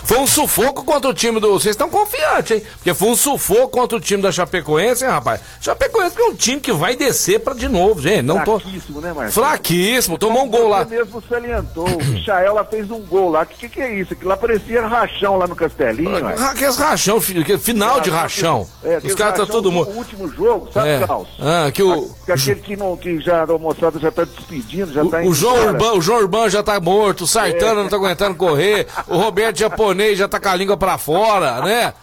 Foi 0.04 0.18
um 0.18 0.26
sufoco 0.26 0.84
contra 0.84 1.10
o 1.10 1.14
time 1.14 1.40
do. 1.40 1.52
Vocês 1.52 1.74
estão 1.74 1.90
confiantes, 1.90 2.56
hein? 2.56 2.62
Porque 2.76 2.94
foi 2.94 3.08
um 3.08 3.16
sufoco 3.16 3.68
contra 3.68 3.98
o 3.98 4.00
time 4.00 4.22
da 4.22 4.32
Chapecoense, 4.32 5.04
hein, 5.04 5.10
rapaz? 5.10 5.40
Chapecoense 5.60 6.18
é 6.18 6.24
um 6.24 6.34
time 6.34 6.60
que 6.60 6.72
vai 6.72 6.96
descer 6.96 7.40
pra 7.40 7.54
de 7.54 7.68
novo, 7.68 8.00
gente. 8.00 8.22
Não 8.22 8.36
Fraquíssimo, 8.44 9.00
tô... 9.00 9.06
né, 9.06 9.12
Marcos? 9.12 9.34
Fraquíssimo, 9.34 10.18
tomou 10.18 10.44
um 10.44 10.48
gol 10.48 10.68
lá. 10.68 10.84
Você 10.84 10.96
mesmo 10.96 11.22
salientou. 11.28 11.86
O 11.86 12.04
Michaela 12.04 12.64
fez 12.64 12.90
um 12.90 13.00
gol 13.00 13.30
lá. 13.30 13.42
O 13.42 13.46
que, 13.46 13.68
que, 13.68 13.80
é 13.80 13.94
isso? 13.94 14.16
Que 14.16 14.24
lá 14.24 14.36
parecia 14.36 14.86
rachão 14.86 15.36
lá 15.36 15.46
no 15.46 15.54
Castelinho, 15.54 16.26
ah, 16.26 16.54
Que 16.54 16.64
rachão, 16.64 17.20
filho, 17.20 17.58
final 17.58 18.00
de 18.00 18.10
rachão. 18.10 18.66
É, 18.82 18.98
Os 18.98 19.14
tá 19.32 19.46
todo 19.46 19.70
mundo. 19.70 19.90
O 19.90 19.96
último 19.96 20.28
jogo, 20.28 20.68
sabe, 20.72 20.88
é. 20.88 21.06
Ah, 21.40 21.70
que 21.70 21.82
o. 21.82 22.10
Aquele 22.28 22.60
que, 22.60 22.76
não, 22.76 22.96
que 22.96 23.20
já 23.20 23.42
a 23.42 23.58
moçada 23.58 23.98
já 23.98 24.10
tá 24.10 24.24
despedindo, 24.24 24.92
já 24.92 25.02
o, 25.02 25.10
tá 25.10 25.20
o 25.20 25.34
João 25.34 25.66
Urbano, 25.66 25.98
o 25.98 26.02
João 26.02 26.18
Urbano 26.20 26.50
já 26.50 26.62
tá 26.62 26.80
morto, 26.80 27.26
Sartana 27.26 27.82
não 27.82 27.88
tá 27.88 27.96
aguentando 27.96 28.34
correr, 28.34 28.86
o 29.08 29.16
Roberto 29.16 29.58
japonês 29.58 30.18
já 30.18 30.28
tá 30.28 30.40
com 30.40 30.48
a 30.48 30.54
língua 30.56 30.76
pra 30.76 30.98
fora, 30.98 31.60
né? 31.62 31.94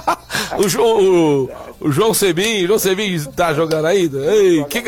o, 0.58 0.68
João, 0.68 1.00
o, 1.00 1.50
o 1.80 1.92
João 1.92 2.14
Sebim, 2.14 2.66
João 2.66 2.78
Sebim 2.78 3.22
tá 3.36 3.52
jogando 3.54 3.86
ainda. 3.86 4.18
Ei, 4.34 4.64
que, 4.64 4.82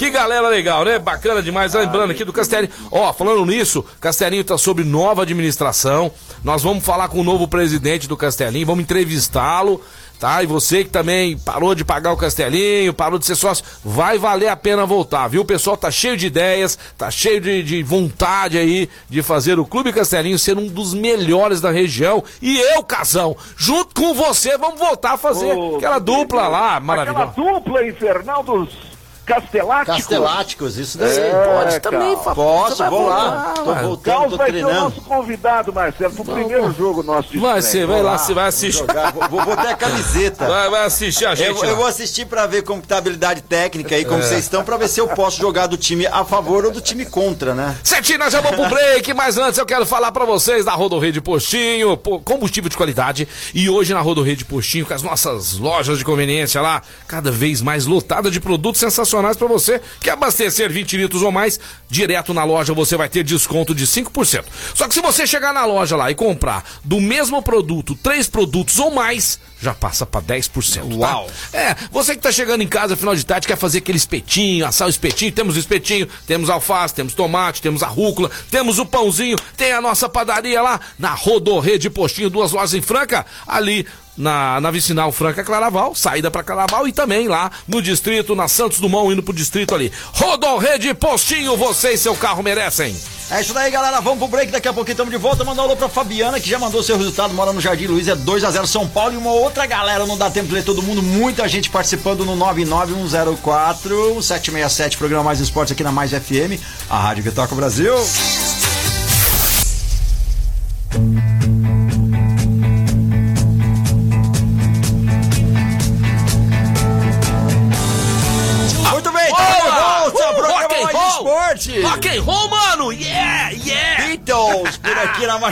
que 0.00 0.10
galera 0.10 0.48
legal, 0.48 0.82
né? 0.84 0.98
Bacana 0.98 1.42
demais. 1.42 1.74
Lembrando 1.74 2.10
aqui 2.10 2.24
do 2.24 2.32
Castelinho. 2.32 2.72
Ó, 2.90 3.12
falando 3.12 3.44
nisso, 3.44 3.84
Castelinho 4.00 4.42
tá 4.42 4.56
sob 4.56 4.82
nova 4.82 5.22
administração. 5.22 6.10
Nós 6.42 6.62
vamos 6.62 6.82
falar 6.82 7.08
com 7.08 7.20
o 7.20 7.24
novo 7.24 7.46
presidente 7.46 8.08
do 8.08 8.16
Castelinho, 8.16 8.66
vamos 8.66 8.82
entrevistá-lo 8.82 9.80
tá? 10.20 10.42
E 10.42 10.46
você 10.46 10.84
que 10.84 10.90
também 10.90 11.36
parou 11.38 11.74
de 11.74 11.84
pagar 11.84 12.12
o 12.12 12.16
Castelinho, 12.16 12.92
parou 12.92 13.18
de 13.18 13.24
ser 13.24 13.34
sócio, 13.34 13.64
vai 13.82 14.18
valer 14.18 14.48
a 14.48 14.56
pena 14.56 14.84
voltar, 14.84 15.26
viu? 15.28 15.40
O 15.40 15.46
pessoal 15.46 15.76
tá 15.76 15.90
cheio 15.90 16.16
de 16.16 16.26
ideias, 16.26 16.78
tá 16.96 17.10
cheio 17.10 17.40
de, 17.40 17.62
de 17.62 17.82
vontade 17.82 18.58
aí 18.58 18.88
de 19.08 19.22
fazer 19.22 19.58
o 19.58 19.64
Clube 19.64 19.92
Castelinho 19.92 20.38
ser 20.38 20.58
um 20.58 20.68
dos 20.68 20.92
melhores 20.92 21.60
da 21.60 21.70
região. 21.70 22.22
E 22.42 22.58
eu, 22.58 22.84
Casão, 22.84 23.34
junto 23.56 23.94
com 23.94 24.12
você, 24.12 24.58
vamos 24.58 24.78
voltar 24.78 25.12
a 25.12 25.16
fazer 25.16 25.52
aquela 25.76 25.98
dupla 25.98 26.46
lá, 26.46 26.78
maravilhosa. 26.78 27.30
Aquela 27.30 27.52
dupla 27.52 27.86
infernal 27.86 28.42
dos 28.42 28.89
Casteláticos. 29.30 29.96
Casteláticos, 29.96 30.76
isso 30.76 30.98
daí. 30.98 31.18
É, 31.18 31.44
pode 31.44 31.80
também, 31.80 32.16
Fábio. 32.16 32.34
Posso, 32.34 32.90
vou 32.90 33.06
lá. 33.06 33.54
Tô 33.54 33.74
voltando, 33.74 34.00
Carlos 34.00 34.30
tô 34.30 34.36
vai 34.36 34.50
treinando. 34.50 34.74
ser 34.74 34.80
o 34.80 34.84
nosso 34.84 35.00
convidado, 35.02 35.72
Marcelo, 35.72 36.14
pro 36.14 36.24
primeiro 36.24 36.72
jogo 36.72 37.02
nosso 37.04 37.30
de 37.30 37.38
Vai 37.38 37.62
ser, 37.62 37.86
vai 37.86 38.02
lá, 38.02 38.18
você 38.18 38.34
vai 38.34 38.48
assistir. 38.48 38.84
Vou, 39.30 39.44
vou, 39.44 39.56
ter 39.56 39.68
a 39.68 39.76
camiseta. 39.76 40.48
Vai, 40.48 40.68
vai 40.68 40.84
assistir 40.84 41.26
a 41.26 41.34
gente. 41.36 41.62
Eu, 41.62 41.64
eu, 41.64 41.76
vou 41.76 41.86
assistir 41.86 42.26
pra 42.26 42.46
ver 42.46 42.62
como 42.62 42.82
tá 42.82 42.96
a 42.96 42.98
habilidade 42.98 43.42
técnica 43.42 43.94
aí, 43.94 44.04
como 44.04 44.20
é. 44.20 44.22
vocês 44.22 44.40
estão, 44.40 44.64
pra 44.64 44.76
ver 44.76 44.88
se 44.88 45.00
eu 45.00 45.06
posso 45.08 45.40
jogar 45.40 45.68
do 45.68 45.76
time 45.76 46.06
a 46.08 46.24
favor 46.24 46.64
ou 46.64 46.72
do 46.72 46.80
time 46.80 47.06
contra, 47.06 47.54
né? 47.54 47.76
Certinho, 47.84 48.18
nós 48.18 48.32
já 48.32 48.40
vamos 48.40 48.58
pro 48.58 48.68
break, 48.68 49.14
mas 49.14 49.38
antes 49.38 49.58
eu 49.58 49.66
quero 49.66 49.86
falar 49.86 50.10
pra 50.10 50.24
vocês 50.24 50.64
da 50.64 50.72
Rodorrede 50.72 51.20
Postinho, 51.20 51.96
combustível 51.96 52.68
de 52.68 52.76
qualidade. 52.76 53.28
E 53.54 53.70
hoje 53.70 53.94
na 53.94 54.00
Rodorrede 54.00 54.44
Postinho, 54.44 54.84
com 54.84 54.94
as 54.94 55.02
nossas 55.04 55.56
lojas 55.56 55.98
de 55.98 56.04
conveniência 56.04 56.60
lá, 56.60 56.82
cada 57.06 57.30
vez 57.30 57.62
mais 57.62 57.86
lotada 57.86 58.28
de 58.28 58.40
produtos 58.40 58.80
sensacionais 58.80 59.19
pra 59.36 59.46
você 59.46 59.80
Quer 60.00 60.12
abastecer 60.12 60.70
20 60.70 60.96
litros 60.96 61.22
ou 61.22 61.30
mais, 61.30 61.60
direto 61.88 62.32
na 62.32 62.44
loja 62.44 62.72
você 62.72 62.96
vai 62.96 63.08
ter 63.08 63.22
desconto 63.22 63.74
de 63.74 63.86
5%. 63.86 64.44
Só 64.74 64.88
que 64.88 64.94
se 64.94 65.00
você 65.00 65.26
chegar 65.26 65.52
na 65.52 65.64
loja 65.64 65.96
lá 65.96 66.10
e 66.10 66.14
comprar 66.14 66.64
do 66.84 67.00
mesmo 67.00 67.42
produto, 67.42 67.94
três 67.94 68.28
produtos 68.28 68.78
ou 68.78 68.90
mais, 68.90 69.38
já 69.60 69.74
passa 69.74 70.06
para 70.06 70.22
10%. 70.22 70.50
Tá? 70.80 70.96
Uau! 70.96 71.30
É, 71.52 71.76
você 71.90 72.14
que 72.14 72.22
tá 72.22 72.32
chegando 72.32 72.62
em 72.62 72.68
casa 72.68 72.96
final 72.96 73.14
de 73.14 73.24
tarde 73.24 73.46
quer 73.46 73.56
fazer 73.56 73.78
aquele 73.78 73.98
espetinho, 73.98 74.66
assar 74.66 74.86
o 74.86 74.90
espetinho, 74.90 75.32
temos 75.32 75.56
espetinho, 75.56 76.08
temos 76.26 76.48
alface, 76.48 76.94
temos 76.94 77.14
tomate, 77.14 77.60
temos 77.60 77.82
a 77.82 77.86
rúcula, 77.86 78.30
temos 78.50 78.78
o 78.78 78.86
pãozinho, 78.86 79.36
tem 79.56 79.72
a 79.72 79.80
nossa 79.80 80.08
padaria 80.08 80.62
lá 80.62 80.80
na 80.98 81.12
Rodorrede 81.14 81.90
Postinho, 81.90 82.30
duas 82.30 82.52
lojas 82.52 82.74
em 82.74 82.82
Franca, 82.82 83.26
ali 83.46 83.86
na, 84.16 84.60
na 84.60 84.70
vicinal 84.70 85.10
Franca 85.12 85.42
Claraval, 85.44 85.94
saída 85.94 86.30
para 86.30 86.42
Claraval 86.42 86.86
e 86.86 86.92
também 86.92 87.28
lá 87.28 87.50
no 87.66 87.80
distrito, 87.80 88.34
na 88.34 88.48
Santos 88.48 88.80
Dumont, 88.80 89.12
indo 89.12 89.22
pro 89.22 89.32
distrito 89.32 89.74
ali. 89.74 89.92
Rodorrede 90.12 90.92
Postinho, 90.94 91.56
você 91.56 91.92
e 91.92 91.98
seu 91.98 92.14
carro 92.14 92.42
merecem. 92.42 92.96
É 93.30 93.40
isso 93.40 93.54
daí, 93.54 93.70
galera. 93.70 94.00
Vamos 94.00 94.18
pro 94.18 94.26
break. 94.26 94.50
Daqui 94.50 94.66
a 94.66 94.72
pouquinho 94.72 94.94
estamos 94.94 95.12
de 95.12 95.16
volta. 95.16 95.44
Mandar 95.44 95.62
um 95.62 95.66
alô 95.66 95.76
pra 95.76 95.88
Fabiana, 95.88 96.40
que 96.40 96.50
já 96.50 96.58
mandou 96.58 96.82
seu 96.82 96.96
resultado. 96.96 97.32
Mora 97.32 97.52
no 97.52 97.60
Jardim 97.60 97.86
Luiz. 97.86 98.08
É 98.08 98.16
2x0 98.16 98.66
São 98.66 98.88
Paulo. 98.88 99.14
E 99.14 99.16
uma 99.16 99.30
outra 99.30 99.66
galera. 99.66 100.04
Não 100.04 100.18
dá 100.18 100.28
tempo 100.28 100.48
de 100.48 100.54
ler 100.54 100.64
todo 100.64 100.82
mundo. 100.82 101.00
Muita 101.00 101.46
gente 101.46 101.70
participando 101.70 102.24
no 102.24 102.34
99104 102.34 104.20
767. 104.20 104.96
Programa 104.96 105.22
Mais 105.22 105.38
Esportes 105.38 105.70
aqui 105.72 105.84
na 105.84 105.92
Mais 105.92 106.10
FM. 106.10 106.60
A 106.90 106.98
Rádio 106.98 107.22
que 107.22 107.30
toca 107.30 107.54
Brasil. 107.54 107.94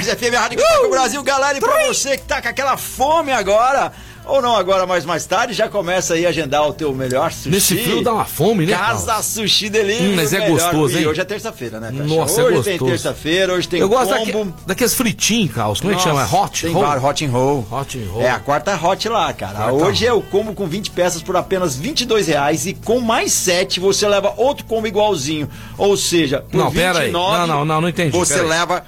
FM 0.07 0.35
Rádio 0.35 0.61
uh, 0.61 0.91
Brasil, 0.91 1.23
galera. 1.23 1.57
E 1.59 1.61
pra 1.61 1.87
você 1.87 2.17
que 2.17 2.25
tá 2.25 2.41
com 2.41 2.49
aquela 2.49 2.77
fome 2.77 3.33
agora, 3.33 3.93
ou 4.29 4.43
não 4.43 4.55
agora, 4.55 4.87
mas 4.87 5.07
mais 5.07 5.25
tarde, 5.25 5.55
já 5.55 5.69
começa 5.69 6.13
aí 6.13 6.27
a 6.27 6.29
agendar 6.29 6.69
o 6.69 6.73
teu 6.75 6.93
melhor 6.93 7.33
sushi. 7.33 7.49
Nesse 7.49 7.77
frio 7.79 8.05
dá 8.05 8.13
uma 8.13 8.27
fome, 8.27 8.67
né? 8.67 8.77
Casa 8.77 9.07
Carlos? 9.07 9.27
Sushi 9.27 9.71
Delivery. 9.71 10.13
Hum, 10.13 10.17
mas 10.17 10.33
é 10.35 10.49
gostoso, 10.49 10.97
hein? 10.97 11.05
E 11.05 11.07
hoje 11.07 11.21
é 11.21 11.25
terça-feira, 11.25 11.81
né? 11.81 11.91
Nossa, 11.91 12.43
hoje 12.43 12.53
é 12.53 12.57
gostoso. 12.57 12.63
tem 12.65 12.79
terça-feira, 12.79 13.55
hoje 13.55 13.69
tem 13.69 13.81
Eu 13.81 13.89
gosto 13.89 14.15
combo. 14.31 14.55
daqueles 14.67 14.93
fritinhos, 14.95 15.55
Carlos. 15.55 15.81
Como 15.81 15.93
Nossa, 15.95 16.09
é 16.09 16.13
que 16.13 16.19
chama? 16.19 16.45
Hot 16.45 16.63
tem 16.63 16.73
roll? 16.73 16.83
Bar, 16.83 17.05
hot 17.05 17.25
and 17.25 17.31
roll. 17.31 17.67
Hot 17.71 17.99
and 17.99 18.11
roll. 18.13 18.23
É 18.23 18.31
a 18.31 18.39
quarta 18.39 18.77
hot 18.77 19.09
lá, 19.09 19.33
cara. 19.33 19.55
Quarta 19.55 19.73
hoje 19.73 20.07
é 20.07 20.13
o 20.13 20.21
combo 20.21 20.53
com 20.53 20.67
20 20.67 20.91
peças 20.91 21.23
por 21.23 21.35
apenas 21.35 21.75
22 21.75 22.27
reais 22.29 22.67
e 22.67 22.75
com 22.75 23.01
mais 23.01 23.33
7 23.33 23.81
você 23.81 24.07
leva 24.07 24.35
outro 24.37 24.67
combo 24.67 24.87
igualzinho. 24.87 25.49
Ou 25.79 25.97
seja, 25.97 26.41
por 26.41 26.59
não, 26.59 26.71
29... 26.71 26.79
Pera 26.79 27.05
aí. 27.07 27.11
Não, 27.11 27.47
não, 27.47 27.65
não, 27.65 27.81
não 27.81 27.89
entendi. 27.89 28.11
Você 28.11 28.43
leva 28.43 28.85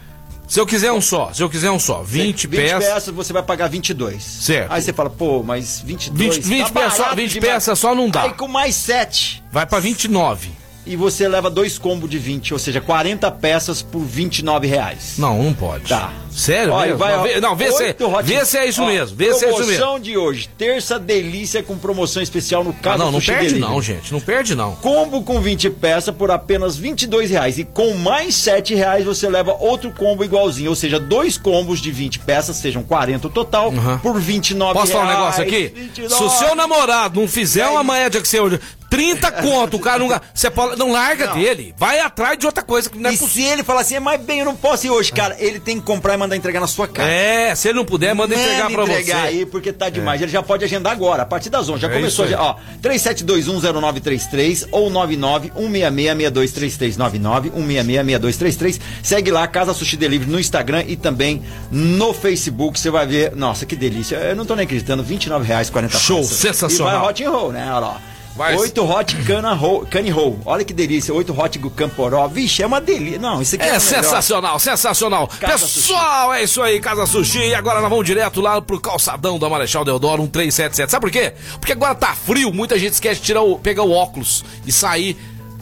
se 0.51 0.59
eu 0.59 0.67
quiser 0.67 0.91
um 0.91 1.01
só, 1.01 1.33
se 1.33 1.41
eu 1.41 1.49
quiser 1.49 1.71
um 1.71 1.79
só, 1.79 2.03
20, 2.03 2.49
20 2.49 2.49
peças. 2.49 2.85
20 2.85 2.93
peças 2.93 3.15
você 3.15 3.33
vai 3.33 3.43
pagar 3.45 3.69
22. 3.69 4.21
Certo. 4.21 4.73
Aí 4.73 4.83
você 4.83 4.93
fala, 4.93 5.09
pô, 5.09 5.45
mas 5.45 5.81
22 5.81 6.39
20, 6.39 6.45
20 6.45 6.73
tá 6.73 6.81
peças 6.81 6.95
só, 6.95 7.15
20 7.15 7.41
peças 7.41 7.79
só 7.79 7.95
não 7.95 8.11
dá. 8.11 8.23
Aí 8.23 8.33
com 8.33 8.49
mais 8.49 8.75
7. 8.75 9.45
Vai 9.53 9.65
para 9.65 9.79
29 9.79 10.51
e 10.85 10.97
você 10.97 11.29
leva 11.29 11.49
dois 11.49 11.79
combos 11.79 12.11
de 12.11 12.19
20, 12.19 12.53
ou 12.53 12.59
seja, 12.59 12.81
40 12.81 13.31
peças 13.31 13.81
por 13.81 14.01
29 14.01 14.67
reais. 14.67 15.15
Não, 15.19 15.41
não 15.41 15.55
pode. 15.55 15.85
Tá. 15.89 16.13
Sério? 16.31 16.73
Olha, 16.73 16.97
vai, 16.97 17.17
não, 17.17 17.23
vê, 17.23 17.41
não, 17.41 17.57
vê 17.57 17.73
se, 17.73 17.97
vê 18.23 18.45
se 18.45 18.59
é 18.59 18.67
isso 18.67 18.83
ó, 18.83 18.87
mesmo. 18.87 19.17
Vê 19.17 19.35
se 19.35 19.45
é 19.45 19.49
isso 19.49 19.59
mesmo. 19.59 19.75
Promoção 19.77 20.01
de 20.01 20.17
hoje, 20.17 20.49
terça 20.57 20.99
delícia 20.99 21.63
com 21.63 21.77
promoção 21.77 22.23
especial 22.23 22.63
no 22.63 22.73
caso 22.73 23.03
ah, 23.03 23.07
Não, 23.07 23.13
não 23.13 23.21
perde 23.21 23.49
Delivery. 23.49 23.61
não, 23.61 23.83
gente. 23.83 24.13
Não 24.13 24.21
perde 24.21 24.55
não. 24.55 24.77
Combo 24.77 25.23
com 25.23 25.41
20 25.41 25.71
peças 25.71 26.15
por 26.15 26.31
apenas 26.31 26.77
22 26.77 27.31
reais 27.31 27.59
e 27.59 27.65
com 27.65 27.95
mais 27.95 28.35
7 28.35 28.75
reais 28.75 29.05
você 29.05 29.29
leva 29.29 29.57
outro 29.59 29.91
combo 29.93 30.25
igualzinho, 30.25 30.71
ou 30.71 30.77
seja, 30.77 30.99
dois 31.01 31.37
combos 31.37 31.81
de 31.81 31.91
20 31.91 32.21
peças, 32.21 32.57
sejam 32.57 32.83
40 32.83 33.27
o 33.27 33.31
total, 33.31 33.71
uhum. 33.71 33.99
por 33.99 34.21
29 34.21 34.75
Posso 34.75 34.93
reais. 34.93 35.07
falar 35.07 35.15
um 35.15 35.19
negócio 35.21 35.43
aqui? 35.43 35.73
29. 35.75 36.15
Se 36.15 36.23
o 36.23 36.31
seu 36.31 36.55
namorado 36.55 37.21
não 37.21 37.29
fizer 37.29 37.67
uma 37.67 37.83
média 37.85 38.21
que 38.21 38.29
você 38.29 38.39
30 38.91 39.31
conto, 39.31 39.77
o 39.77 39.81
cara 39.81 40.01
não. 40.01 40.21
Você 40.35 40.51
pode, 40.51 40.77
não 40.77 40.91
larga 40.91 41.29
não. 41.29 41.35
dele. 41.35 41.73
Vai 41.79 42.01
atrás 42.01 42.37
de 42.37 42.45
outra 42.45 42.63
coisa 42.63 42.91
que 42.91 42.99
não 42.99 43.09
é 43.09 43.15
E 43.15 43.17
possível. 43.17 43.45
se 43.45 43.53
ele 43.53 43.63
falar 43.63 43.83
assim, 43.83 43.99
mas 44.01 44.21
bem, 44.21 44.41
eu 44.41 44.45
não 44.45 44.57
posso 44.57 44.85
ir 44.85 44.91
hoje, 44.91 45.13
cara, 45.13 45.37
ele 45.39 45.61
tem 45.61 45.79
que 45.79 45.87
comprar 45.87 46.19
mandar 46.21 46.37
entregar 46.37 46.61
na 46.61 46.67
sua 46.67 46.87
casa. 46.87 47.09
É, 47.09 47.55
se 47.55 47.69
ele 47.69 47.79
não 47.79 47.85
puder, 47.85 48.15
manda, 48.15 48.37
manda 48.37 48.47
entregar 48.49 48.71
pra 48.71 48.83
entregar 48.85 49.23
você. 49.23 49.29
aí, 49.29 49.47
porque 49.47 49.73
tá 49.73 49.89
demais. 49.89 50.21
É. 50.21 50.25
Ele 50.25 50.33
já 50.33 50.43
pode 50.43 50.65
agendar 50.65 50.93
agora, 50.93 51.23
a 51.23 51.27
partir 51.27 51.51
das 51.51 51.69
11. 51.69 51.81
Já 51.81 51.89
é 51.89 51.93
começou, 51.93 52.27
já, 52.29 52.41
ó, 52.41 52.57
37210933 52.83 54.69
ou 54.71 54.91
991666233. 54.91 56.97
991666233. 56.97 58.81
Segue 59.03 59.31
lá, 59.31 59.47
Casa 59.47 59.75
Sushi 59.75 59.97
Delivery 59.97 60.31
no 60.31 60.39
Instagram 60.39 60.85
e 60.87 60.97
também 60.97 61.43
no 61.71 62.13
Facebook. 62.13 62.79
Você 62.79 62.91
vai 62.91 63.07
ver, 63.07 63.35
nossa, 63.35 63.67
que 63.67 63.77
delícia. 63.77 64.17
Eu 64.17 64.37
não 64.37 64.45
tô 64.45 64.55
nem 64.55 64.65
acreditando, 64.65 65.03
29 65.03 65.47
reais, 65.47 65.71
40 65.71 65.99
Show, 65.99 66.19
peças. 66.19 66.37
sensacional. 66.37 66.95
E 66.95 66.99
vai 67.01 67.09
hot 67.09 67.25
and 67.25 67.31
roll, 67.31 67.53
né? 67.53 67.67
Olha 67.71 67.79
lá. 67.81 68.01
Oito 68.59 68.85
hot 68.85 69.17
cana 69.25 69.53
roll, 69.53 69.85
cane 69.87 70.11
roll. 70.11 70.41
Olha 70.45 70.65
que 70.65 70.73
delícia. 70.73 71.13
Oito 71.13 71.39
hot 71.39 71.59
camporó. 71.77 72.27
Vixe, 72.27 72.63
é 72.63 72.67
uma 72.67 72.81
delícia. 72.81 73.19
Não, 73.19 73.43
isso 73.43 73.55
aqui 73.57 73.65
é, 73.65 73.75
é 73.75 73.79
sensacional, 73.79 74.59
sensacional. 74.59 75.29
Casa 75.29 75.67
Pessoal, 75.67 76.29
sushi. 76.29 76.41
é 76.41 76.45
isso 76.45 76.63
aí, 76.63 76.81
Casa 76.81 77.07
Sushi. 77.07 77.39
E 77.39 77.55
agora 77.55 77.81
nós 77.81 77.91
vamos 77.91 78.05
direto 78.05 78.41
lá 78.41 78.61
pro 78.61 78.81
calçadão 78.81 79.39
da 79.39 79.49
Marechal 79.49 79.85
Deodoro 79.85 80.23
1377. 80.23 80.91
Sabe 80.91 81.03
por 81.03 81.11
quê? 81.11 81.35
Porque 81.59 81.73
agora 81.73 81.95
tá 81.95 82.15
frio, 82.15 82.53
muita 82.53 82.79
gente 82.79 82.95
esquece 82.95 83.21
de 83.21 83.27
tirar 83.27 83.43
o, 83.43 83.59
pegar 83.59 83.83
o 83.83 83.93
óculos 83.93 84.45
e 84.67 84.73
sair. 84.73 85.17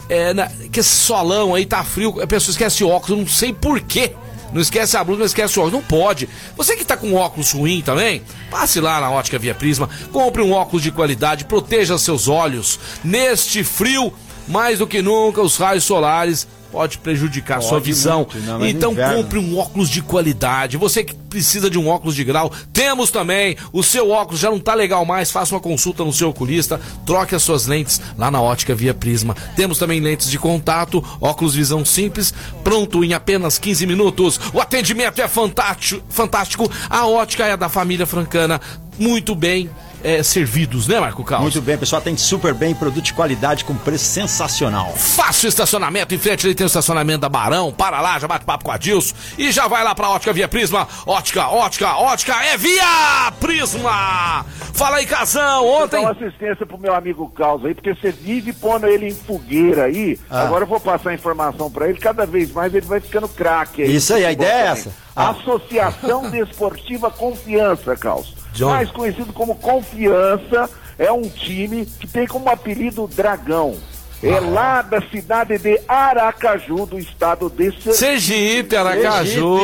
É, 0.07 0.33
na, 0.33 0.47
que 0.71 0.79
esse 0.79 0.89
solão 0.89 1.53
aí 1.53 1.67
tá 1.67 1.83
frio, 1.83 2.19
a 2.19 2.25
pessoa 2.25 2.51
esquece 2.51 2.83
o 2.83 2.89
óculos, 2.89 3.19
não 3.19 3.27
sei 3.27 3.53
por 3.53 3.79
quê. 3.79 4.15
Não 4.53 4.61
esquece 4.61 4.97
a 4.97 5.03
blusa, 5.03 5.19
não 5.19 5.25
esquece 5.25 5.59
o 5.59 5.61
óculos. 5.61 5.81
Não 5.81 5.87
pode. 5.87 6.29
Você 6.55 6.75
que 6.75 6.81
está 6.81 6.97
com 6.97 7.13
óculos 7.13 7.51
ruim 7.51 7.81
também, 7.81 8.21
passe 8.49 8.79
lá 8.79 8.99
na 8.99 9.09
Ótica 9.11 9.39
Via 9.39 9.55
Prisma, 9.55 9.89
compre 10.11 10.41
um 10.41 10.51
óculos 10.51 10.83
de 10.83 10.91
qualidade, 10.91 11.45
proteja 11.45 11.97
seus 11.97 12.27
olhos. 12.27 12.79
Neste 13.03 13.63
frio, 13.63 14.13
mais 14.47 14.79
do 14.79 14.87
que 14.87 15.01
nunca, 15.01 15.41
os 15.41 15.57
raios 15.57 15.83
solares 15.83 16.47
pode 16.71 16.97
prejudicar 16.99 17.55
pode 17.55 17.67
sua 17.67 17.79
visão. 17.79 18.19
Muito, 18.19 18.39
não, 18.39 18.65
então 18.65 18.95
compre 18.95 19.39
um 19.39 19.57
óculos 19.57 19.89
de 19.89 20.01
qualidade. 20.01 20.77
Você 20.77 21.03
que 21.03 21.15
precisa 21.29 21.69
de 21.69 21.77
um 21.77 21.87
óculos 21.87 22.15
de 22.15 22.23
grau, 22.23 22.51
temos 22.73 23.11
também. 23.11 23.55
O 23.71 23.83
seu 23.83 24.09
óculos 24.09 24.39
já 24.39 24.49
não 24.49 24.59
tá 24.59 24.73
legal 24.73 25.05
mais, 25.05 25.31
faça 25.31 25.53
uma 25.53 25.61
consulta 25.61 26.03
no 26.03 26.11
seu 26.11 26.29
oculista, 26.29 26.81
troque 27.05 27.35
as 27.35 27.43
suas 27.43 27.67
lentes 27.67 28.01
lá 28.17 28.31
na 28.31 28.41
Ótica 28.41 28.75
Via 28.75 28.93
Prisma. 28.93 29.35
Temos 29.55 29.77
também 29.77 29.99
lentes 29.99 30.29
de 30.29 30.39
contato, 30.39 31.03
óculos 31.21 31.55
visão 31.55 31.85
simples, 31.85 32.33
pronto 32.63 33.03
em 33.03 33.13
apenas 33.13 33.57
15 33.57 33.85
minutos. 33.85 34.39
O 34.53 34.59
atendimento 34.59 35.21
é 35.21 35.27
fantástico, 35.27 36.03
fantástico. 36.09 36.69
A 36.89 37.07
ótica 37.07 37.45
é 37.45 37.55
da 37.55 37.69
família 37.69 38.05
francana, 38.05 38.59
muito 38.97 39.35
bem 39.35 39.69
é, 40.03 40.23
servidos, 40.23 40.87
né, 40.87 40.99
Marco 40.99 41.23
Carlos? 41.23 41.53
Muito 41.53 41.65
bem, 41.65 41.77
pessoal, 41.77 42.01
atende 42.01 42.21
super 42.21 42.53
bem, 42.53 42.73
produto 42.73 43.03
de 43.03 43.13
qualidade 43.13 43.65
com 43.65 43.75
preço 43.75 44.05
sensacional. 44.05 44.93
Fácil 44.95 45.49
estacionamento, 45.49 46.13
em 46.13 46.17
frente 46.17 46.45
ali 46.45 46.55
tem 46.55 46.65
o 46.65 46.67
estacionamento 46.67 47.19
da 47.19 47.29
Barão, 47.29 47.71
para 47.71 47.99
lá, 48.01 48.17
já 48.19 48.27
bate 48.27 48.45
papo 48.45 48.65
com 48.65 48.71
a 48.71 48.77
Dilson 48.77 49.13
e 49.37 49.51
já 49.51 49.67
vai 49.67 49.83
lá 49.83 49.93
pra 49.93 50.09
Ótica 50.09 50.31
Via 50.33 50.47
Prisma. 50.47 50.87
Ótica, 51.19 51.49
ótica, 51.49 51.97
ótica, 51.97 52.33
é 52.45 52.55
Via 52.55 53.33
Prisma! 53.41 54.45
Fala 54.73 54.97
aí, 54.97 55.05
Casão, 55.05 55.67
ontem. 55.67 55.97
dar 55.97 55.99
uma 55.99 56.11
assistência 56.11 56.65
pro 56.65 56.77
meu 56.77 56.95
amigo 56.95 57.29
Carlos 57.31 57.65
aí, 57.65 57.75
porque 57.75 57.93
você 57.93 58.09
vive 58.09 58.53
pondo 58.53 58.87
ele 58.87 59.09
em 59.09 59.13
fogueira 59.13 59.83
aí. 59.83 60.17
Ah. 60.29 60.43
Agora 60.43 60.63
eu 60.63 60.67
vou 60.67 60.79
passar 60.79 61.09
a 61.09 61.13
informação 61.13 61.69
pra 61.69 61.89
ele, 61.89 61.99
cada 61.99 62.25
vez 62.25 62.53
mais 62.53 62.73
ele 62.73 62.85
vai 62.85 63.01
ficando 63.01 63.27
craque 63.27 63.81
aí. 63.81 63.93
Isso 63.93 64.13
aí, 64.13 64.23
a 64.23 64.31
ideia 64.31 64.49
é 64.49 64.67
essa. 64.67 64.93
Ah. 65.13 65.31
Associação 65.31 66.29
Desportiva 66.31 67.11
Confiança, 67.11 67.97
Carlos. 67.97 68.33
John. 68.53 68.69
Mais 68.69 68.89
conhecido 68.89 69.33
como 69.33 69.55
Confiança, 69.55 70.69
é 70.97 71.11
um 71.11 71.23
time 71.23 71.85
que 71.85 72.07
tem 72.07 72.25
como 72.25 72.49
apelido 72.49 73.09
Dragão. 73.09 73.75
É 74.21 74.33
Ah. 74.37 74.39
lá 74.41 74.81
da 74.81 75.01
cidade 75.09 75.57
de 75.57 75.79
Aracaju, 75.87 76.85
do 76.85 76.99
estado 76.99 77.49
de 77.49 77.71
Sergipe. 77.71 77.93
Sergipe, 77.93 78.75
Aracaju. 78.75 79.59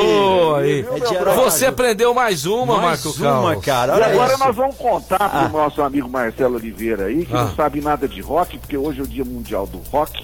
Sergipe. 0.55 0.89
É 0.95 0.99
de 1.09 1.17
Aracaju. 1.17 1.41
Você 1.41 1.65
aprendeu 1.65 2.13
mais 2.13 2.45
uma, 2.45 2.77
Mais 2.77 3.03
Marco 3.03 3.21
uma, 3.21 3.55
cara. 3.57 3.91
E 3.93 3.95
Olha 3.97 4.05
agora 4.05 4.33
isso. 4.33 4.39
nós 4.45 4.55
vamos 4.55 4.75
contar 4.77 5.29
pro 5.29 5.49
nosso 5.59 5.81
amigo 5.81 6.07
Marcelo 6.09 6.55
Oliveira 6.55 7.05
aí, 7.07 7.25
que 7.25 7.35
Ah. 7.35 7.43
não 7.45 7.55
sabe 7.55 7.81
nada 7.81 8.07
de 8.07 8.21
rock, 8.21 8.57
porque 8.57 8.77
hoje 8.77 9.01
é 9.01 9.03
o 9.03 9.07
Dia 9.07 9.25
Mundial 9.25 9.67
do 9.67 9.79
Rock. 9.91 10.23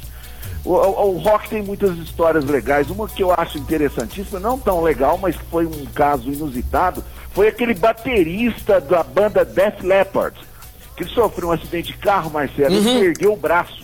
O, 0.63 0.73
o- 0.75 1.15
o 1.15 1.17
rock 1.17 1.49
tem 1.49 1.61
muitas 1.61 1.97
histórias 1.97 2.45
legais. 2.45 2.89
Uma 2.89 3.09
que 3.09 3.23
eu 3.23 3.33
acho 3.35 3.57
interessantíssima, 3.57 4.39
não 4.39 4.57
tão 4.57 4.81
legal, 4.81 5.17
mas 5.17 5.35
que 5.35 5.43
foi 5.51 5.65
um 5.65 5.85
caso 5.93 6.31
inusitado, 6.31 7.03
foi 7.33 7.47
aquele 7.47 7.73
baterista 7.73 8.79
da 8.79 9.03
banda 9.03 9.43
Def 9.43 9.81
Leppard, 9.81 10.37
que 10.95 11.03
sofreu 11.05 11.49
um 11.49 11.51
acidente 11.51 11.91
de 11.91 11.97
carro, 11.97 12.29
Marcelo, 12.29 12.75
Uhum. 12.75 12.97
e 12.97 12.99
perdeu 13.01 13.33
o 13.33 13.37
braço. 13.37 13.81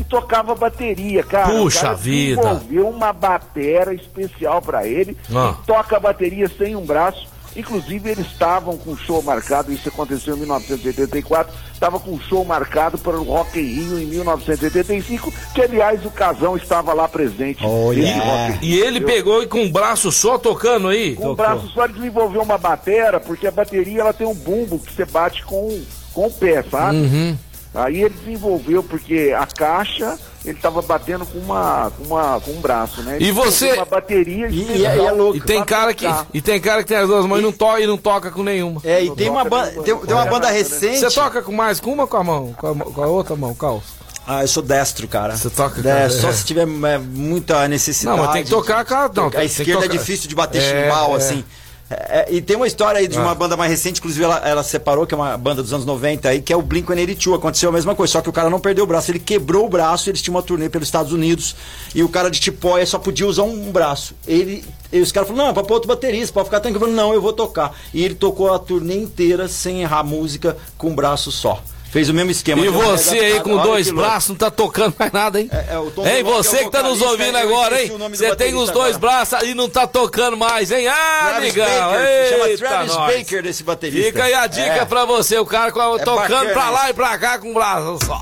E 0.00 0.04
tocava 0.04 0.54
bateria, 0.54 1.22
cara. 1.22 1.48
Puxa 1.50 1.82
cara 1.82 1.94
vida. 1.94 2.40
desenvolveu 2.42 2.88
uma 2.88 3.12
batera 3.12 3.92
especial 3.94 4.62
pra 4.62 4.86
ele, 4.86 5.14
Ah. 5.34 5.54
que 5.60 5.66
toca 5.66 5.96
a 5.96 6.00
bateria 6.00 6.48
sem 6.56 6.74
um 6.74 6.84
braço. 6.84 7.28
Inclusive, 7.56 8.08
eles 8.10 8.26
estavam 8.28 8.76
com 8.78 8.92
um 8.92 8.96
show 8.96 9.20
marcado, 9.22 9.72
isso 9.72 9.88
aconteceu 9.88 10.36
em 10.36 10.38
1984, 10.40 11.52
estava 11.74 11.98
com 11.98 12.12
um 12.12 12.20
show 12.20 12.44
marcado 12.44 12.96
para 12.96 13.18
o 13.18 13.24
Rock 13.24 13.58
in 13.58 13.62
Rio 13.64 13.98
em 13.98 14.06
1985, 14.06 15.32
que 15.52 15.60
aliás 15.60 16.04
o 16.06 16.10
Casão 16.10 16.56
estava 16.56 16.92
lá 16.94 17.08
presente. 17.08 17.62
Rock 17.64 17.98
in 17.98 18.04
Rio. 18.04 18.58
E 18.62 18.78
ele 18.78 19.00
pegou 19.00 19.42
e 19.42 19.48
com 19.48 19.64
o 19.64 19.70
braço 19.70 20.12
só 20.12 20.38
tocando 20.38 20.88
aí. 20.88 21.16
Com 21.16 21.30
o 21.30 21.34
braço 21.36 21.66
só 21.74 21.84
ele 21.86 21.94
desenvolveu 21.94 22.40
uma 22.42 22.56
batera, 22.56 23.18
porque 23.18 23.46
a 23.48 23.50
bateria 23.50 24.00
ela 24.02 24.12
tem 24.12 24.26
um 24.28 24.34
bumbo 24.34 24.78
que 24.78 24.92
você 24.92 25.04
bate 25.04 25.44
com, 25.44 25.82
com 26.14 26.26
o 26.28 26.30
pé, 26.30 26.62
sabe? 26.70 26.98
Uhum. 26.98 27.36
Aí 27.74 28.02
ele 28.02 28.14
desenvolveu, 28.24 28.82
porque 28.82 29.32
a 29.38 29.46
caixa 29.46 30.18
ele 30.44 30.56
estava 30.56 30.82
batendo 30.82 31.24
com 31.24 31.38
uma, 31.38 31.92
com 31.96 32.04
uma 32.04 32.40
com 32.40 32.50
um 32.50 32.60
braço, 32.60 33.00
né? 33.02 33.16
Ele 33.16 33.26
E 33.26 33.30
você- 33.30 33.74
Uma 33.74 33.84
bateria 33.84 34.48
E- 34.48 34.54
e- 34.54 34.60
especial 34.62 34.96
e 34.96 35.06
é 35.06 35.10
louco. 35.12 35.36
E 35.36 35.40
tem 35.40 35.64
cara 35.64 35.94
que, 35.94 36.04
tocar. 36.06 36.26
e 36.34 36.40
tem 36.40 36.60
cara 36.60 36.82
que 36.82 36.88
tem 36.88 36.96
as 36.96 37.06
duas 37.06 37.24
mãos 37.26 37.38
e 37.38 37.42
não 37.42 37.52
toca, 37.52 37.80
e 37.80 37.86
não 37.86 37.96
toca 37.96 38.30
com 38.32 38.42
nenhuma. 38.42 38.80
É, 38.82 39.04
e 39.04 39.14
tem 39.14 39.28
uma, 39.30 39.44
banda, 39.44 39.70
tem, 39.82 39.96
tem 39.96 40.14
uma 40.14 40.26
banda 40.26 40.48
né? 40.48 40.52
recente. 40.54 40.98
Você 40.98 41.10
toca 41.10 41.42
com 41.42 41.52
mais 41.52 41.78
com 41.78 41.92
uma 41.92 42.02
ou 42.04 42.08
com 42.08 42.16
a 42.16 42.24
mão? 42.24 42.54
Com 42.58 42.66
a, 42.66 42.74
com 42.74 43.02
a 43.02 43.06
outra 43.06 43.36
mão, 43.36 43.54
Carlos? 43.54 43.84
Ah, 44.26 44.42
eu 44.42 44.48
sou 44.48 44.62
destro, 44.62 45.06
cara. 45.08 45.36
Você 45.36 45.50
toca 45.50 45.80
com 45.82 45.88
É, 45.88 46.08
só 46.08 46.32
se 46.32 46.44
tiver 46.44 46.62
é, 46.62 46.98
muita 46.98 47.66
necessidade. 47.68 48.16
Não, 48.16 48.24
mas 48.24 48.32
tem 48.34 48.44
que 48.44 48.50
tocar 48.50 48.84
com 48.84 48.94
a- 48.94 49.10
não, 49.14 49.30
tem 49.30 49.40
a 49.40 49.42
que 49.42 49.46
esquerda 49.46 49.82
tocar- 49.82 49.94
é 49.94 49.98
difícil 49.98 50.28
de 50.28 50.34
bater 50.34 50.60
É, 50.62 50.82
chimbal, 50.84 51.12
é. 51.14 51.16
assim. 51.16 51.44
É, 51.92 52.28
e 52.30 52.40
tem 52.40 52.54
uma 52.54 52.68
história 52.68 53.00
aí 53.00 53.08
de 53.08 53.18
Ah. 53.18 53.22
uma 53.22 53.34
banda 53.34 53.56
mais 53.56 53.68
recente, 53.68 53.98
inclusive 53.98 54.24
ela, 54.24 54.36
ela 54.46 54.62
separou, 54.62 55.04
que 55.04 55.12
é 55.12 55.16
uma 55.16 55.36
banda 55.36 55.60
dos 55.60 55.72
anos 55.72 55.84
90 55.84 56.28
aí, 56.28 56.40
que 56.40 56.52
é 56.52 56.56
o 56.56 56.62
Blink-182. 56.62 57.34
Aconteceu 57.34 57.68
a 57.68 57.72
mesma 57.72 57.96
coisa, 57.96 58.12
só 58.12 58.20
que 58.20 58.28
o 58.28 58.32
cara 58.32 58.48
não 58.48 58.60
perdeu 58.60 58.84
o 58.84 58.86
braço, 58.86 59.10
ele 59.10 59.18
quebrou 59.18 59.66
o 59.66 59.68
braço, 59.68 60.08
eles 60.08 60.22
tinham 60.22 60.36
uma 60.36 60.42
turnê 60.42 60.68
pelos 60.68 60.86
Estados 60.86 61.12
Unidos, 61.12 61.56
e 61.92 62.04
o 62.04 62.08
cara 62.08 62.30
de 62.30 62.38
Tipóia 62.38 62.86
só 62.86 62.96
podia 62.96 63.26
usar 63.26 63.42
um 63.42 63.72
braço. 63.72 64.14
Ele, 64.24 64.64
e 64.92 65.00
os 65.00 65.10
caras 65.10 65.28
falaram, 65.28 65.46
não, 65.46 65.50
é 65.50 65.54
pra 65.54 65.64
pôr 65.64 65.74
outro 65.74 65.88
baterista, 65.88 66.32
pode 66.32 66.46
ficar 66.46 66.60
tranquilo. 66.60 66.84
Eu 66.84 66.88
falei, 66.90 67.04
não, 67.04 67.12
eu 67.12 67.20
vou 67.20 67.32
tocar. 67.32 67.74
E 67.92 68.04
ele 68.04 68.14
tocou 68.14 68.54
a 68.54 68.58
turnê 68.60 68.94
inteira 68.96 69.48
sem 69.48 69.82
errar 69.82 70.04
música, 70.04 70.56
com 70.78 70.90
um 70.90 70.94
braço 70.94 71.32
só. 71.32 71.60
Fez 71.90 72.08
o 72.08 72.14
mesmo 72.14 72.30
esquema. 72.30 72.64
E 72.64 72.68
você 72.68 73.18
aí 73.18 73.40
com 73.40 73.56
dois 73.56 73.90
braços 73.90 74.28
não 74.30 74.36
tá 74.36 74.50
tocando 74.50 74.94
mais 74.98 75.10
nada, 75.12 75.40
hein? 75.40 75.50
É, 75.52 75.74
é, 75.74 76.18
Hein, 76.18 76.22
você 76.22 76.58
é 76.58 76.64
que 76.64 76.70
tá 76.70 76.82
nos 76.82 77.00
ouvindo 77.02 77.36
agora, 77.36 77.82
hein? 77.82 77.90
Você 78.10 78.36
tem 78.36 78.54
os 78.54 78.70
dois 78.70 78.96
braços 78.96 79.42
e 79.42 79.54
não 79.54 79.68
tá 79.68 79.86
tocando 79.86 80.36
mais, 80.36 80.70
hein? 80.70 80.86
Ah, 80.86 81.26
Travis 81.30 81.50
amigão! 81.50 81.90
Baker, 81.92 82.28
chama 82.28 82.58
Travis 82.58 82.94
nós. 82.94 83.16
Baker 83.16 83.42
desse 83.42 83.62
baterista. 83.64 84.06
Fica 84.06 84.24
aí 84.24 84.34
a 84.34 84.46
dica 84.46 84.70
É. 84.70 84.84
pra 84.84 85.04
você, 85.04 85.38
o 85.38 85.44
cara 85.46 85.68
É 85.68 85.72
tocando 85.72 86.14
bacana 86.16 86.50
pra 86.52 86.70
lá 86.70 86.90
e 86.90 86.94
pra 86.94 87.18
cá 87.18 87.38
com 87.38 87.50
o 87.50 87.54
braço 87.54 87.98
só. 88.06 88.20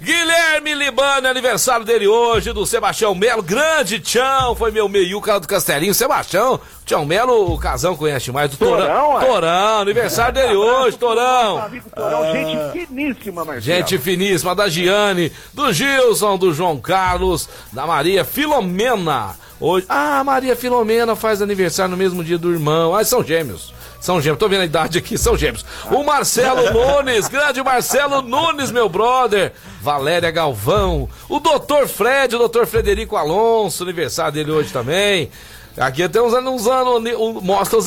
Guilherme 0.00 0.74
Libano, 0.74 1.28
aniversário 1.28 1.84
dele 1.84 2.06
hoje, 2.06 2.52
do 2.52 2.64
Sebastião 2.66 3.14
Melo, 3.14 3.42
grande 3.42 3.98
Tchão, 3.98 4.54
foi 4.54 4.70
meu 4.70 4.88
meio, 4.88 5.20
cara 5.20 5.40
do 5.40 5.48
Castelinho, 5.48 5.94
Sebastião, 5.94 6.60
Tchão 6.88 7.04
Melo, 7.04 7.52
o 7.52 7.58
Casão 7.58 7.94
conhece 7.94 8.32
mais, 8.32 8.50
do 8.50 8.56
Torão. 8.56 8.86
Torão, 8.86 9.20
é? 9.20 9.26
Torão, 9.26 9.80
aniversário 9.82 10.32
dele 10.32 10.54
hoje, 10.54 10.96
Torão. 10.96 11.58
amigo 11.58 11.84
Torão, 11.94 12.32
gente 12.32 12.86
finíssima, 12.86 13.44
Marcelo. 13.44 13.60
Gente 13.60 13.98
finíssima 13.98 14.54
da 14.54 14.70
Giane, 14.70 15.30
do 15.52 15.70
Gilson, 15.70 16.38
do 16.38 16.50
João 16.54 16.78
Carlos, 16.80 17.46
da 17.74 17.86
Maria 17.86 18.24
Filomena. 18.24 19.36
Hoje, 19.60 19.84
ah, 19.86 20.24
Maria 20.24 20.56
Filomena 20.56 21.14
faz 21.14 21.42
aniversário 21.42 21.90
no 21.90 21.96
mesmo 21.98 22.24
dia 22.24 22.38
do 22.38 22.50
irmão. 22.50 22.94
Ah, 22.94 23.04
são 23.04 23.22
gêmeos. 23.22 23.74
São 24.00 24.18
gêmeos, 24.18 24.38
tô 24.38 24.48
vendo 24.48 24.62
a 24.62 24.64
idade 24.64 24.96
aqui, 24.96 25.18
são 25.18 25.36
gêmeos. 25.36 25.66
O 25.90 26.02
Marcelo 26.02 26.70
Nunes, 26.72 27.28
grande 27.28 27.62
Marcelo 27.62 28.22
Nunes, 28.22 28.70
meu 28.70 28.88
brother. 28.88 29.52
Valéria 29.92 30.30
Galvão. 30.30 31.08
O 31.30 31.40
doutor 31.40 31.88
Fred, 31.88 32.36
o 32.36 32.38
doutor 32.38 32.66
Frederico 32.66 33.16
Alonso, 33.16 33.84
aniversário 33.84 34.32
dele 34.34 34.50
hoje 34.50 34.70
também. 34.70 35.30
Aqui 35.76 36.08
tem 36.08 36.20
uns 36.20 36.34
anos, 36.34 36.52
uns 36.62 36.66
anos 36.66 37.12
o- 37.16 37.40
mostra 37.40 37.78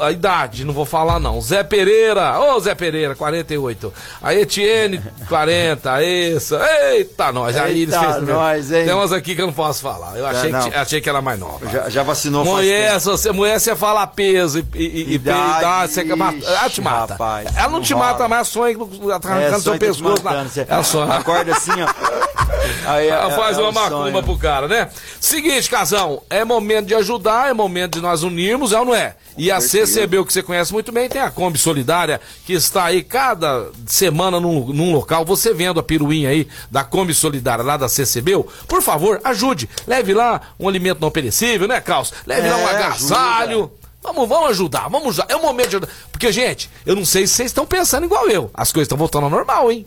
a 0.00 0.10
idade, 0.10 0.64
não 0.64 0.74
vou 0.74 0.84
falar 0.84 1.20
não. 1.20 1.40
Zé 1.40 1.62
Pereira, 1.62 2.40
ô 2.40 2.58
Zé 2.58 2.74
Pereira, 2.74 3.14
48. 3.14 3.92
A 4.20 4.34
Etienne, 4.34 5.00
40, 5.28 6.02
isso. 6.02 6.56
Eita, 6.90 7.30
nós. 7.30 7.56
Aí 7.56 7.82
eles 7.82 7.96
fez 7.96 8.22
nós, 8.22 8.72
hein? 8.72 8.84
Tem 8.86 8.92
umas 8.92 9.12
aqui 9.12 9.36
que 9.36 9.42
eu 9.42 9.46
não 9.46 9.52
posso 9.52 9.80
falar. 9.80 10.16
Eu 10.16 10.26
achei, 10.26 10.50
não. 10.50 10.68
que, 10.68 10.76
achei 10.76 11.00
que 11.00 11.08
era 11.08 11.22
mais 11.22 11.38
nova. 11.38 11.64
Já, 11.70 11.88
já 11.88 12.02
vacinou 12.02 12.44
Mulher, 12.44 12.98
você, 12.98 13.30
mulher, 13.30 13.60
você 13.60 13.76
fala 13.76 14.04
peso 14.08 14.58
e, 14.58 14.64
e, 14.74 14.82
e, 14.84 15.10
e 15.12 15.14
Idade, 15.14 15.92
você. 15.92 16.00
Ela 16.00 16.68
te 16.68 16.80
mata. 16.80 17.12
rapaz, 17.12 17.48
ela 17.54 17.68
não 17.68 17.76
não 17.76 17.80
te 17.80 17.92
rola. 17.94 18.06
mata, 18.06 18.26
mas 18.28 18.48
sonha 18.48 18.76
tá 19.20 19.28
arrancando 19.28 19.62
seu 19.62 19.72
tá 19.74 19.78
pescoço. 19.78 20.22
Ela 20.66 20.82
só. 20.82 21.04
Acorda 21.04 21.45
assim, 21.50 21.72
ó. 21.82 21.86
Aí, 22.86 23.08
Ela 23.08 23.32
é- 23.32 23.36
faz 23.36 23.58
é 23.58 23.60
uma 23.60 23.70
um 23.70 23.72
macumba 23.72 24.10
sonho. 24.10 24.22
pro 24.22 24.38
cara, 24.38 24.68
né? 24.68 24.88
Seguinte, 25.20 25.68
casão, 25.70 26.22
é 26.30 26.44
momento 26.44 26.86
de 26.86 26.94
ajudar, 26.94 27.48
é 27.48 27.52
momento 27.52 27.94
de 27.94 28.00
nós 28.00 28.22
unirmos, 28.22 28.72
é 28.72 28.78
ou 28.78 28.84
não 28.84 28.94
é? 28.94 29.14
E 29.38 29.50
a 29.50 29.60
CCB, 29.60 30.18
o 30.18 30.24
que 30.24 30.32
você 30.32 30.42
conhece 30.42 30.72
muito 30.72 30.90
bem, 30.90 31.08
tem 31.08 31.20
a 31.20 31.30
Kombi 31.30 31.58
Solidária, 31.58 32.20
que 32.46 32.54
está 32.54 32.84
aí 32.84 33.02
cada 33.02 33.66
semana 33.86 34.40
num, 34.40 34.66
num 34.68 34.92
local, 34.92 35.24
você 35.24 35.52
vendo 35.52 35.78
a 35.78 35.82
piruinha 35.82 36.30
aí 36.30 36.48
da 36.70 36.82
Kombi 36.84 37.12
Solidária 37.14 37.62
lá 37.62 37.76
da 37.76 37.88
CCB, 37.88 38.32
por 38.66 38.80
favor, 38.82 39.20
ajude. 39.24 39.68
Leve 39.86 40.14
lá 40.14 40.40
um 40.58 40.68
alimento 40.68 41.00
não 41.00 41.10
perecível, 41.10 41.68
né, 41.68 41.80
Caos? 41.80 42.12
Leve 42.26 42.48
lá 42.48 42.56
um 42.56 42.68
É, 42.68 42.70
agasalho. 42.76 43.70
Vamos, 44.02 44.28
vamos 44.28 44.50
ajudar, 44.50 44.88
vamos 44.88 45.08
ajudar. 45.08 45.26
É 45.28 45.36
o 45.36 45.42
momento 45.42 45.68
de 45.70 45.76
ajudar. 45.76 45.88
Porque, 46.12 46.30
gente, 46.32 46.70
eu 46.86 46.94
não 46.96 47.04
sei 47.04 47.26
se 47.26 47.34
vocês 47.34 47.46
estão 47.50 47.66
pensando 47.66 48.04
igual 48.06 48.28
eu. 48.28 48.50
As 48.54 48.70
coisas 48.72 48.86
estão 48.86 48.96
voltando 48.96 49.24
ao 49.24 49.30
normal, 49.30 49.70
hein? 49.70 49.84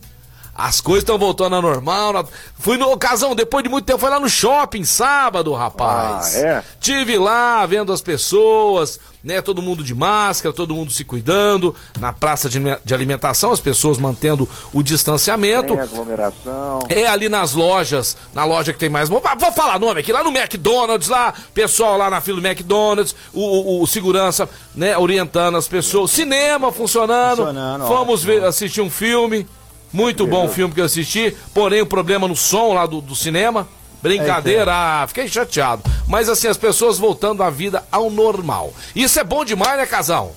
As 0.61 0.81
coisas 0.81 1.03
estão 1.03 1.17
voltando 1.17 1.55
ao 1.55 1.61
normal. 1.61 2.11
na- 2.11 2.25
Fui 2.59 2.75
no 2.77 2.91
ocasião, 2.91 3.33
depois 3.33 3.63
de 3.63 3.69
muito 3.69 3.85
tempo, 3.85 3.97
foi 3.99 4.09
lá 4.09 4.19
no 4.19 4.27
shopping 4.29 4.83
sábado, 4.83 5.53
rapaz. 5.53 6.35
Ah, 6.35 6.39
é? 6.39 6.63
Tive 6.81 7.17
lá 7.17 7.65
vendo 7.65 7.93
as 7.93 8.01
pessoas, 8.01 8.99
né? 9.23 9.41
Todo 9.41 9.61
mundo 9.61 9.81
de 9.83 9.95
máscara, 9.95 10.53
todo 10.53 10.75
mundo 10.75 10.91
se 10.91 11.05
cuidando. 11.05 11.73
Na 11.99 12.11
praça 12.11 12.49
de, 12.49 12.59
de 12.83 12.93
alimentação, 12.93 13.51
as 13.53 13.61
pessoas 13.61 13.97
mantendo 13.97 14.47
o 14.73 14.83
distanciamento. 14.83 15.73
Tem 15.73 15.79
aglomeração. 15.79 16.79
É 16.89 17.07
ali 17.07 17.29
nas 17.29 17.53
lojas, 17.53 18.17
na 18.33 18.43
loja 18.43 18.73
que 18.73 18.79
tem 18.79 18.89
mais. 18.89 19.07
Vou, 19.07 19.21
vou 19.39 19.51
falar 19.53 19.79
nome 19.79 20.01
aqui, 20.01 20.11
lá 20.11 20.21
no 20.23 20.29
McDonald's, 20.29 21.07
lá, 21.07 21.33
pessoal 21.53 21.97
lá 21.97 22.09
na 22.09 22.19
fila 22.19 22.41
do 22.41 22.45
McDonald's, 22.47 23.15
o, 23.33 23.41
o- 23.79 23.81
o 23.83 23.87
segurança, 23.87 24.49
né, 24.75 24.97
orientando 24.97 25.55
as 25.55 25.67
pessoas. 25.69 26.11
Cinema 26.11 26.71
funcionando. 26.73 27.37
Funcionando, 27.37 27.87
Fomos 27.87 28.21
ver, 28.23 28.43
assistir 28.43 28.81
um 28.81 28.89
filme. 28.89 29.47
Muito 29.91 30.27
bom 30.27 30.45
o 30.45 30.49
filme 30.49 30.73
que 30.73 30.81
eu 30.81 30.85
assisti. 30.85 31.35
Porém, 31.53 31.81
o 31.81 31.85
problema 31.85 32.27
no 32.27 32.35
som 32.35 32.73
lá 32.73 32.85
do, 32.85 33.01
do 33.01 33.15
cinema. 33.15 33.67
Brincadeira, 34.01 34.71
ah, 34.73 35.05
fiquei 35.07 35.27
chateado. 35.27 35.83
Mas 36.07 36.29
assim, 36.29 36.47
as 36.47 36.57
pessoas 36.57 36.97
voltando 36.97 37.43
à 37.43 37.49
vida 37.49 37.83
ao 37.91 38.09
normal. 38.09 38.73
Isso 38.95 39.19
é 39.19 39.23
bom 39.23 39.43
demais, 39.43 39.77
né, 39.77 39.85
casal? 39.85 40.33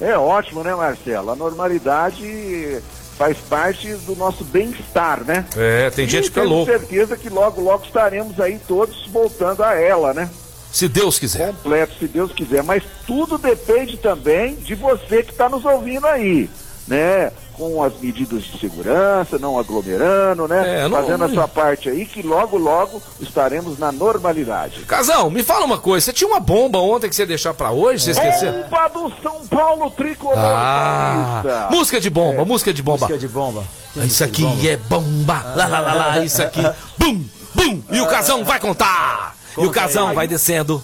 É 0.00 0.16
ótimo, 0.16 0.64
né, 0.64 0.74
Marcelo? 0.74 1.30
A 1.30 1.36
normalidade 1.36 2.80
faz 3.18 3.36
parte 3.38 3.92
do 4.06 4.16
nosso 4.16 4.44
bem-estar, 4.44 5.22
né? 5.24 5.44
É, 5.56 5.90
tem 5.90 6.08
gente 6.08 6.28
e 6.28 6.30
que 6.30 6.38
é 6.38 6.42
tenho 6.42 6.54
louco. 6.54 6.72
certeza 6.72 7.16
que 7.16 7.28
logo, 7.28 7.60
logo 7.60 7.84
estaremos 7.84 8.40
aí 8.40 8.58
todos 8.66 9.06
voltando 9.08 9.62
a 9.62 9.74
ela, 9.74 10.14
né? 10.14 10.30
Se 10.72 10.88
Deus 10.88 11.18
quiser. 11.18 11.48
Completo, 11.48 11.92
se 11.98 12.08
Deus 12.08 12.32
quiser. 12.32 12.62
Mas 12.62 12.82
tudo 13.06 13.36
depende 13.36 13.98
também 13.98 14.54
de 14.54 14.74
você 14.74 15.22
que 15.22 15.30
está 15.30 15.48
nos 15.48 15.64
ouvindo 15.66 16.06
aí, 16.06 16.48
né? 16.86 17.32
com 17.54 17.82
as 17.82 17.92
medidas 18.00 18.44
de 18.44 18.58
segurança, 18.58 19.38
não 19.38 19.58
aglomerando, 19.58 20.48
né? 20.48 20.80
É, 20.84 20.88
não- 20.88 20.96
Fazendo 21.02 21.24
a 21.24 21.28
sua 21.28 21.46
parte 21.46 21.88
aí, 21.90 22.06
que 22.06 22.22
logo, 22.22 22.56
logo 22.56 23.00
estaremos 23.20 23.78
na 23.78 23.92
normalidade. 23.92 24.80
Casão, 24.86 25.28
me 25.30 25.42
fala 25.42 25.66
uma 25.66 25.76
coisa. 25.78 26.06
Você 26.06 26.12
tinha 26.14 26.26
uma 26.28 26.40
bomba 26.40 26.78
ontem 26.78 27.10
que 27.10 27.14
você 27.14 27.22
ia 27.22 27.26
deixar 27.26 27.52
pra 27.52 27.70
hoje? 27.70 28.02
Você 28.04 28.10
esqueceu? 28.12 28.52
Bomba 28.52 28.88
do 28.88 29.12
São 29.22 29.46
Paulo 29.48 29.90
Tricolor 29.90 30.34
Ah, 30.38 31.68
música 31.70 32.00
de 32.00 32.08
bomba, 32.08 32.42
música 32.44 32.72
de 32.72 32.82
bomba. 32.82 33.06
Música 33.06 33.18
de 33.18 33.28
bomba. 33.28 33.64
Isso 33.96 34.24
aqui 34.24 34.46
é 34.68 34.76
bomba. 34.78 35.52
Lá, 35.54 35.66
lá, 35.66 35.80
lá, 35.80 35.92
lá, 35.94 36.18
isso 36.24 36.42
aqui. 36.42 36.62
Bum, 36.98 37.22
bum. 37.54 37.82
E 37.90 38.00
o 38.00 38.06
casão 38.06 38.44
vai 38.44 38.58
contar. 38.58 39.36
E 39.58 39.66
o 39.66 39.70
casão 39.70 40.14
vai 40.14 40.26
descendo, 40.26 40.82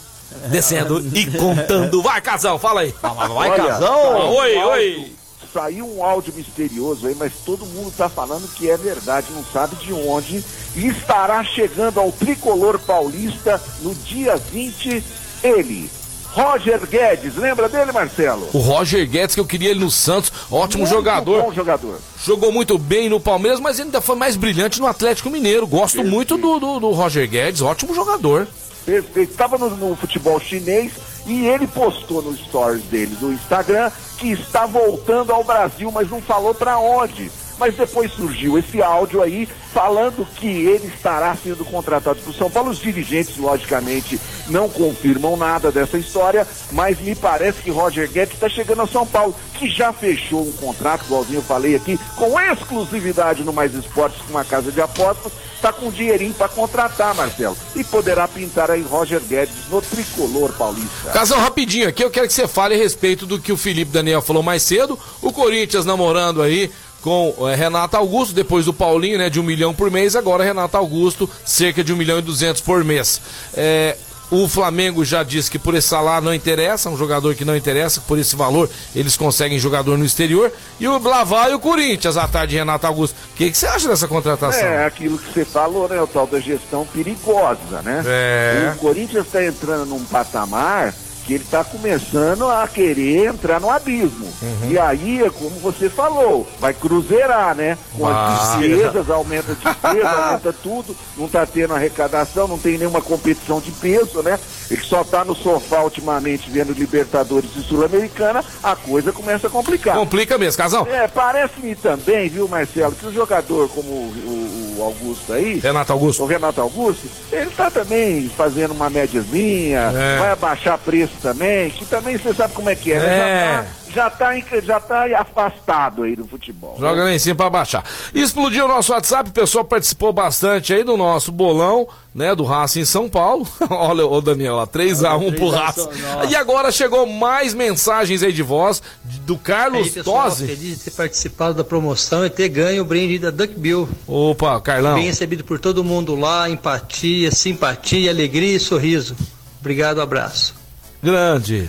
descendo 0.49 1.01
e 1.16 1.26
contando. 1.38 2.03
Vai, 2.03 2.20
casão, 2.20 2.59
fala 2.59 2.82
aí. 2.82 2.94
Vai, 3.03 3.57
casão! 3.57 4.34
Oi, 4.34 4.55
oi. 4.57 5.17
Saiu 5.53 5.86
um 5.86 6.05
áudio 6.05 6.34
misterioso 6.34 7.07
aí, 7.07 7.14
mas 7.14 7.32
todo 7.44 7.64
mundo 7.64 7.92
tá 7.96 8.09
falando 8.09 8.49
que 8.55 8.70
é 8.70 8.76
verdade, 8.76 9.28
não 9.32 9.44
sabe 9.44 9.76
de 9.76 9.92
onde. 9.92 10.44
E 10.76 10.86
estará 10.88 11.42
chegando 11.42 11.99
ao 11.99 12.12
tricolor 12.12 12.78
paulista 12.78 13.61
no 13.80 13.94
dia 13.94 14.36
20, 14.36 15.03
ele, 15.42 15.90
Roger 16.32 16.86
Guedes. 16.86 17.36
Lembra 17.36 17.68
dele, 17.68 17.92
Marcelo? 17.92 18.49
O 18.53 18.59
Roger 18.59 19.09
Guedes, 19.09 19.34
que 19.34 19.40
eu 19.40 19.46
queria 19.46 19.70
ele 19.70 19.80
no 19.80 19.90
Santos, 19.90 20.32
ótimo 20.51 20.82
Muito 20.82 20.94
jogador. 20.94 21.42
Bom 21.42 21.53
jogador. 21.53 21.99
Jogou 22.24 22.53
muito 22.53 22.78
bem 22.78 23.09
no 23.09 23.18
Palmeiras, 23.18 23.59
mas 23.59 23.80
ainda 23.80 24.01
foi 24.01 24.16
mais 24.16 24.36
brilhante 24.36 24.80
no 24.80 24.86
Atlético 24.86 25.30
Mineiro. 25.30 25.66
Gosto 25.66 26.05
muito 26.05 26.36
do, 26.36 26.61
do, 26.61 26.80
do 26.80 26.90
Roger 26.90 27.28
Guedes, 27.28 27.62
ótimo 27.62 27.94
jogador. 27.94 28.46
Perfeito. 28.84 29.32
Estava 29.32 29.59
no, 29.59 29.70
no 29.70 29.96
futebol 29.96 30.38
chinês 30.40 30.92
e 31.28 31.46
ele 31.46 31.66
postou 31.66 32.22
no 32.22 32.36
stories 32.36 32.84
dele 32.84 33.14
do 33.16 33.32
Instagram 33.32 33.90
que 34.18 34.32
está 34.32 34.66
voltando 34.66 35.32
ao 35.32 35.44
Brasil, 35.44 35.90
mas 35.92 36.10
não 36.10 36.20
falou 36.20 36.54
para 36.54 36.78
onde. 36.78 37.30
Mas 37.59 37.74
depois 37.74 38.12
surgiu 38.12 38.59
esse 38.59 38.82
áudio 38.82 39.22
aí 39.22 39.48
falando 39.72 40.26
que 40.36 40.46
ele 40.46 40.86
estará 40.86 41.36
sendo 41.36 41.64
contratado 41.64 42.20
para 42.20 42.30
o 42.30 42.34
São 42.34 42.50
Paulo. 42.50 42.70
Os 42.70 42.78
dirigentes, 42.78 43.36
logicamente, 43.36 44.20
não 44.48 44.68
confirmam 44.68 45.36
nada 45.36 45.70
dessa 45.70 45.98
história, 45.98 46.46
mas 46.72 47.00
me 47.00 47.14
parece 47.14 47.62
que 47.62 47.70
Roger 47.70 48.11
Guedes 48.11 48.34
está 48.34 48.48
chegando 48.48 48.80
ao 48.80 48.88
São 48.88 49.06
Paulo, 49.06 49.34
que 49.54 49.68
já 49.68 49.92
fechou 49.92 50.46
um 50.46 50.52
contrato, 50.52 51.04
igualzinho 51.04 51.38
eu 51.38 51.42
falei 51.42 51.74
aqui, 51.74 51.98
com 52.16 52.38
exclusividade 52.40 53.44
no 53.44 53.52
Mais 53.52 53.74
Esportes 53.74 54.20
com 54.22 54.30
uma 54.30 54.44
casa 54.44 54.72
de 54.72 54.80
apostas, 54.80 55.32
está 55.54 55.72
com 55.72 55.90
dinheirinho 55.90 56.34
para 56.34 56.48
contratar, 56.48 57.14
Marcelo. 57.14 57.56
E 57.74 57.82
poderá 57.84 58.26
pintar 58.28 58.70
aí 58.70 58.82
Roger 58.82 59.20
Guedes 59.20 59.68
no 59.68 59.82
tricolor 59.82 60.52
paulista. 60.52 61.11
Casão, 61.12 61.38
rapidinho 61.38 61.88
aqui, 61.88 62.02
eu 62.02 62.11
quero 62.11 62.26
que 62.26 62.32
você 62.32 62.46
fale 62.46 62.74
a 62.74 62.78
respeito 62.78 63.26
do 63.26 63.38
que 63.38 63.52
o 63.52 63.56
Felipe 63.56 63.90
Daniel 63.90 64.22
falou 64.22 64.42
mais 64.42 64.62
cedo. 64.62 64.98
O 65.20 65.32
Corinthians 65.32 65.84
namorando 65.84 66.42
aí 66.42 66.70
com 67.03 67.34
eh, 67.49 67.55
Renato 67.55 67.96
Augusto, 67.96 68.34
depois 68.34 68.64
do 68.64 68.72
Paulinho, 68.72 69.18
né, 69.18 69.30
de 69.30 69.40
um 69.40 69.42
milhão 69.42 69.74
por 69.74 69.90
mês, 69.90 70.16
agora 70.16 70.44
Renato 70.44 70.76
Augusto, 70.76 71.28
cerca 71.44 71.82
de 71.84 71.92
um 71.92 71.96
milhão 71.96 72.18
e 72.18 72.22
duzentos 72.22 72.61
por 72.61 72.84
mês. 72.84 73.20
É, 73.55 73.96
o 74.30 74.46
Flamengo 74.46 75.05
já 75.05 75.22
disse 75.22 75.51
que 75.51 75.59
por 75.59 75.74
esse 75.74 75.88
salário 75.88 76.24
não 76.24 76.34
interessa, 76.34 76.90
um 76.90 76.96
jogador 76.99 77.34
que 77.34 77.44
não 77.44 77.57
interessa, 77.57 78.03
por 78.03 78.18
esse 78.18 78.36
valor 78.36 78.68
eles 78.94 79.16
conseguem 79.16 79.59
jogador 79.59 79.96
no 79.96 80.05
exterior. 80.05 80.53
E 80.78 80.86
o 80.86 80.99
lá 80.99 81.24
vai 81.24 81.55
o 81.55 81.59
Corinthians, 81.59 82.16
à 82.16 82.28
tarde 82.28 82.53
de 82.53 82.59
Renato 82.59 82.86
Augusto. 82.86 83.16
O 83.32 83.36
que, 83.36 83.51
que 83.51 83.57
você 83.57 83.66
acha 83.66 83.88
dessa 83.88 84.07
contratação? 84.07 84.61
É 84.61 84.84
aquilo 84.84 85.18
que 85.18 85.32
você 85.32 85.44
falou, 85.44 85.88
né? 85.88 86.01
O 86.01 86.07
tal 86.07 86.26
da 86.26 86.40
gestão 86.40 86.86
perigosa, 86.86 87.80
né? 87.82 88.03
É. 88.07 88.72
O 88.74 88.78
Corinthians 88.78 89.26
está 89.26 89.42
entrando 89.42 89.86
num 89.86 90.05
patamar 90.05 90.94
que 91.28 91.34
ele 91.34 91.44
está 91.44 91.62
começando 91.62 92.48
a 92.48 92.66
querer 92.66 93.26
entrar 93.26 93.60
no 93.60 93.68
abismo. 93.68 94.24
Uhum. 94.40 94.70
E 94.70 94.78
aí, 94.78 95.22
é 95.22 95.28
como 95.28 95.50
você 95.60 95.90
falou, 95.90 96.48
vai 96.58 96.72
cruzeirar, 96.72 97.54
né? 97.54 97.76
Com 97.94 98.06
as 98.08 98.56
despesas, 98.56 99.10
aumenta 99.10 99.52
a 99.52 99.54
despesa, 99.54 100.08
aumenta 100.08 100.52
tudo, 100.54 100.96
não 101.18 101.26
está 101.26 101.44
tendo 101.44 101.74
arrecadação, 101.74 102.48
não 102.48 102.56
tem 102.58 102.78
nenhuma 102.78 103.02
competição 103.02 103.60
de 103.60 103.70
peso, 103.72 104.22
né? 104.22 104.38
Ele 104.70 104.80
só 104.82 105.02
está 105.02 105.22
no 105.22 105.34
sofá 105.34 105.82
ultimamente 105.82 106.50
vendo 106.50 106.72
Libertadores 106.72 107.50
e 107.56 107.60
Sul-Americana, 107.62 108.42
a 108.62 108.74
coisa 108.74 109.12
começa 109.12 109.48
a 109.48 109.50
complicar. 109.50 109.96
Complica 109.96 110.38
mesmo, 110.38 110.56
Casão. 110.56 110.86
É, 110.86 111.06
parece-me 111.08 111.74
também, 111.74 112.30
viu, 112.30 112.48
Marcelo, 112.48 112.92
que 112.92 113.06
o 113.06 113.12
jogador 113.12 113.68
como 113.68 113.86
o, 113.90 114.74
o- 114.78 114.78
Augusto 114.78 115.32
aí, 115.32 115.58
Renato 115.58 115.92
Augusto. 115.92 116.22
o 116.22 116.26
Renato 116.26 116.60
Augusto, 116.60 117.08
ele 117.32 117.50
tá 117.50 117.68
também 117.68 118.28
fazendo 118.34 118.70
uma 118.70 118.88
médiazinha, 118.88 119.92
É. 119.92 120.18
vai 120.20 120.30
abaixar 120.30 120.78
preço 120.78 121.12
também, 121.18 121.70
que 121.70 121.84
também 121.84 122.16
você 122.16 122.32
sabe 122.34 122.54
como 122.54 122.68
é 122.70 122.74
que 122.74 122.92
é, 122.92 122.98
né? 122.98 123.06
É. 123.06 123.66
Já 123.92 124.10
tá, 124.10 124.30
já 124.62 124.78
tá, 124.80 125.08
já 125.08 125.24
tá 125.24 125.46
afastado 125.46 126.02
aí 126.02 126.14
do 126.14 126.26
futebol. 126.26 126.74
né? 126.78 126.80
Joga 126.88 127.04
lá 127.04 127.12
em 127.12 127.18
cima 127.18 127.34
pra 127.36 127.48
baixar. 127.50 127.82
Explodiu 128.14 128.66
o 128.66 128.68
nosso 128.68 128.92
WhatsApp, 128.92 129.30
o 129.30 129.32
pessoal 129.32 129.64
participou 129.64 130.12
bastante 130.12 130.74
aí 130.74 130.84
do 130.84 130.94
nosso 130.96 131.32
bolão, 131.32 131.88
né, 132.14 132.34
do 132.34 132.44
Racing 132.44 132.80
em 132.80 132.84
São 132.84 133.08
Paulo. 133.08 133.48
Olha, 133.70 134.06
ô 134.06 134.20
Daniel, 134.20 134.56
ó, 134.56 134.66
3x1 134.66 135.34
pro 135.36 135.50
3 135.50 135.54
a 135.54 135.58
Racing. 135.64 135.80
São- 135.80 135.90
nossa. 136.14 136.26
E 136.30 136.36
agora 136.36 136.70
chegou 136.70 137.06
mais 137.06 137.54
mensagens 137.54 138.22
aí 138.22 138.32
de 138.32 138.42
voz 138.42 138.82
do 139.24 139.38
Carlos 139.38 139.96
aí, 139.96 140.02
Tosi. 140.02 140.46
feliz 140.46 140.78
de 140.78 140.84
ter 140.84 140.90
participado 140.90 141.54
da 141.54 141.64
promoção 141.64 142.26
e 142.26 142.30
ter 142.30 142.50
ganho 142.50 142.82
o 142.82 142.84
brinde 142.84 143.18
da 143.18 143.30
Duck 143.30 143.54
Bill. 143.58 143.88
Opa, 144.06 144.60
Carlão. 144.60 144.96
Bem 144.96 145.06
recebido 145.06 145.42
por 145.44 145.58
todo 145.58 145.82
mundo 145.82 146.14
lá, 146.14 146.48
empatia, 146.50 147.30
simpatia, 147.30 148.10
alegria 148.10 148.54
e 148.56 148.60
sorriso. 148.60 149.16
Obrigado, 149.60 150.00
abraço. 150.00 150.57
Grande. 151.03 151.68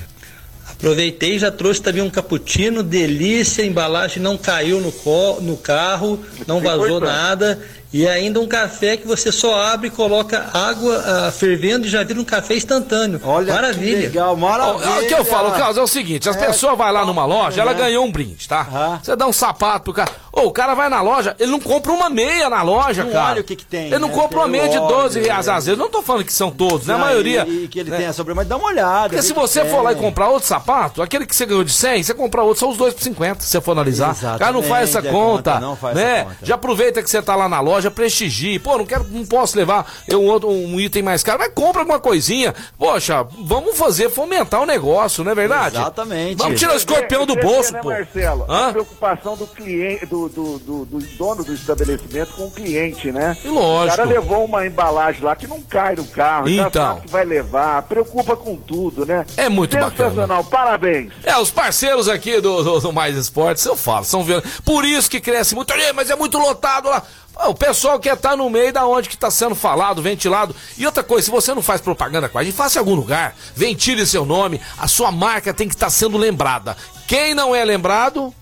Aproveitei 0.72 1.36
e 1.36 1.40
já 1.40 1.52
trouxe 1.52 1.82
também 1.82 2.02
um 2.02 2.10
cappuccino, 2.10 2.82
delícia, 2.82 3.64
a 3.64 3.68
embalagem 3.68 4.24
não 4.24 4.38
caiu 4.38 4.80
no, 4.80 4.92
co- 4.92 5.40
no 5.42 5.58
carro, 5.58 6.24
não 6.48 6.62
vazou 6.62 7.00
nada. 7.02 7.60
E 7.92 8.08
ainda 8.08 8.40
um 8.40 8.48
café 8.48 8.98
que 8.98 9.08
você 9.08 9.32
só 9.32 9.62
abre 9.64 9.88
e 9.88 9.92
coloca 9.92 10.50
água 10.54 11.04
ah, 11.06 11.32
fervendo 11.32 11.88
e 11.88 11.90
já 11.90 12.04
vira 12.04 12.20
um 12.20 12.24
café 12.24 12.56
instantâneo. 12.56 13.20
Olha 13.24 13.54
Maravilha. 13.54 13.96
que 13.98 14.02
legal, 14.08 14.36
maravilha. 14.36 15.02
O 15.02 15.08
que 15.08 15.14
eu 15.14 15.26
falo, 15.26 15.52
Carlos, 15.52 15.78
é 15.78 15.82
o 15.82 15.88
seguinte: 15.88 16.30
as 16.30 16.36
pessoas 16.36 16.78
vão 16.78 16.92
lá 16.92 17.06
numa 17.06 17.26
loja, 17.26 17.62
ela 17.62 17.74
ganhou 17.74 18.06
um 18.06 18.12
brinde, 18.12 18.48
tá? 18.48 18.62
Aham. 18.62 19.00
Você 19.02 19.16
dá 19.16 19.26
um 19.28 19.34
sapato 19.34 19.86
pro 19.86 19.94
cara. 19.94 20.12
Ô, 20.32 20.42
o 20.42 20.52
cara 20.52 20.76
vai 20.76 20.90
na 20.90 21.02
loja, 21.02 21.36
ele 21.40 21.52
não 21.52 21.60
compra 21.60 21.92
uma 21.92 22.10
meia 22.10 22.50
na 22.50 22.62
loja, 22.62 23.04
Não 23.04 23.12
cara. 23.12 23.32
olha 23.32 23.42
o 23.42 23.44
que 23.44 23.56
que 23.56 23.66
tem, 23.66 23.88
Ele 23.88 23.98
não 24.00 24.10
né? 24.10 24.14
compra 24.14 24.40
uma 24.40 24.48
meia 24.48 24.70
de 24.70 24.78
óleo, 24.78 24.98
12 25.04 25.20
reais 25.22 25.48
às 25.48 25.66
vezes. 25.66 25.78
Eu 25.80 25.84
não 25.84 25.90
tô 25.90 26.02
falando 26.04 26.24
que 26.24 26.32
são 26.32 26.52
todos, 26.52 26.86
né? 26.86 26.94
A 26.94 26.98
maioria. 26.98 27.46
E, 27.48 27.64
e 27.64 27.68
que 27.68 27.80
ele 27.80 27.90
né? 27.90 27.98
tem 27.98 28.06
a 28.06 28.14
sobremesa, 28.14 28.48
dá 28.48 28.58
uma 28.58 28.68
olhada. 28.68 29.10
Porque 29.10 29.22
se 29.24 29.34
você 29.34 29.66
for 29.66 29.82
lá 29.82 29.92
e 29.92 29.96
comprar 29.96 30.30
outro 30.30 30.48
sapato, 30.48 31.02
aquele 31.02 31.26
que 31.26 31.36
você 31.36 31.46
ganhou 31.46 31.64
de 31.64 31.74
100, 31.74 32.04
você 32.04 32.14
comprar 32.14 32.44
outro, 32.44 32.60
são 32.60 32.70
os 32.70 32.78
dois 32.78 32.94
por 32.94 33.02
50, 33.02 33.42
se 33.42 33.50
você 33.50 33.60
for 33.60 33.72
analisar. 33.72 34.14
O 34.36 34.40
cara 34.40 34.52
não 34.52 34.62
faz 34.62 34.90
essa 34.90 35.00
Exatamente, 35.00 35.08
é 35.08 35.12
conta, 35.12 35.52
conta, 35.54 35.66
não 35.66 35.76
faz 35.76 35.96
né? 35.96 36.16
essa 36.20 36.26
conta. 36.26 36.38
Já 36.44 36.56
aproveita 36.56 37.02
que 37.04 37.10
você 37.10 37.22
tá 37.22 37.36
lá 37.36 37.50
na 37.50 37.60
loja, 37.60 37.79
prestigie. 37.90 38.60
Pô, 38.60 38.78
não 38.78 38.86
quero, 38.86 39.06
não 39.10 39.26
posso 39.26 39.56
levar 39.58 39.86
eu 40.08 40.22
um, 40.22 40.26
outro, 40.28 40.50
um 40.50 40.80
item 40.80 41.02
mais 41.04 41.24
caro, 41.24 41.40
mas 41.40 41.54
compra 41.54 41.82
alguma 41.82 42.00
coisinha. 42.00 42.54
Poxa, 42.78 43.24
vamos 43.40 43.78
fazer, 43.78 44.10
fomentar 44.10 44.62
o 44.62 44.66
negócio, 44.66 45.24
não 45.24 45.32
é 45.32 45.36
verdade? 45.36 45.78
Exatamente. 45.78 46.38
Vamos 46.38 46.60
tirar 46.60 46.74
o 46.74 46.78
escorpião 46.78 47.26
do 47.26 47.36
bolso, 47.36 47.72
né, 47.74 47.80
pô. 47.82 47.90
Marcelo? 47.90 48.46
Hã? 48.50 48.68
A 48.68 48.72
preocupação 48.72 49.38
do 49.38 49.48
cliente, 49.48 50.06
do, 50.06 50.28
do, 50.30 50.60
do, 50.60 50.86
do 50.86 51.00
dono 51.18 51.44
do 51.44 51.54
estabelecimento 51.54 52.34
com 52.34 52.46
o 52.48 52.52
cliente, 52.52 53.12
né? 53.12 53.38
E 53.44 53.48
lógico. 53.48 53.94
O 53.94 53.98
cara 53.98 54.10
levou 54.10 54.46
uma 54.46 54.66
embalagem 54.66 55.22
lá 55.24 55.36
que 55.36 55.48
não 55.48 55.62
cai 55.62 55.96
no 55.96 56.06
carro, 56.06 56.48
já 56.50 56.68
Então. 56.68 56.88
sabe 56.96 57.02
que 57.02 57.12
vai 57.12 57.26
levar, 57.26 57.82
preocupa 57.84 58.36
com 58.36 58.56
tudo, 58.56 59.06
né? 59.06 59.26
É 59.38 59.48
muito 59.50 59.76
bacana. 59.78 60.10
Sensacional, 60.10 60.44
parabéns. 60.46 61.12
É, 61.24 61.38
os 61.38 61.52
parceiros 61.52 62.08
aqui 62.10 62.40
do, 62.42 62.64
do, 62.64 62.80
do 62.80 62.94
Mais 62.94 63.16
Esportes, 63.16 63.66
eu 63.66 63.76
falo, 63.76 64.04
são 64.06 64.24
violentos. 64.24 64.60
Por 64.62 64.86
isso 64.86 65.10
que 65.10 65.20
cresce 65.20 65.54
muito, 65.56 65.74
"Ih, 65.74 65.94
mas 65.94 66.10
é 66.10 66.16
muito 66.16 66.38
lotado 66.38 66.90
lá. 66.90 67.04
O 67.48 67.54
pessoal 67.56 68.00
quer 68.00 68.16
estar 68.16 68.36
no 68.36 68.50
meio 68.50 68.72
da 68.74 68.86
onde 68.86 69.08
que 69.10 69.16
está 69.16 69.32
sendo 69.32 69.56
falado, 69.56 70.02
ventilado. 70.02 70.56
E 70.78 70.86
outra 70.86 71.02
coisa, 71.04 71.26
se 71.26 71.32
você 71.32 71.54
não 71.54 71.62
faz 71.62 71.80
propaganda 71.82 72.28
com 72.30 72.38
a 72.38 72.44
gente, 72.44 72.56
faça 72.56 72.78
em 72.78 72.80
algum 72.80 72.94
lugar, 72.96 73.36
ventile 73.56 74.06
seu 74.06 74.26
nome, 74.26 74.60
a 74.78 74.88
sua 74.88 75.12
marca 75.12 75.54
tem 75.54 75.68
que 75.68 75.74
estar 75.74 75.90
sendo 75.90 76.18
lembrada. 76.18 76.76
Quem 77.08 77.34
não 77.34 77.56
é 77.56 77.64
lembrado, 77.64 78.34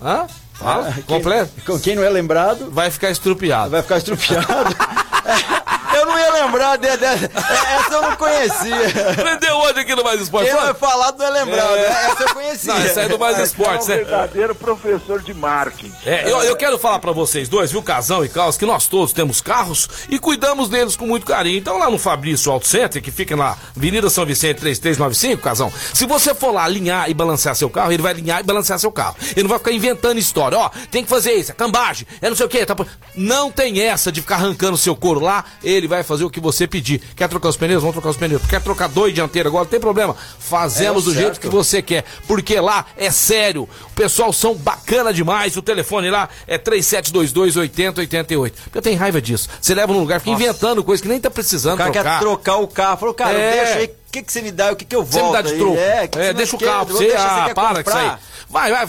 hã? 0.00 0.26
Fala, 0.52 0.88
Ah, 0.88 0.92
quem- 0.92 1.02
completo, 1.02 1.50
Com 1.66 1.80
quem 1.80 1.96
não 1.96 2.04
é 2.04 2.10
lembrado, 2.10 2.70
vai 2.70 2.90
ficar 2.90 3.10
estrupiado. 3.10 3.70
vai 3.70 3.82
ficar 3.82 3.96
estrupiado. 3.98 4.46
eu 6.02 6.06
não 6.06 6.18
ia 6.18 6.32
lembrar 6.44 6.76
de, 6.76 6.96
de- 6.96 7.04
essa 7.04 7.92
eu 7.94 8.02
não 8.02 8.16
conhecia. 8.16 9.10
Aprendeu 9.12 9.56
hoje 9.58 9.80
aqui 9.80 9.94
no 9.94 10.04
Mais 10.04 10.20
Esportes. 10.20 10.52
Quem 10.52 10.60
não 10.60 10.68
é 10.68 10.74
falado 10.74 11.18
não 11.18 11.26
é 11.26 11.30
lembrado. 11.30 11.76
É. 11.76 11.86
Essa 11.86 12.22
eu 12.24 12.34
conhecia. 12.34 12.74
Não, 12.74 12.84
isso 12.84 12.98
aí 12.98 13.06
é 13.06 13.08
do 13.08 13.18
Mais 13.18 13.38
É 13.38 13.42
Esportes, 13.42 13.86
um 13.86 13.90
né? 13.90 13.96
verdadeiro 13.96 14.54
professor 14.54 15.20
de 15.22 15.34
marketing. 15.34 15.92
É, 16.04 16.30
eu, 16.30 16.42
eu 16.42 16.56
quero 16.56 16.78
falar 16.78 16.98
pra 16.98 17.12
vocês 17.12 17.48
dois, 17.48 17.70
viu, 17.72 17.82
Casão 17.82 18.24
e 18.24 18.28
Caos, 18.28 18.56
que 18.56 18.66
nós 18.66 18.86
todos 18.86 19.12
temos 19.12 19.40
carros 19.40 19.88
e 20.08 20.18
cuidamos 20.18 20.68
deles 20.68 20.96
com 20.96 21.06
muito 21.06 21.26
carinho. 21.26 21.58
Então 21.58 21.78
lá 21.78 21.88
no 21.90 21.98
Fabrício 21.98 22.50
Auto 22.50 22.66
Center, 22.66 23.02
que 23.02 23.10
fica 23.10 23.36
na 23.36 23.56
Avenida 23.76 24.08
São 24.10 24.24
Vicente 24.26 24.58
3395, 24.60 25.42
Casão, 25.42 25.72
se 25.94 26.06
você 26.06 26.34
for 26.34 26.52
lá 26.52 26.64
alinhar 26.64 27.08
e 27.10 27.14
balancear 27.14 27.54
seu 27.54 27.70
carro, 27.70 27.92
ele 27.92 28.02
vai 28.02 28.12
alinhar 28.12 28.40
e 28.40 28.42
balancear 28.42 28.78
seu 28.78 28.90
carro. 28.92 29.16
Ele 29.32 29.42
não 29.42 29.48
vai 29.50 29.58
ficar 29.58 29.72
inventando 29.72 30.18
história, 30.18 30.58
ó, 30.58 30.70
tem 30.90 31.02
que 31.04 31.08
fazer 31.10 31.32
isso, 31.34 31.50
é 31.52 31.54
cambagem, 31.54 32.06
é 32.20 32.28
não 32.28 32.36
sei 32.36 32.46
o 32.46 32.48
que, 32.48 32.64
tá... 32.66 32.74
não 33.14 33.50
tem 33.50 33.80
essa 33.80 34.10
de 34.10 34.20
ficar 34.20 34.36
arrancando 34.36 34.76
seu 34.76 34.94
couro 34.96 35.20
lá, 35.20 35.44
ele 35.62 35.86
vai 35.96 36.02
fazer 36.04 36.24
o 36.24 36.30
que 36.30 36.40
você 36.40 36.66
pedir. 36.66 37.00
Quer 37.16 37.28
trocar 37.28 37.48
os 37.48 37.56
pneus? 37.56 37.80
Vamos 37.82 37.94
trocar 37.94 38.10
os 38.10 38.16
pneus. 38.16 38.42
Quer 38.48 38.60
trocar 38.62 38.88
dois 38.88 39.14
dianteiros 39.14 39.50
agora? 39.50 39.64
Não 39.64 39.70
tem 39.70 39.80
problema. 39.80 40.16
Fazemos 40.38 41.02
É, 41.02 41.04
do 41.06 41.12
certo. 41.12 41.22
jeito 41.24 41.40
que 41.40 41.48
você 41.48 41.80
quer. 41.82 42.04
Porque 42.26 42.58
lá 42.60 42.86
é 42.96 43.10
sério. 43.10 43.62
O 43.86 43.94
pessoal 43.94 44.32
são 44.32 44.54
bacana 44.54 45.12
demais. 45.12 45.56
O 45.56 45.62
telefone 45.62 46.10
lá 46.10 46.28
é 46.46 46.58
3722 46.58 47.56
8088. 47.56 48.58
Eu 48.74 48.82
tenho 48.82 48.98
raiva 48.98 49.20
disso. 49.20 49.48
Você 49.60 49.74
leva 49.74 49.92
num 49.92 50.00
lugar, 50.00 50.20
fica 50.20 50.30
inventando 50.32 50.82
coisa 50.84 51.02
que 51.02 51.08
nem 51.08 51.20
tá 51.20 51.30
precisando 51.30 51.74
O 51.74 51.78
cara 51.78 51.92
trocar. 51.92 52.12
quer 52.14 52.20
trocar 52.20 52.56
o 52.56 52.68
carro. 52.68 52.96
Falou, 52.98 53.14
cara, 53.14 53.38
É. 53.38 53.64
deixa 53.64 53.78
aí. 53.78 53.86
O 53.86 54.12
que, 54.12 54.22
que 54.22 54.30
você 54.32 54.42
me 54.42 54.50
dá? 54.50 54.72
O 54.72 54.76
que, 54.76 54.84
que 54.84 54.94
eu 54.94 55.04
Você 55.06 55.18
volto? 55.20 55.36
me 55.36 55.42
dá 55.42 55.48
de 55.48 55.56
troco. 55.56 55.78
É, 55.78 56.06
que 56.06 56.18
É, 56.18 56.26
você 56.26 56.32
deixa 56.34 56.56
o 56.56 56.58
carro 56.58 56.86
você. 56.86 57.14
Ah, 57.16 57.50
para 57.54 57.82
com 57.82 57.88
isso 57.90 57.98
aí. 57.98 58.04
comprar? 58.10 58.20
Vai, 58.50 58.70
vai. 58.70 58.88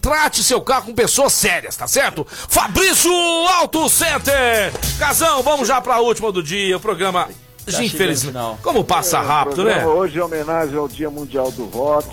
Trate 0.00 0.42
seu 0.42 0.60
carro 0.60 0.86
com 0.86 0.94
pessoas 0.94 1.32
sérias, 1.32 1.76
tá 1.76 1.86
certo? 1.86 2.26
Fabrício 2.28 3.12
Auto 3.58 3.88
Center! 3.88 4.72
Casão, 4.98 5.42
vamos 5.42 5.68
já 5.68 5.80
pra 5.80 6.00
última 6.00 6.32
do 6.32 6.42
dia. 6.42 6.76
O 6.76 6.80
programa. 6.80 7.28
No 7.66 7.82
Infelizmente. 7.82 8.26
final. 8.28 8.58
Como 8.62 8.84
passa 8.84 9.20
rápido, 9.20 9.62
O 9.62 9.64
né? 9.64 9.84
Hoje 9.86 10.18
é 10.18 10.24
homenagem 10.24 10.76
ao 10.76 10.86
Dia 10.88 11.10
Mundial 11.10 11.50
do 11.50 11.64
Rock. 11.66 12.08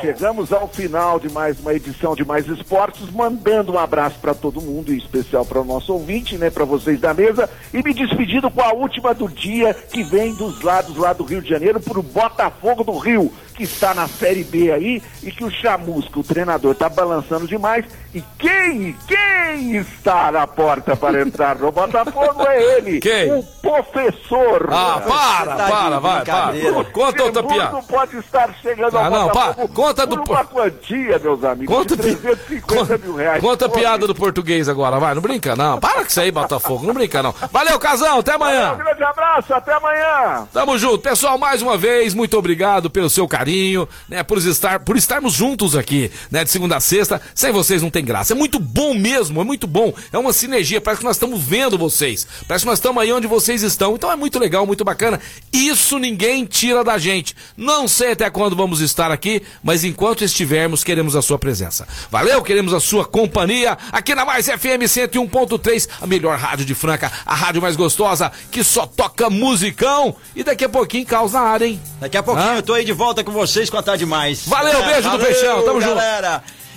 Chegamos 0.00 0.52
ao 0.52 0.66
final 0.68 1.18
de 1.20 1.30
mais 1.30 1.58
uma 1.60 1.72
edição 1.72 2.14
de 2.14 2.24
Mais 2.24 2.46
Esportes, 2.48 3.08
mandando 3.10 3.72
um 3.72 3.78
abraço 3.78 4.18
para 4.20 4.34
todo 4.34 4.60
mundo, 4.60 4.92
em 4.92 4.96
especial 4.96 5.44
para 5.46 5.60
o 5.60 5.64
nosso 5.64 5.92
ouvinte, 5.92 6.36
né, 6.36 6.50
para 6.50 6.64
vocês 6.64 7.00
da 7.00 7.14
mesa, 7.14 7.48
e 7.72 7.82
me 7.82 7.94
despedindo 7.94 8.50
com 8.50 8.60
a 8.60 8.72
última 8.72 9.14
do 9.14 9.28
dia, 9.28 9.72
que 9.74 10.02
vem 10.02 10.34
dos 10.34 10.60
lados 10.62 10.96
lá 10.96 11.12
do 11.12 11.24
Rio 11.24 11.40
de 11.40 11.48
Janeiro, 11.48 11.80
para 11.80 11.98
o 11.98 12.02
Botafogo 12.02 12.84
do 12.84 12.98
Rio, 12.98 13.32
que 13.54 13.62
está 13.62 13.94
na 13.94 14.08
Série 14.08 14.42
B 14.44 14.72
aí, 14.72 15.02
e 15.22 15.30
que 15.30 15.44
o 15.44 15.50
Chamusca, 15.50 16.18
o 16.18 16.24
treinador, 16.24 16.72
está 16.72 16.88
balançando 16.88 17.46
demais. 17.46 17.84
E 18.12 18.22
quem, 18.38 18.94
quem 19.06 19.76
está 19.76 20.30
na 20.32 20.46
porta 20.46 20.96
para 20.96 21.22
entrar 21.22 21.56
no 21.56 21.70
Botafogo 21.70 22.42
é 22.46 22.76
ele, 22.78 23.00
Quem? 23.00 23.32
o 23.32 23.42
professor. 23.62 24.63
Ah, 24.70 25.00
para, 25.00 25.56
tá 25.56 25.68
para, 25.68 25.98
vai, 25.98 26.24
para. 26.24 26.84
Conta 26.92 27.22
outra 27.24 27.42
piada. 27.42 27.82
pode 27.82 28.16
estar 28.18 28.54
chegando 28.62 28.96
Ah, 28.96 29.10
não, 29.10 29.28
para. 29.30 29.54
Conta 29.68 30.06
do 30.06 30.14
uma 30.22 30.44
quantia, 30.44 31.18
meus 31.18 31.42
amigos, 31.44 31.74
Conta, 31.74 31.96
de 31.96 32.02
pi... 32.02 32.14
350 32.16 32.98
mil 32.98 33.16
reais. 33.16 33.40
Conta 33.42 33.66
a 33.66 33.68
piada 33.68 34.06
do 34.06 34.14
português 34.14 34.68
agora, 34.68 34.98
vai. 34.98 35.14
Não 35.14 35.22
brinca, 35.22 35.56
não. 35.56 35.80
Para 35.80 36.02
com 36.02 36.06
isso 36.08 36.20
aí, 36.20 36.30
Botafogo. 36.30 36.86
Não 36.86 36.94
brinca, 36.94 37.22
não. 37.22 37.34
Valeu, 37.52 37.78
Casão. 37.78 38.18
Até 38.20 38.32
Um 38.32 38.36
amanhã. 38.36 38.74
grande 38.76 39.02
abraço, 39.02 39.52
até 39.54 39.72
amanhã. 39.74 40.46
Tamo 40.52 40.78
junto. 40.78 40.98
Pessoal, 40.98 41.36
mais 41.38 41.62
uma 41.62 41.76
vez, 41.76 42.14
muito 42.14 42.36
obrigado 42.38 42.88
pelo 42.90 43.10
seu 43.10 43.26
carinho, 43.26 43.88
né? 44.08 44.22
Por, 44.22 44.38
estar, 44.38 44.80
por 44.80 44.96
estarmos 44.96 45.32
juntos 45.32 45.76
aqui, 45.76 46.10
né? 46.30 46.44
De 46.44 46.50
segunda 46.50 46.76
a 46.76 46.80
sexta. 46.80 47.20
Sem 47.34 47.50
vocês 47.52 47.82
não 47.82 47.90
tem 47.90 48.04
graça. 48.04 48.32
É 48.32 48.36
muito 48.36 48.58
bom 48.60 48.94
mesmo, 48.94 49.40
é 49.40 49.44
muito 49.44 49.66
bom. 49.66 49.92
É 50.12 50.18
uma 50.18 50.32
sinergia. 50.32 50.80
Parece 50.80 51.00
que 51.00 51.06
nós 51.06 51.16
estamos 51.16 51.42
vendo 51.42 51.76
vocês. 51.78 52.26
Parece 52.46 52.64
que 52.64 52.68
nós 52.70 52.78
estamos 52.78 53.02
aí 53.02 53.12
onde 53.12 53.26
vocês 53.26 53.62
estão. 53.62 53.94
Então 53.94 54.10
é 54.10 54.16
muito 54.16 54.38
legal, 54.38 54.53
muito 54.62 54.84
bacana. 54.84 55.20
Isso 55.52 55.98
ninguém 55.98 56.44
tira 56.44 56.84
da 56.84 56.98
gente. 56.98 57.34
Não 57.56 57.88
sei 57.88 58.12
até 58.12 58.28
quando 58.30 58.54
vamos 58.54 58.80
estar 58.80 59.10
aqui, 59.10 59.42
mas 59.62 59.84
enquanto 59.84 60.24
estivermos, 60.24 60.84
queremos 60.84 61.16
a 61.16 61.22
sua 61.22 61.38
presença. 61.38 61.86
Valeu, 62.10 62.42
queremos 62.42 62.72
a 62.72 62.80
sua 62.80 63.04
companhia 63.04 63.76
aqui 63.90 64.14
na 64.14 64.24
Mais 64.24 64.46
FM 64.46 64.84
101.3, 64.84 65.88
a 66.00 66.06
melhor 66.06 66.38
rádio 66.38 66.64
de 66.64 66.74
Franca, 66.74 67.10
a 67.24 67.34
rádio 67.34 67.62
mais 67.62 67.76
gostosa, 67.76 68.30
que 68.50 68.62
só 68.62 68.86
toca 68.86 69.28
musicão. 69.30 70.14
E 70.34 70.44
daqui 70.44 70.64
a 70.64 70.68
pouquinho, 70.68 71.06
caos 71.06 71.32
na 71.32 71.40
área, 71.40 71.66
hein? 71.66 71.80
Daqui 72.00 72.16
a 72.16 72.22
pouquinho 72.22 72.56
eu 72.56 72.62
tô 72.62 72.74
aí 72.74 72.84
de 72.84 72.92
volta 72.92 73.24
com 73.24 73.32
vocês 73.32 73.68
com 73.70 73.76
a 73.76 73.82
Tarde 73.82 74.06
Mais. 74.06 74.46
Valeu, 74.46 74.84
beijo 74.84 75.10
do 75.10 75.18
Peixão, 75.18 75.64
tamo 75.64 75.80
junto. 75.80 76.00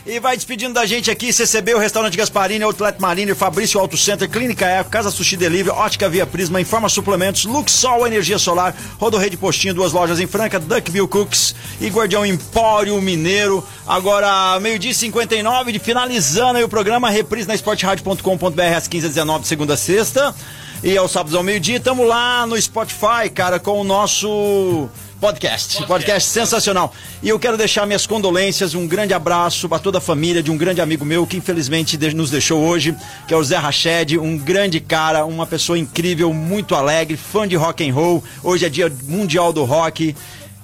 E 0.10 0.22
vai 0.22 0.38
despedindo 0.38 0.74
da 0.74 0.86
gente 0.86 1.12
aqui, 1.12 1.34
CCB, 1.34 1.76
o 1.76 1.80
Restaurante 1.80 2.16
Gasparini, 2.16 2.64
Outlet 2.64 2.98
Mariner, 2.98 3.36
Fabrício 3.36 3.78
Auto 3.78 3.98
Center, 3.98 4.30
Clínica 4.30 4.66
Eco, 4.66 4.90
Casa 4.90 5.12
Sushi 5.12 5.36
Delivery, 5.36 5.78
Ótica 5.78 6.08
Via 6.08 6.26
Prisma, 6.26 6.62
Informa 6.62 6.88
Suplementos, 6.88 7.44
Luxol 7.44 8.08
Energia 8.08 8.40
Solar, 8.40 8.74
Rodorrei 8.98 9.30
de 9.30 9.36
Postinho, 9.36 9.74
duas 9.74 9.92
lojas 9.92 10.22
em 10.22 10.26
Franca, 10.26 10.62
Duckville 10.62 11.10
Cooks 11.10 11.54
e 11.82 11.90
Guardião 11.90 12.26
Empório 12.26 13.02
Mineiro. 13.02 13.62
Agora, 13.86 14.58
meio-dia 14.62 14.92
e 14.92 14.96
59, 14.96 15.74
de 15.74 15.80
finalizando 15.80 16.58
aí 16.58 16.64
o 16.64 16.70
programa, 16.70 17.10
reprise 17.10 17.46
na 17.46 17.56
esportradio.com.br 17.56 18.62
às 18.78 18.88
15h19, 18.88 19.42
de 19.42 19.48
segunda 19.48 19.74
a 19.74 19.78
sexta. 19.78 20.34
E 20.82 20.96
aos 20.96 21.12
sábados 21.12 21.36
ao 21.36 21.44
meio-dia, 21.44 21.78
estamos 21.78 22.08
lá 22.08 22.48
no 22.48 22.60
Spotify, 22.62 23.30
cara, 23.34 23.60
com 23.60 23.82
o 23.82 23.84
nosso 23.84 24.88
podcast. 25.20 25.84
Podcast 25.86 26.30
sensacional. 26.30 26.94
E 27.24 27.30
eu 27.30 27.40
quero 27.40 27.58
deixar 27.58 27.86
minhas 27.86 28.06
condolências, 28.06 28.74
um 28.76 28.88
grande 28.88 29.14
abraço 29.14 29.68
para 29.68 29.80
toda 29.80 29.98
a 29.98 30.02
família 30.02 30.44
de 30.44 30.52
um 30.52 30.58
grande 30.58 30.80
amigo 30.82 31.04
meu 31.04 31.26
que 31.26 31.38
infelizmente 31.38 31.98
nos 32.14 32.30
deixou 32.30 32.62
hoje, 32.62 32.96
que 33.28 33.34
é 33.34 33.38
o 33.38 33.44
Zé 33.44 33.58
Rached, 33.58 34.18
um 34.18 34.38
grande 34.38 34.80
cara, 34.80 35.26
uma 35.26 35.48
pessoa 35.48 35.78
incrível, 35.78 36.32
muito 36.34 36.76
alegre, 36.76 37.18
fã 37.18 37.48
de 37.48 37.56
rock 37.56 37.88
and 37.88 37.94
roll. 37.94 38.24
Hoje 38.44 38.66
é 38.66 38.70
dia 38.70 38.92
mundial 39.08 39.52
do 39.52 39.64
rock. 39.64 40.16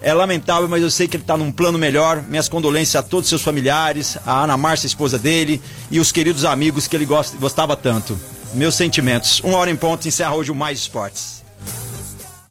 É 0.06 0.14
lamentável, 0.14 0.68
mas 0.68 0.84
eu 0.84 0.92
sei 0.92 1.08
que 1.08 1.16
ele 1.16 1.24
está 1.24 1.38
num 1.38 1.50
plano 1.50 1.78
melhor. 1.78 2.22
Minhas 2.28 2.50
condolências 2.50 2.98
a 2.98 3.02
todos 3.02 3.26
os 3.26 3.30
seus 3.30 3.42
familiares, 3.42 4.18
a 4.26 4.44
Ana 4.44 4.58
Márcia, 4.58 4.86
esposa 4.86 5.18
dele, 5.18 5.62
e 5.90 5.98
os 5.98 6.12
queridos 6.12 6.44
amigos 6.44 6.88
que 6.88 6.96
ele 6.98 7.06
gosta- 7.06 7.38
gostava 7.38 7.74
tanto. 7.78 8.20
Meus 8.54 8.76
sentimentos. 8.76 9.40
Uma 9.40 9.58
hora 9.58 9.72
em 9.72 9.78
ponto, 9.78 10.06
encerra 10.06 10.36
hoje 10.36 10.52
o 10.52 10.56
Mais 10.56 10.80
Esportes. 10.80 11.43